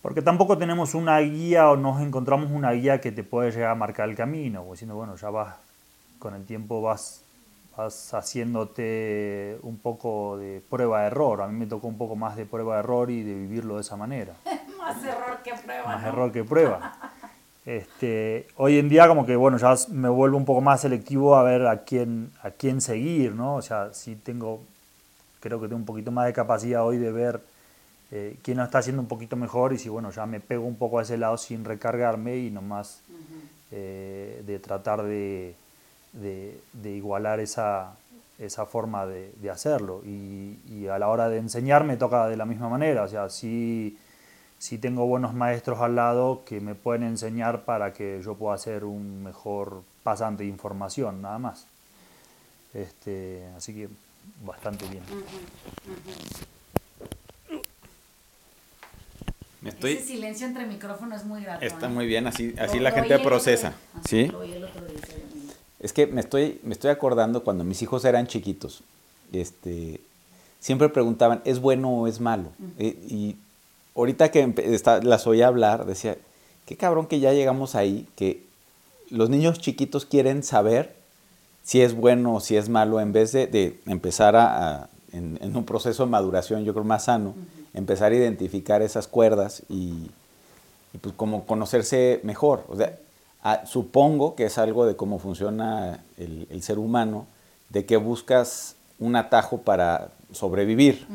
Porque 0.00 0.22
tampoco 0.22 0.56
tenemos 0.56 0.94
una 0.94 1.18
guía 1.18 1.68
o 1.70 1.76
nos 1.76 2.00
encontramos 2.00 2.50
una 2.52 2.70
guía 2.72 3.00
que 3.00 3.10
te 3.10 3.24
puede 3.24 3.50
llegar 3.50 3.72
a 3.72 3.74
marcar 3.74 4.08
el 4.08 4.14
camino, 4.14 4.64
diciendo, 4.70 4.94
bueno, 4.94 5.16
ya 5.16 5.28
vas, 5.28 5.56
con 6.18 6.34
el 6.34 6.44
tiempo 6.46 6.80
vas, 6.80 7.22
vas 7.78 8.12
haciéndote 8.12 9.56
un 9.62 9.78
poco 9.78 10.36
de 10.36 10.60
prueba-error. 10.68 11.42
A 11.42 11.46
mí 11.46 11.56
me 11.56 11.66
tocó 11.66 11.86
un 11.86 11.96
poco 11.96 12.16
más 12.16 12.34
de 12.36 12.44
prueba-error 12.44 13.08
y 13.08 13.22
de 13.22 13.34
vivirlo 13.34 13.76
de 13.76 13.82
esa 13.82 13.96
manera. 13.96 14.34
Más 14.78 15.04
error 15.04 15.38
que 15.44 15.52
prueba. 15.54 15.84
Más 15.84 16.02
¿no? 16.02 16.08
error 16.08 16.32
que 16.32 16.44
prueba. 16.44 17.12
Este, 17.64 18.48
hoy 18.56 18.78
en 18.78 18.88
día 18.88 19.06
como 19.06 19.26
que, 19.26 19.36
bueno, 19.36 19.58
ya 19.58 19.74
me 19.90 20.08
vuelvo 20.08 20.38
un 20.38 20.46
poco 20.46 20.62
más 20.62 20.80
selectivo 20.80 21.36
a 21.36 21.42
ver 21.42 21.66
a 21.66 21.82
quién, 21.84 22.32
a 22.42 22.50
quién 22.50 22.80
seguir, 22.80 23.32
¿no? 23.32 23.56
O 23.56 23.62
sea, 23.62 23.92
sí 23.92 24.16
tengo, 24.16 24.60
creo 25.40 25.60
que 25.60 25.66
tengo 25.66 25.78
un 25.78 25.84
poquito 25.84 26.10
más 26.10 26.24
de 26.24 26.32
capacidad 26.32 26.86
hoy 26.86 26.96
de 26.96 27.12
ver 27.12 27.42
eh, 28.10 28.38
quién 28.42 28.56
lo 28.56 28.64
está 28.64 28.78
haciendo 28.78 29.02
un 29.02 29.08
poquito 29.08 29.36
mejor 29.36 29.74
y 29.74 29.78
si, 29.78 29.90
bueno, 29.90 30.10
ya 30.10 30.24
me 30.24 30.40
pego 30.40 30.64
un 30.64 30.76
poco 30.76 30.98
a 30.98 31.02
ese 31.02 31.18
lado 31.18 31.36
sin 31.36 31.66
recargarme 31.66 32.38
y 32.38 32.50
nomás 32.50 33.02
eh, 33.70 34.42
de 34.46 34.58
tratar 34.58 35.02
de, 35.02 35.54
de- 36.12 36.60
de 36.72 36.90
igualar 36.92 37.40
esa, 37.40 37.92
esa 38.38 38.66
forma 38.66 39.06
de, 39.06 39.32
de 39.40 39.50
hacerlo. 39.50 40.02
Y, 40.04 40.58
y 40.68 40.86
a 40.88 40.98
la 40.98 41.08
hora 41.08 41.28
de 41.28 41.38
enseñar 41.38 41.84
me 41.84 41.96
toca 41.96 42.26
de 42.28 42.36
la 42.36 42.44
misma 42.44 42.68
manera, 42.68 43.02
o 43.04 43.08
sea, 43.08 43.28
sí, 43.30 43.98
sí 44.58 44.78
tengo 44.78 45.06
buenos 45.06 45.34
maestros 45.34 45.80
al 45.80 45.96
lado 45.96 46.42
que 46.46 46.60
me 46.60 46.74
pueden 46.74 47.02
enseñar 47.04 47.62
para 47.64 47.92
que 47.92 48.20
yo 48.24 48.34
pueda 48.34 48.56
ser 48.58 48.84
un 48.84 49.22
mejor 49.22 49.82
pasante 50.02 50.42
de 50.44 50.48
información, 50.48 51.22
nada 51.22 51.38
más. 51.38 51.66
Este, 52.74 53.46
así 53.56 53.74
que 53.74 53.88
bastante 54.44 54.86
bien. 54.88 55.02
Me 59.60 59.70
estoy, 59.70 59.94
Ese 59.94 60.06
silencio 60.06 60.46
entre 60.46 60.66
micrófonos 60.66 61.22
es 61.22 61.26
muy 61.26 61.42
grato. 61.42 61.64
está 61.64 61.86
¿eh? 61.86 61.90
muy 61.90 62.06
bien, 62.06 62.26
así, 62.28 62.54
así 62.60 62.76
Lo- 62.76 62.84
la 62.84 62.90
lo 62.90 62.96
gente 62.96 63.14
el 63.14 63.22
procesa. 63.22 63.68
otro 63.68 63.78
día. 63.78 63.90
Ah, 63.96 64.02
¿Sí? 64.06 64.26
lo 64.26 65.37
Es 65.80 65.92
que 65.92 66.06
me 66.06 66.20
estoy, 66.20 66.60
me 66.64 66.72
estoy 66.72 66.90
acordando 66.90 67.44
cuando 67.44 67.64
mis 67.64 67.80
hijos 67.82 68.04
eran 68.04 68.26
chiquitos, 68.26 68.82
este, 69.32 70.00
siempre 70.60 70.88
preguntaban, 70.88 71.40
¿es 71.44 71.60
bueno 71.60 71.90
o 71.90 72.06
es 72.06 72.18
malo? 72.20 72.48
Eh, 72.78 72.98
y 73.08 73.36
ahorita 73.94 74.30
que 74.30 74.52
está- 74.58 75.00
las 75.02 75.26
oí 75.26 75.42
hablar, 75.42 75.86
decía, 75.86 76.16
qué 76.66 76.76
cabrón 76.76 77.06
que 77.06 77.20
ya 77.20 77.32
llegamos 77.32 77.74
ahí, 77.74 78.08
que 78.16 78.42
los 79.10 79.30
niños 79.30 79.60
chiquitos 79.60 80.04
quieren 80.04 80.42
saber 80.42 80.94
si 81.62 81.80
es 81.82 81.94
bueno 81.94 82.34
o 82.36 82.40
si 82.40 82.56
es 82.56 82.68
malo, 82.68 83.00
en 83.00 83.12
vez 83.12 83.30
de, 83.32 83.46
de 83.46 83.78
empezar 83.86 84.34
a, 84.36 84.82
a- 84.82 84.88
en, 85.12 85.38
en 85.40 85.56
un 85.56 85.64
proceso 85.64 86.04
de 86.04 86.10
maduración, 86.10 86.64
yo 86.64 86.72
creo 86.74 86.84
más 86.84 87.04
sano, 87.04 87.34
empezar 87.72 88.12
a 88.12 88.16
identificar 88.16 88.82
esas 88.82 89.06
cuerdas 89.06 89.62
y, 89.68 90.10
y 90.92 90.98
pues 91.00 91.14
como 91.16 91.46
conocerse 91.46 92.20
mejor. 92.24 92.64
O 92.68 92.76
sea, 92.76 92.98
ah, 93.42 93.64
supongo 93.66 94.34
que 94.34 94.44
es 94.44 94.58
algo 94.58 94.86
de 94.86 94.96
cómo 94.96 95.18
funciona 95.18 96.04
el, 96.16 96.46
el 96.50 96.62
ser 96.62 96.78
humano, 96.78 97.26
de 97.68 97.86
que 97.86 97.96
buscas 97.96 98.76
un 98.98 99.16
atajo 99.16 99.58
para 99.58 100.10
sobrevivir. 100.32 101.06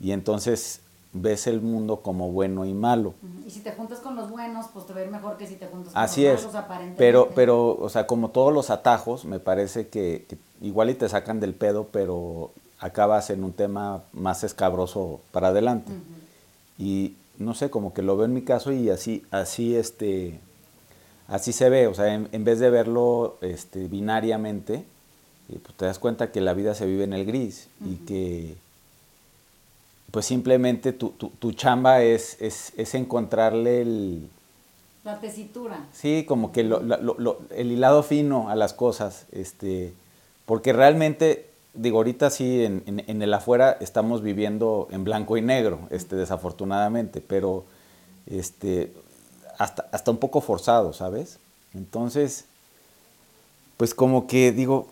Y 0.00 0.12
entonces 0.12 0.80
ves 1.12 1.46
el 1.46 1.60
mundo 1.60 2.00
como 2.00 2.30
bueno 2.30 2.64
y 2.64 2.74
malo. 2.74 3.14
Ujú. 3.22 3.46
Y 3.46 3.50
si 3.50 3.60
te 3.60 3.72
juntas 3.72 4.00
con 4.00 4.14
los 4.14 4.30
buenos, 4.30 4.66
pues 4.72 4.86
te 4.86 4.92
va 4.92 5.00
a 5.00 5.04
ir 5.04 5.10
mejor 5.10 5.36
que 5.38 5.46
si 5.46 5.56
te 5.56 5.66
juntas 5.66 5.92
con 5.92 6.02
Así 6.02 6.24
los 6.24 6.40
malos, 6.40 6.54
aparentemente. 6.54 6.98
Pero, 6.98 7.30
pero, 7.34 7.76
o 7.78 7.88
sea, 7.88 8.06
como 8.06 8.30
todos 8.30 8.52
los 8.52 8.70
atajos, 8.70 9.24
me 9.24 9.40
parece 9.40 9.88
que, 9.88 10.26
que 10.28 10.38
igual 10.60 10.90
y 10.90 10.94
te 10.94 11.08
sacan 11.08 11.40
del 11.40 11.54
pedo, 11.54 11.88
pero 11.90 12.52
acabas 12.78 13.30
en 13.30 13.42
un 13.42 13.52
tema 13.52 14.02
más 14.12 14.44
escabroso 14.44 15.20
para 15.32 15.48
adelante. 15.48 15.92
Y 16.78 17.16
no 17.38 17.54
sé, 17.54 17.70
como 17.70 17.92
que 17.92 18.02
lo 18.02 18.16
veo 18.16 18.26
en 18.26 18.34
mi 18.34 18.42
caso 18.42 18.72
y 18.72 18.90
así, 18.90 19.24
así, 19.30 19.74
este, 19.74 20.40
así 21.28 21.52
se 21.52 21.68
ve. 21.70 21.86
O 21.86 21.94
sea, 21.94 22.12
en, 22.14 22.28
en 22.32 22.44
vez 22.44 22.58
de 22.58 22.70
verlo 22.70 23.36
este, 23.40 23.86
binariamente, 23.88 24.74
eh, 25.50 25.58
pues 25.62 25.74
te 25.76 25.84
das 25.84 25.98
cuenta 25.98 26.32
que 26.32 26.40
la 26.40 26.52
vida 26.54 26.74
se 26.74 26.86
vive 26.86 27.04
en 27.04 27.12
el 27.12 27.24
gris 27.24 27.68
y 27.86 27.94
que 28.04 28.56
pues 30.10 30.24
simplemente 30.26 30.92
tu, 30.92 31.10
tu, 31.10 31.28
tu 31.30 31.52
chamba 31.52 32.02
es, 32.02 32.40
es, 32.40 32.72
es 32.78 32.94
encontrarle 32.94 33.82
el, 33.82 34.28
La 35.04 35.20
tesitura. 35.20 35.84
Sí, 35.92 36.24
como 36.26 36.50
que 36.50 36.64
lo- 36.64 36.80
lo- 36.82 37.14
lo- 37.18 37.38
el 37.54 37.70
hilado 37.72 38.02
fino 38.02 38.48
a 38.48 38.56
las 38.56 38.72
cosas, 38.72 39.26
este, 39.32 39.92
porque 40.46 40.72
realmente, 40.72 41.46
digo, 41.74 41.98
ahorita 41.98 42.30
sí, 42.30 42.64
en, 42.64 42.82
en- 42.86 43.04
en 43.06 43.20
el 43.22 43.34
afuera 43.34 43.76
estamos 43.80 44.22
viviendo 44.22 44.88
en 44.90 45.04
blanco 45.04 45.36
y 45.36 45.42
negro, 45.42 45.80
este, 45.90 46.16
desafortunadamente, 46.16 47.20
pero 47.20 47.64
este, 48.26 48.92
hasta, 49.58 49.86
hasta 49.92 50.10
un 50.10 50.16
poco 50.18 50.40
forzado, 50.40 50.92
¿sabes? 50.92 51.38
Entonces, 51.74 52.44
pues 53.76 53.94
como 53.94 54.26
que 54.26 54.52
digo, 54.52 54.86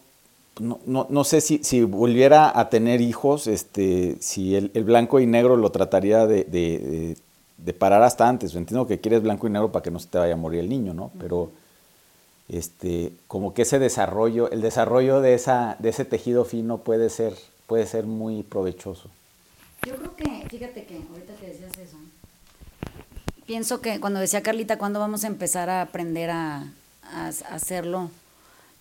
no, 0.60 0.78
no, 0.86 1.06
no 1.08 1.24
sé 1.24 1.40
si, 1.40 1.62
si 1.64 1.82
volviera 1.82 2.58
a 2.58 2.68
tener 2.70 3.00
hijos, 3.00 3.46
este, 3.46 4.16
si 4.20 4.54
el, 4.56 4.70
el 4.74 4.84
blanco 4.84 5.20
y 5.20 5.26
negro 5.26 5.56
lo 5.56 5.70
trataría 5.70 6.26
de, 6.26 6.44
de- 6.44 6.78
de 6.78 7.16
de 7.58 7.72
parar 7.72 8.02
hasta 8.02 8.28
antes. 8.28 8.54
Entiendo 8.54 8.86
que 8.86 9.00
quieres 9.00 9.22
blanco 9.22 9.46
y 9.46 9.50
negro 9.50 9.72
para 9.72 9.82
que 9.82 9.90
no 9.90 9.98
se 9.98 10.08
te 10.08 10.18
vaya 10.18 10.34
a 10.34 10.36
morir 10.36 10.60
el 10.60 10.68
niño, 10.68 10.92
¿no? 10.92 11.10
Pero 11.18 11.50
este, 12.50 13.12
como 13.28 13.54
que 13.54 13.62
ese 13.62 13.78
desarrollo, 13.78 14.50
el 14.50 14.60
desarrollo 14.60 15.22
de, 15.22 15.32
esa, 15.32 15.74
de 15.78 15.88
ese 15.88 16.04
tejido 16.04 16.44
fino 16.44 16.78
puede 16.78 17.08
ser, 17.08 17.34
puede 17.66 17.86
ser 17.86 18.04
muy 18.04 18.42
provechoso. 18.42 19.08
Yo 19.86 19.96
creo 19.96 20.14
que, 20.16 20.48
fíjate 20.50 20.84
que 20.84 20.96
ahorita 21.10 21.34
que 21.40 21.46
decías 21.46 21.72
eso, 21.78 21.96
pienso 23.46 23.80
que 23.80 24.00
cuando 24.00 24.20
decía 24.20 24.42
Carlita, 24.42 24.78
¿cuándo 24.78 25.00
vamos 25.00 25.24
a 25.24 25.28
empezar 25.28 25.70
a 25.70 25.82
aprender 25.82 26.30
a, 26.30 26.64
a 27.12 27.28
hacerlo 27.28 28.10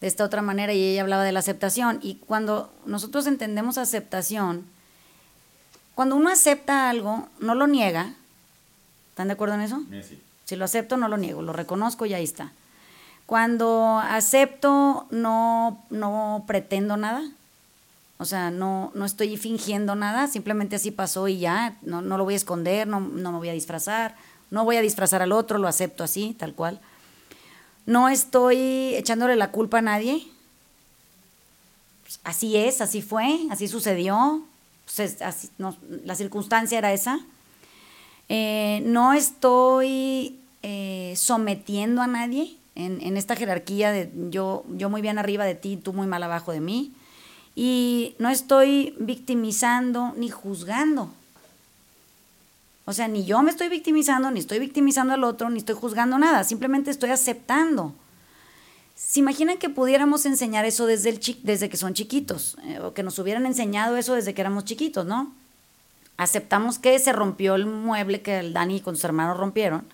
de 0.02 0.08
esta 0.08 0.24
otra 0.24 0.42
manera? 0.42 0.74
Y 0.74 0.84
ella 0.84 1.02
hablaba 1.02 1.24
de 1.24 1.32
la 1.32 1.40
aceptación. 1.40 2.00
Y 2.02 2.16
cuando 2.16 2.74
nosotros 2.86 3.28
entendemos 3.28 3.78
aceptación, 3.78 4.66
cuando 5.94 6.16
uno 6.16 6.30
acepta 6.30 6.90
algo, 6.90 7.28
no 7.40 7.56
lo 7.56 7.68
niega. 7.68 8.14
¿Están 9.12 9.28
de 9.28 9.34
acuerdo 9.34 9.56
en 9.56 9.62
eso? 9.62 9.82
Sí. 10.04 10.20
Si 10.46 10.56
lo 10.56 10.66
acepto, 10.66 10.98
no 10.98 11.08
lo 11.08 11.18
niego, 11.18 11.42
lo 11.42 11.54
reconozco 11.54 12.06
y 12.06 12.14
ahí 12.14 12.24
está. 12.24 12.52
Cuando 13.26 14.00
acepto, 14.00 15.08
no, 15.10 15.84
no 15.90 16.44
pretendo 16.48 16.98
nada. 16.98 17.24
O 18.18 18.26
sea, 18.26 18.52
no, 18.52 18.92
no 18.94 19.04
estoy 19.04 19.36
fingiendo 19.36 19.96
nada, 19.96 20.28
simplemente 20.28 20.78
así 20.78 20.92
pasó 20.92 21.28
y 21.28 21.40
ya, 21.40 21.78
no, 21.82 22.02
no 22.02 22.18
lo 22.18 22.24
voy 22.24 22.36
a 22.36 22.38
esconder, 22.38 22.88
no, 22.88 23.02
no 23.02 23.32
me 23.34 23.40
voy 23.40 23.50
a 23.50 23.54
disfrazar, 23.54 24.16
no 24.52 24.66
voy 24.66 24.78
a 24.78 24.82
disfrazar 24.82 25.22
al 25.22 25.32
otro, 25.32 25.58
lo 25.58 25.68
acepto 25.68 26.04
así, 26.04 26.36
tal 26.38 26.54
cual. 26.54 26.80
No 27.86 28.10
estoy 28.10 28.96
echándole 28.96 29.36
la 29.36 29.52
culpa 29.52 29.80
a 29.80 29.82
nadie. 29.82 30.26
Pues, 32.04 32.20
así 32.24 32.58
es, 32.58 32.82
así 32.82 33.02
fue, 33.02 33.40
así 33.52 33.68
sucedió. 33.68 34.44
Pues, 34.86 35.22
así, 35.22 35.50
no, 35.58 35.76
la 36.04 36.16
circunstancia 36.16 36.78
era 36.78 36.94
esa. 36.94 37.20
Eh, 38.30 38.82
no 38.86 39.14
estoy 39.14 40.40
eh, 40.64 41.14
sometiendo 41.16 42.02
a 42.02 42.08
nadie 42.08 42.58
en, 42.74 43.00
en, 43.02 43.18
esta 43.18 43.36
jerarquía 43.36 43.92
de 43.92 44.12
yo, 44.32 44.66
yo 44.70 44.90
muy 44.90 45.02
bien 45.02 45.20
arriba 45.20 45.46
de 45.46 45.54
ti, 45.54 45.78
tú 45.78 45.94
muy 45.94 46.08
mal 46.08 46.24
abajo 46.24 46.52
de 46.52 46.60
mí. 46.60 46.92
Y 47.56 48.16
no 48.20 48.30
estoy 48.30 48.96
victimizando 49.00 50.14
ni 50.18 50.30
juzgando. 50.30 51.12
O 52.86 52.94
sea, 52.94 53.08
ni 53.08 53.26
yo 53.26 53.42
me 53.42 53.50
estoy 53.50 53.68
victimizando, 53.68 54.32
ni 54.32 54.40
estoy 54.40 54.60
victimizando 54.60 55.14
al 55.14 55.24
otro, 55.24 55.50
ni 55.50 55.58
estoy 55.58 55.76
juzgando 55.76 56.18
nada, 56.18 56.44
simplemente 56.44 56.92
estoy 56.92 57.10
aceptando. 57.10 57.94
¿Se 58.96 59.20
imaginan 59.20 59.58
que 59.58 59.70
pudiéramos 59.70 60.26
enseñar 60.26 60.66
eso 60.66 60.86
desde, 60.86 61.10
el 61.10 61.20
desde 61.44 61.68
que 61.68 61.78
son 61.78 61.94
chiquitos? 61.94 62.58
Eh, 62.64 62.80
o 62.80 62.94
que 62.94 63.04
nos 63.04 63.20
hubieran 63.20 63.46
enseñado 63.46 63.98
eso 63.98 64.14
desde 64.14 64.34
que 64.34 64.42
éramos 64.42 64.66
chiquitos, 64.66 65.06
¿no? 65.06 65.34
Aceptamos 66.18 66.80
que 66.80 66.98
se 67.00 67.12
rompió 67.12 67.56
el 67.56 67.66
mueble 67.66 68.22
que 68.22 68.40
el 68.40 68.54
Dani 68.54 68.80
con 68.80 68.96
sus 68.96 69.04
hermanos 69.04 69.38
rompieron 69.38 69.86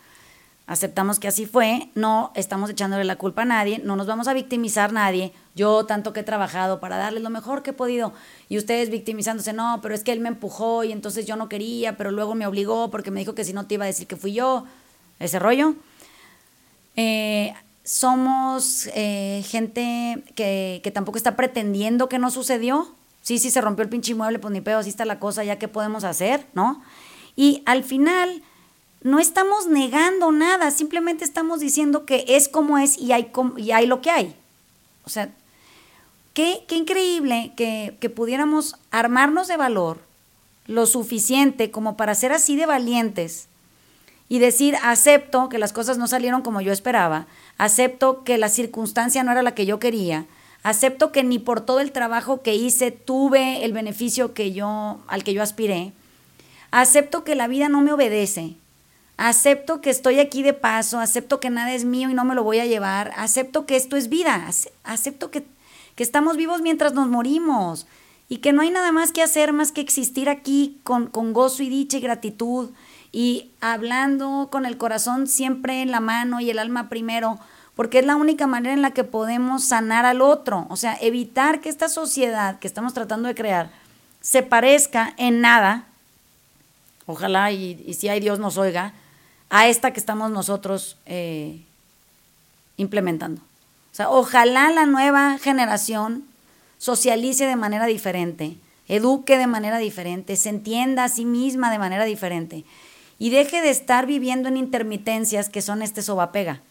aceptamos 0.72 1.20
que 1.20 1.28
así 1.28 1.46
fue, 1.46 1.90
no 1.96 2.32
estamos 2.34 2.70
echándole 2.70 3.04
la 3.04 3.18
culpa 3.18 3.42
a 3.42 3.46
nadie, 3.46 3.80
no 3.84 3.98
nos 3.98 4.08
vamos 4.08 4.30
a 4.30 4.34
victimizar 4.34 4.94
nadie. 4.94 5.34
Yo 5.56 5.86
tanto 5.86 6.14
que 6.14 6.22
he 6.22 6.24
trabajado 6.24 6.80
para 6.80 6.98
darle 6.98 7.20
lo 7.20 7.30
mejor 7.30 7.62
que 7.62 7.72
he 7.72 7.74
podido 7.74 8.14
y 8.48 8.58
ustedes 8.58 8.90
victimizándose, 8.90 9.52
no, 9.52 9.80
pero 9.82 9.94
es 9.94 10.04
que 10.04 10.14
él 10.14 10.22
me 10.22 10.30
empujó 10.30 10.84
y 10.84 10.92
entonces 10.92 11.26
yo 11.26 11.36
no 11.36 11.50
quería, 11.50 11.98
pero 11.98 12.12
luego 12.12 12.36
me 12.36 12.48
obligó 12.48 12.90
porque 12.90 13.12
me 13.12 13.20
dijo 13.20 13.36
que 13.36 13.44
si 13.44 13.52
no 13.52 13.68
te 13.68 13.74
iba 13.74 13.84
a 13.84 13.88
decir 13.88 14.08
que 14.08 14.16
fui 14.16 14.34
yo, 14.34 14.66
ese 15.20 15.40
rollo. 15.40 15.76
Eh, 16.96 17.54
somos 17.84 18.88
eh, 18.94 19.44
gente 19.46 20.24
que, 20.36 20.80
que 20.84 20.92
tampoco 20.92 21.18
está 21.18 21.36
pretendiendo 21.36 22.08
que 22.08 22.20
no 22.20 22.32
sucedió. 22.32 22.96
Sí, 23.22 23.38
sí 23.38 23.52
se 23.52 23.62
rompió 23.62 23.84
el 23.84 23.90
pinche 23.90 24.16
mueble, 24.16 24.40
pues 24.40 24.54
ni 24.54 24.62
pedo, 24.62 24.80
así 24.80 24.90
está 24.90 25.06
la 25.06 25.20
cosa, 25.20 25.44
ya 25.44 25.60
qué 25.60 25.68
podemos 25.68 26.04
hacer, 26.04 26.46
¿no? 26.54 26.82
Y 27.36 27.62
al 27.66 27.84
final 27.84 28.42
no 29.02 29.20
estamos 29.20 29.68
negando 29.68 30.32
nada, 30.32 30.72
simplemente 30.72 31.26
estamos 31.26 31.60
diciendo 31.60 32.06
que 32.06 32.26
es 32.28 32.48
como 32.48 32.78
es 32.78 32.98
y 32.98 33.12
hay, 33.12 33.32
y 33.58 33.72
hay 33.72 33.88
lo 33.88 34.02
que 34.02 34.12
hay. 34.12 34.36
O 35.04 35.10
sea, 35.10 35.34
qué, 36.34 36.64
qué 36.68 36.76
increíble 36.76 37.54
que, 37.56 37.98
que 38.00 38.10
pudiéramos 38.10 38.76
armarnos 38.92 39.48
de 39.48 39.58
valor 39.58 40.00
lo 40.68 40.86
suficiente 40.86 41.72
como 41.72 41.98
para 41.98 42.16
ser 42.16 42.32
así 42.32 42.56
de 42.56 42.66
valientes 42.66 43.48
y 44.30 44.40
decir, 44.40 44.78
acepto 44.82 45.50
que 45.50 45.58
las 45.58 45.74
cosas 45.74 45.98
no 45.98 46.08
salieron 46.08 46.42
como 46.42 46.62
yo 46.62 46.72
esperaba, 46.72 47.28
acepto 47.58 48.24
que 48.24 48.38
la 48.38 48.48
circunstancia 48.48 49.24
no 49.24 49.32
era 49.34 49.44
la 49.44 49.54
que 49.54 49.66
yo 49.66 49.78
quería, 49.78 50.26
acepto 50.64 51.12
que 51.12 51.24
ni 51.26 51.38
por 51.38 51.60
todo 51.60 51.82
el 51.82 51.92
trabajo 51.92 52.42
que 52.42 52.56
hice 52.56 52.92
tuve 52.92 53.66
el 53.66 53.74
beneficio 53.74 54.34
que 54.34 54.54
yo, 54.54 55.00
al 55.08 55.26
que 55.26 55.34
yo 55.34 55.44
aspiré, 55.44 55.92
acepto 56.72 57.26
que 57.26 57.36
la 57.36 57.48
vida 57.48 57.68
no 57.68 57.82
me 57.82 57.92
obedece, 57.92 58.56
acepto 59.18 59.82
que 59.82 59.90
estoy 59.90 60.22
aquí 60.22 60.44
de 60.44 60.54
paso, 60.54 61.00
acepto 61.00 61.42
que 61.42 61.50
nada 61.50 61.74
es 61.74 61.84
mío 61.84 62.10
y 62.10 62.14
no 62.14 62.24
me 62.24 62.36
lo 62.36 62.44
voy 62.44 62.60
a 62.60 62.66
llevar, 62.66 63.12
acepto 63.18 63.66
que 63.66 63.76
esto 63.76 63.98
es 63.98 64.08
vida, 64.08 64.50
acepto 64.86 65.30
que, 65.30 65.44
que 66.02 66.06
estamos 66.06 66.36
vivos 66.36 66.64
mientras 66.64 66.96
nos 66.96 67.10
morimos 67.10 67.86
y 68.28 68.38
que 68.38 68.54
no 68.54 68.64
hay 68.64 68.72
nada 68.72 68.92
más 68.92 69.12
que 69.12 69.22
hacer 69.22 69.54
más 69.54 69.72
que 69.72 69.82
existir 69.82 70.30
aquí 70.30 70.80
con, 70.84 71.06
con 71.06 71.32
gozo 71.32 71.62
y 71.62 71.70
dicha 71.70 71.98
y 71.98 72.02
gratitud 72.02 72.72
y 73.12 73.52
hablando 73.62 74.50
con 74.52 74.66
el 74.66 74.80
corazón 74.80 75.28
siempre 75.28 75.84
en 75.84 75.92
la 75.92 76.00
mano 76.00 76.40
y 76.40 76.50
el 76.50 76.58
alma 76.58 76.90
primero, 76.90 77.38
porque 77.76 78.00
es 78.00 78.06
la 78.08 78.16
única 78.16 78.48
manera 78.48 78.74
en 78.74 78.82
la 78.82 78.96
que 78.96 79.04
podemos 79.04 79.66
sanar 79.66 80.08
al 80.08 80.22
otro, 80.24 80.66
o 80.72 80.76
sea, 80.76 80.98
evitar 81.00 81.62
que 81.62 81.70
esta 81.70 81.88
sociedad 81.88 82.58
que 82.58 82.66
estamos 82.66 82.96
tratando 82.96 83.28
de 83.28 83.36
crear 83.36 83.70
se 84.22 84.42
parezca 84.42 85.14
en 85.18 85.40
nada, 85.40 85.86
ojalá 87.06 87.52
y, 87.52 87.94
si 87.94 88.10
hay 88.10 88.20
Dios 88.20 88.40
nos 88.40 88.58
oiga, 88.58 88.96
a 89.52 89.68
esta 89.68 89.94
que 89.94 90.00
estamos 90.00 90.32
nosotros 90.32 90.98
eh, 91.06 91.62
implementando. 92.78 93.44
O 93.92 93.96
sea, 93.96 94.10
ojalá 94.10 94.70
la 94.70 94.86
nueva 94.86 95.38
generación 95.38 96.24
socialice 96.78 97.46
de 97.46 97.56
manera 97.56 97.86
diferente, 97.86 98.58
eduque 98.88 99.38
de 99.38 99.48
manera 99.48 99.78
diferente, 99.78 100.36
se 100.36 100.50
entienda 100.50 101.04
a 101.04 101.10
sí 101.10 101.26
misma 101.26 101.72
de 101.72 101.80
manera 101.80 102.06
diferente 102.06 102.64
y 103.20 103.30
deje 103.30 103.62
de 103.62 103.70
estar 103.70 104.06
viviendo 104.06 104.50
en 104.50 104.58
intermitencias 104.58 105.50
que 105.50 105.62
son 105.62 105.82
este 105.82 106.02
sobapega. 106.02 106.62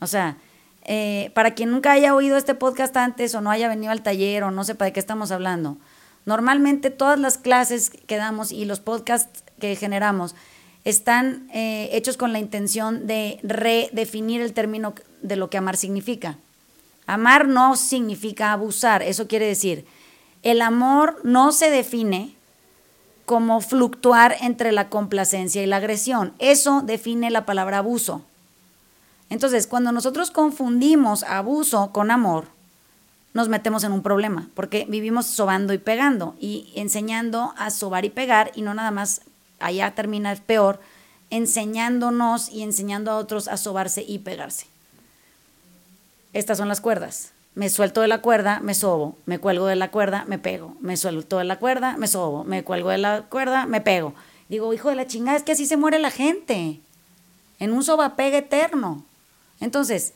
O 0.00 0.06
sea, 0.06 0.36
eh, 0.84 1.30
para 1.34 1.54
quien 1.54 1.70
nunca 1.70 1.92
haya 1.92 2.14
oído 2.14 2.36
este 2.36 2.54
podcast 2.54 2.96
antes 2.96 3.34
o 3.34 3.40
no 3.40 3.50
haya 3.50 3.68
venido 3.68 3.92
al 3.92 4.02
taller 4.02 4.42
o 4.44 4.50
no 4.50 4.64
sepa 4.64 4.84
de 4.84 4.92
qué 4.92 5.00
estamos 5.00 5.32
hablando, 5.32 5.76
normalmente 6.24 6.90
todas 6.90 7.18
las 7.18 7.38
clases 7.38 7.90
que 7.90 8.16
damos 8.16 8.52
y 8.52 8.64
los 8.64 8.80
podcasts 8.80 9.44
que 9.60 9.76
generamos 9.76 10.34
están 10.84 11.48
eh, 11.52 11.90
hechos 11.92 12.16
con 12.16 12.32
la 12.32 12.38
intención 12.38 13.06
de 13.06 13.38
redefinir 13.42 14.40
el 14.40 14.52
término 14.52 14.94
de 15.20 15.36
lo 15.36 15.50
que 15.50 15.58
amar 15.58 15.76
significa. 15.76 16.38
Amar 17.12 17.46
no 17.46 17.76
significa 17.76 18.52
abusar, 18.52 19.02
eso 19.02 19.28
quiere 19.28 19.46
decir, 19.46 19.86
el 20.42 20.62
amor 20.62 21.20
no 21.24 21.52
se 21.52 21.70
define 21.70 22.34
como 23.26 23.60
fluctuar 23.60 24.36
entre 24.40 24.72
la 24.72 24.88
complacencia 24.88 25.62
y 25.62 25.66
la 25.66 25.76
agresión, 25.76 26.32
eso 26.38 26.80
define 26.80 27.30
la 27.30 27.44
palabra 27.44 27.78
abuso. 27.78 28.22
Entonces, 29.28 29.66
cuando 29.66 29.92
nosotros 29.92 30.30
confundimos 30.30 31.22
abuso 31.22 31.90
con 31.92 32.10
amor, 32.10 32.46
nos 33.34 33.48
metemos 33.48 33.84
en 33.84 33.92
un 33.92 34.02
problema, 34.02 34.48
porque 34.54 34.86
vivimos 34.88 35.26
sobando 35.26 35.72
y 35.72 35.78
pegando 35.78 36.34
y 36.40 36.72
enseñando 36.76 37.54
a 37.56 37.70
sobar 37.70 38.04
y 38.04 38.10
pegar 38.10 38.52
y 38.54 38.62
no 38.62 38.74
nada 38.74 38.90
más 38.90 39.22
allá 39.58 39.94
termina 39.94 40.34
peor, 40.34 40.80
enseñándonos 41.30 42.50
y 42.50 42.62
enseñando 42.62 43.10
a 43.10 43.16
otros 43.16 43.48
a 43.48 43.56
sobarse 43.56 44.02
y 44.02 44.18
pegarse. 44.18 44.71
Estas 46.32 46.58
son 46.58 46.68
las 46.68 46.80
cuerdas. 46.80 47.32
Me 47.54 47.68
suelto 47.68 48.00
de 48.00 48.08
la 48.08 48.22
cuerda, 48.22 48.60
me 48.60 48.74
sobo. 48.74 49.16
Me 49.26 49.38
cuelgo 49.38 49.66
de 49.66 49.76
la 49.76 49.90
cuerda, 49.90 50.24
me 50.26 50.38
pego. 50.38 50.74
Me 50.80 50.96
suelto 50.96 51.38
de 51.38 51.44
la 51.44 51.58
cuerda, 51.58 51.96
me 51.98 52.06
sobo. 52.06 52.44
Me 52.44 52.64
cuelgo 52.64 52.88
de 52.90 52.98
la 52.98 53.22
cuerda, 53.22 53.66
me 53.66 53.80
pego. 53.80 54.14
Digo, 54.48 54.72
hijo 54.72 54.88
de 54.88 54.96
la 54.96 55.06
chingada, 55.06 55.36
es 55.36 55.42
que 55.42 55.52
así 55.52 55.66
se 55.66 55.76
muere 55.76 55.98
la 55.98 56.10
gente. 56.10 56.80
En 57.58 57.72
un 57.72 57.84
pega 58.16 58.38
eterno. 58.38 59.04
Entonces, 59.60 60.14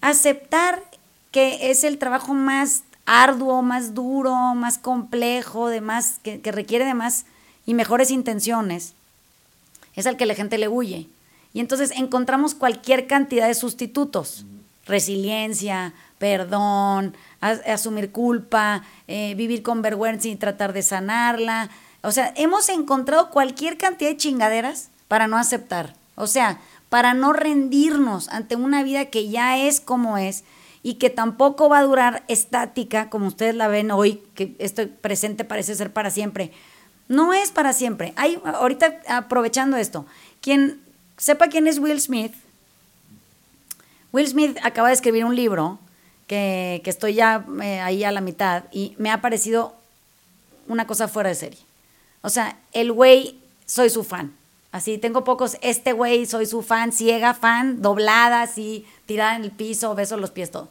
aceptar 0.00 0.82
que 1.30 1.70
es 1.70 1.84
el 1.84 1.98
trabajo 1.98 2.34
más 2.34 2.84
arduo, 3.06 3.62
más 3.62 3.94
duro, 3.94 4.34
más 4.54 4.78
complejo, 4.78 5.68
de 5.68 5.80
más, 5.80 6.18
que, 6.22 6.40
que 6.40 6.52
requiere 6.52 6.84
de 6.84 6.94
más 6.94 7.26
y 7.66 7.74
mejores 7.74 8.10
intenciones, 8.10 8.94
es 9.94 10.06
al 10.06 10.16
que 10.16 10.26
la 10.26 10.34
gente 10.34 10.58
le 10.58 10.68
huye. 10.68 11.08
Y 11.52 11.60
entonces 11.60 11.90
encontramos 11.90 12.54
cualquier 12.54 13.06
cantidad 13.06 13.46
de 13.46 13.54
sustitutos. 13.54 14.44
Resiliencia, 14.86 15.94
perdón, 16.18 17.16
asumir 17.40 18.12
culpa, 18.12 18.82
eh, 19.08 19.34
vivir 19.36 19.62
con 19.62 19.82
vergüenza 19.82 20.28
y 20.28 20.36
tratar 20.36 20.72
de 20.72 20.82
sanarla. 20.82 21.70
O 22.02 22.12
sea, 22.12 22.32
hemos 22.36 22.68
encontrado 22.68 23.30
cualquier 23.30 23.78
cantidad 23.78 24.10
de 24.10 24.16
chingaderas 24.16 24.90
para 25.08 25.28
no 25.28 25.36
aceptar. 25.36 25.94
O 26.14 26.26
sea, 26.26 26.60
para 26.88 27.14
no 27.14 27.32
rendirnos 27.32 28.28
ante 28.28 28.56
una 28.56 28.82
vida 28.82 29.06
que 29.06 29.28
ya 29.28 29.56
es 29.58 29.80
como 29.80 30.18
es 30.18 30.44
y 30.82 30.94
que 30.94 31.10
tampoco 31.10 31.68
va 31.68 31.78
a 31.78 31.84
durar 31.84 32.24
estática, 32.28 33.08
como 33.08 33.28
ustedes 33.28 33.54
la 33.54 33.68
ven 33.68 33.90
hoy, 33.90 34.22
que 34.34 34.56
este 34.58 34.88
presente 34.88 35.44
parece 35.44 35.74
ser 35.74 35.92
para 35.92 36.10
siempre. 36.10 36.52
No 37.08 37.32
es 37.32 37.50
para 37.50 37.72
siempre. 37.72 38.12
Hay, 38.16 38.40
ahorita 38.44 39.00
aprovechando 39.08 39.76
esto, 39.76 40.06
quien 40.40 40.80
sepa 41.16 41.48
quién 41.48 41.66
es 41.66 41.78
Will 41.78 42.00
Smith, 42.00 42.34
Will 44.12 44.26
Smith 44.28 44.58
acaba 44.62 44.88
de 44.88 44.94
escribir 44.94 45.24
un 45.24 45.34
libro 45.36 45.78
que, 46.26 46.80
que 46.84 46.90
estoy 46.90 47.14
ya 47.14 47.44
eh, 47.62 47.80
ahí 47.80 48.04
a 48.04 48.12
la 48.12 48.20
mitad 48.20 48.64
y 48.72 48.94
me 48.98 49.10
ha 49.10 49.20
parecido 49.20 49.74
una 50.68 50.86
cosa 50.86 51.08
fuera 51.08 51.28
de 51.28 51.34
serie. 51.34 51.58
O 52.22 52.28
sea, 52.30 52.56
el 52.72 52.92
güey, 52.92 53.38
soy 53.66 53.90
su 53.90 54.04
fan. 54.04 54.32
Así, 54.70 54.96
tengo 54.96 55.24
pocos, 55.24 55.58
este 55.60 55.92
güey, 55.92 56.24
soy 56.24 56.46
su 56.46 56.62
fan, 56.62 56.92
ciega, 56.92 57.34
fan, 57.34 57.82
doblada, 57.82 58.42
así, 58.42 58.86
tirada 59.06 59.36
en 59.36 59.44
el 59.44 59.50
piso, 59.50 59.94
beso 59.94 60.16
los 60.16 60.30
pies, 60.30 60.50
todo. 60.50 60.68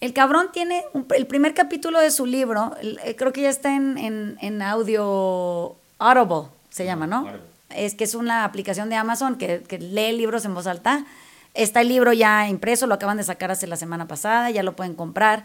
El 0.00 0.12
cabrón 0.14 0.48
tiene 0.52 0.84
un- 0.94 1.06
el 1.14 1.26
primer 1.26 1.52
capítulo 1.54 2.00
de 2.00 2.10
su 2.10 2.26
libro, 2.26 2.74
el- 2.80 2.98
eh, 3.04 3.14
creo 3.16 3.32
que 3.32 3.42
ya 3.42 3.50
está 3.50 3.76
en, 3.76 3.98
en- 3.98 4.38
en 4.40 4.62
audio 4.62 5.76
Audible, 5.98 6.48
se 6.70 6.84
llama, 6.86 7.06
¿no? 7.06 7.28
Es 7.68 7.94
que 7.94 8.04
es 8.04 8.14
una 8.14 8.44
aplicación 8.44 8.88
de 8.88 8.96
Amazon 8.96 9.36
que, 9.36 9.62
que 9.62 9.78
lee 9.78 10.12
libros 10.12 10.44
en 10.46 10.54
voz 10.54 10.66
alta. 10.66 11.04
Está 11.54 11.80
el 11.80 11.88
libro 11.88 12.12
ya 12.12 12.48
impreso, 12.48 12.86
lo 12.86 12.94
acaban 12.94 13.16
de 13.16 13.24
sacar 13.24 13.50
hace 13.50 13.66
la 13.66 13.76
semana 13.76 14.06
pasada, 14.06 14.50
ya 14.50 14.62
lo 14.62 14.76
pueden 14.76 14.94
comprar. 14.94 15.44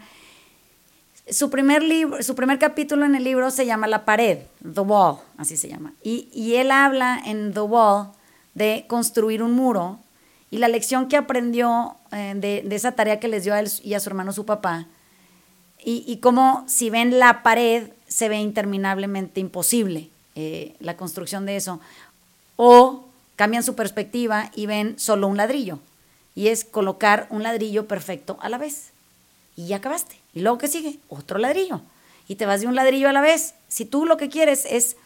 Su 1.28 1.50
primer, 1.50 1.82
libro, 1.82 2.22
su 2.22 2.36
primer 2.36 2.58
capítulo 2.58 3.04
en 3.04 3.16
el 3.16 3.24
libro 3.24 3.50
se 3.50 3.66
llama 3.66 3.88
La 3.88 4.04
pared, 4.04 4.38
The 4.62 4.80
Wall, 4.80 5.18
así 5.36 5.56
se 5.56 5.68
llama. 5.68 5.92
Y, 6.02 6.28
y 6.32 6.54
él 6.56 6.70
habla 6.70 7.20
en 7.24 7.52
The 7.52 7.60
Wall 7.60 8.08
de 8.54 8.84
construir 8.86 9.42
un 9.42 9.52
muro 9.52 9.98
y 10.50 10.58
la 10.58 10.68
lección 10.68 11.08
que 11.08 11.16
aprendió 11.16 11.96
eh, 12.12 12.34
de, 12.36 12.62
de 12.64 12.76
esa 12.76 12.92
tarea 12.92 13.18
que 13.18 13.26
les 13.26 13.42
dio 13.42 13.54
a 13.54 13.60
él 13.60 13.68
y 13.82 13.94
a 13.94 14.00
su 14.00 14.08
hermano 14.08 14.32
su 14.32 14.46
papá. 14.46 14.86
Y, 15.84 16.04
y 16.06 16.18
cómo 16.18 16.64
si 16.68 16.90
ven 16.90 17.18
la 17.18 17.42
pared 17.42 17.90
se 18.06 18.28
ve 18.28 18.38
interminablemente 18.38 19.40
imposible 19.40 20.08
eh, 20.36 20.76
la 20.80 20.96
construcción 20.96 21.46
de 21.46 21.56
eso. 21.56 21.80
O 22.54 23.04
cambian 23.34 23.62
su 23.62 23.74
perspectiva 23.74 24.50
y 24.54 24.66
ven 24.66 24.98
solo 24.98 25.26
un 25.28 25.36
ladrillo. 25.36 25.80
Y 26.36 26.48
es 26.48 26.64
colocar 26.64 27.26
un 27.30 27.42
ladrillo 27.42 27.88
perfecto 27.88 28.38
a 28.40 28.48
la 28.48 28.58
vez 28.58 28.90
y 29.56 29.66
ya 29.66 29.76
acabaste. 29.78 30.16
Y 30.34 30.40
luego 30.42 30.58
que 30.58 30.68
sigue, 30.68 30.98
otro 31.08 31.38
ladrillo. 31.38 31.80
Y 32.28 32.36
te 32.36 32.46
vas 32.46 32.60
de 32.60 32.66
un 32.68 32.74
ladrillo 32.76 33.08
a 33.08 33.12
la 33.12 33.20
vez. 33.22 33.54
Si 33.68 33.84
tú 33.86 34.04
lo 34.04 34.16
que 34.16 34.28
quieres 34.28 34.64
es 34.68 34.96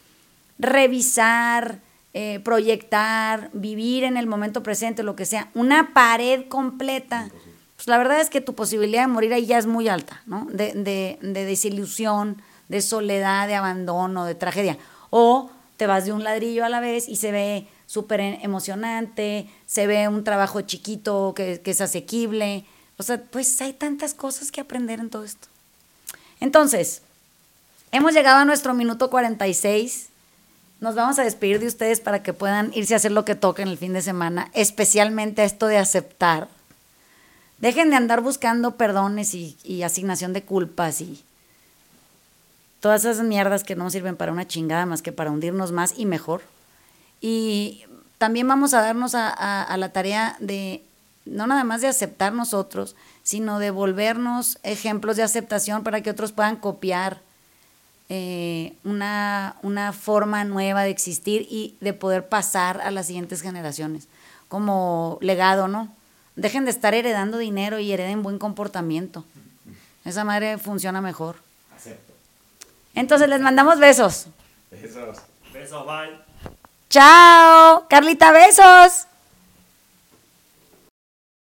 revisar, 0.58 1.78
eh, 2.14 2.40
proyectar, 2.44 3.50
vivir 3.52 4.04
en 4.04 4.16
el 4.16 4.26
momento 4.26 4.62
presente, 4.62 5.02
lo 5.02 5.16
que 5.16 5.26
sea, 5.26 5.48
una 5.54 5.92
pared 5.94 6.46
completa, 6.48 7.28
pues 7.76 7.86
la 7.88 7.98
verdad 7.98 8.20
es 8.20 8.28
que 8.30 8.40
tu 8.40 8.54
posibilidad 8.54 9.02
de 9.02 9.06
morir 9.08 9.32
ahí 9.32 9.46
ya 9.46 9.58
es 9.58 9.66
muy 9.66 9.88
alta, 9.88 10.22
¿no? 10.26 10.46
De, 10.50 10.72
de- 10.74 11.18
de 11.22 11.44
desilusión, 11.44 12.42
de 12.68 12.82
soledad, 12.82 13.46
de 13.48 13.54
abandono, 13.54 14.24
de 14.24 14.34
tragedia. 14.34 14.76
O 15.10 15.50
te 15.76 15.86
vas 15.86 16.04
de 16.04 16.12
un 16.12 16.22
ladrillo 16.24 16.64
a 16.64 16.68
la 16.68 16.80
vez 16.80 17.08
y 17.08 17.16
se 17.16 17.32
ve 17.32 17.66
súper 17.90 18.20
emocionante, 18.20 19.50
se 19.66 19.88
ve 19.88 20.06
un 20.06 20.22
trabajo 20.22 20.60
chiquito 20.60 21.32
que, 21.34 21.60
que 21.60 21.72
es 21.72 21.80
asequible. 21.80 22.64
O 22.98 23.02
sea, 23.02 23.20
pues 23.20 23.60
hay 23.60 23.72
tantas 23.72 24.14
cosas 24.14 24.52
que 24.52 24.60
aprender 24.60 25.00
en 25.00 25.10
todo 25.10 25.24
esto. 25.24 25.48
Entonces, 26.38 27.02
hemos 27.90 28.14
llegado 28.14 28.38
a 28.38 28.44
nuestro 28.44 28.74
minuto 28.74 29.10
46. 29.10 30.06
Nos 30.78 30.94
vamos 30.94 31.18
a 31.18 31.24
despedir 31.24 31.58
de 31.58 31.66
ustedes 31.66 31.98
para 31.98 32.22
que 32.22 32.32
puedan 32.32 32.70
irse 32.74 32.94
a 32.94 32.98
hacer 32.98 33.10
lo 33.10 33.24
que 33.24 33.34
toca 33.34 33.62
en 33.62 33.68
el 33.68 33.76
fin 33.76 33.92
de 33.92 34.02
semana, 34.02 34.52
especialmente 34.54 35.42
esto 35.42 35.66
de 35.66 35.78
aceptar. 35.78 36.46
Dejen 37.58 37.90
de 37.90 37.96
andar 37.96 38.20
buscando 38.20 38.76
perdones 38.76 39.34
y, 39.34 39.56
y 39.64 39.82
asignación 39.82 40.32
de 40.32 40.44
culpas 40.44 41.00
y 41.00 41.24
todas 42.78 43.04
esas 43.04 43.26
mierdas 43.26 43.64
que 43.64 43.74
no 43.74 43.90
sirven 43.90 44.14
para 44.14 44.30
una 44.30 44.46
chingada 44.46 44.86
más 44.86 45.02
que 45.02 45.10
para 45.10 45.32
hundirnos 45.32 45.72
más 45.72 45.94
y 45.96 46.06
mejor. 46.06 46.40
Y 47.20 47.84
también 48.18 48.46
vamos 48.48 48.74
a 48.74 48.82
darnos 48.82 49.14
a, 49.14 49.28
a- 49.28 49.62
a 49.62 49.76
la 49.76 49.92
tarea 49.92 50.36
de 50.40 50.82
no 51.26 51.46
nada 51.46 51.64
más 51.64 51.80
de 51.82 51.88
aceptar 51.88 52.32
nosotros, 52.32 52.96
sino 53.22 53.58
de 53.58 53.70
volvernos 53.70 54.58
ejemplos 54.62 55.16
de 55.16 55.22
aceptación 55.22 55.82
para 55.84 56.00
que 56.00 56.10
otros 56.10 56.32
puedan 56.32 56.56
copiar 56.56 57.20
eh, 58.08 58.74
una, 58.84 59.56
una 59.62 59.92
forma 59.92 60.42
nueva 60.44 60.82
de 60.82 60.90
existir 60.90 61.46
y 61.48 61.76
de 61.80 61.92
poder 61.92 62.26
pasar 62.28 62.80
a 62.80 62.90
las 62.90 63.06
siguientes 63.06 63.42
generaciones 63.42 64.08
como 64.48 65.18
legado, 65.20 65.68
¿no? 65.68 65.94
Dejen 66.34 66.64
de 66.64 66.70
estar 66.72 66.94
heredando 66.94 67.38
dinero 67.38 67.78
y 67.78 67.92
hereden 67.92 68.22
buen 68.22 68.38
comportamiento. 68.38 69.24
Esa 70.04 70.24
madre 70.24 70.58
funciona 70.58 71.00
mejor. 71.00 71.36
Entonces 72.94 73.28
les 73.28 73.40
mandamos 73.40 73.78
besos. 73.78 74.26
Besos, 75.52 75.86
bye. 75.86 76.29
Chao. 76.90 77.86
Carlita, 77.88 78.32
besos. 78.32 79.06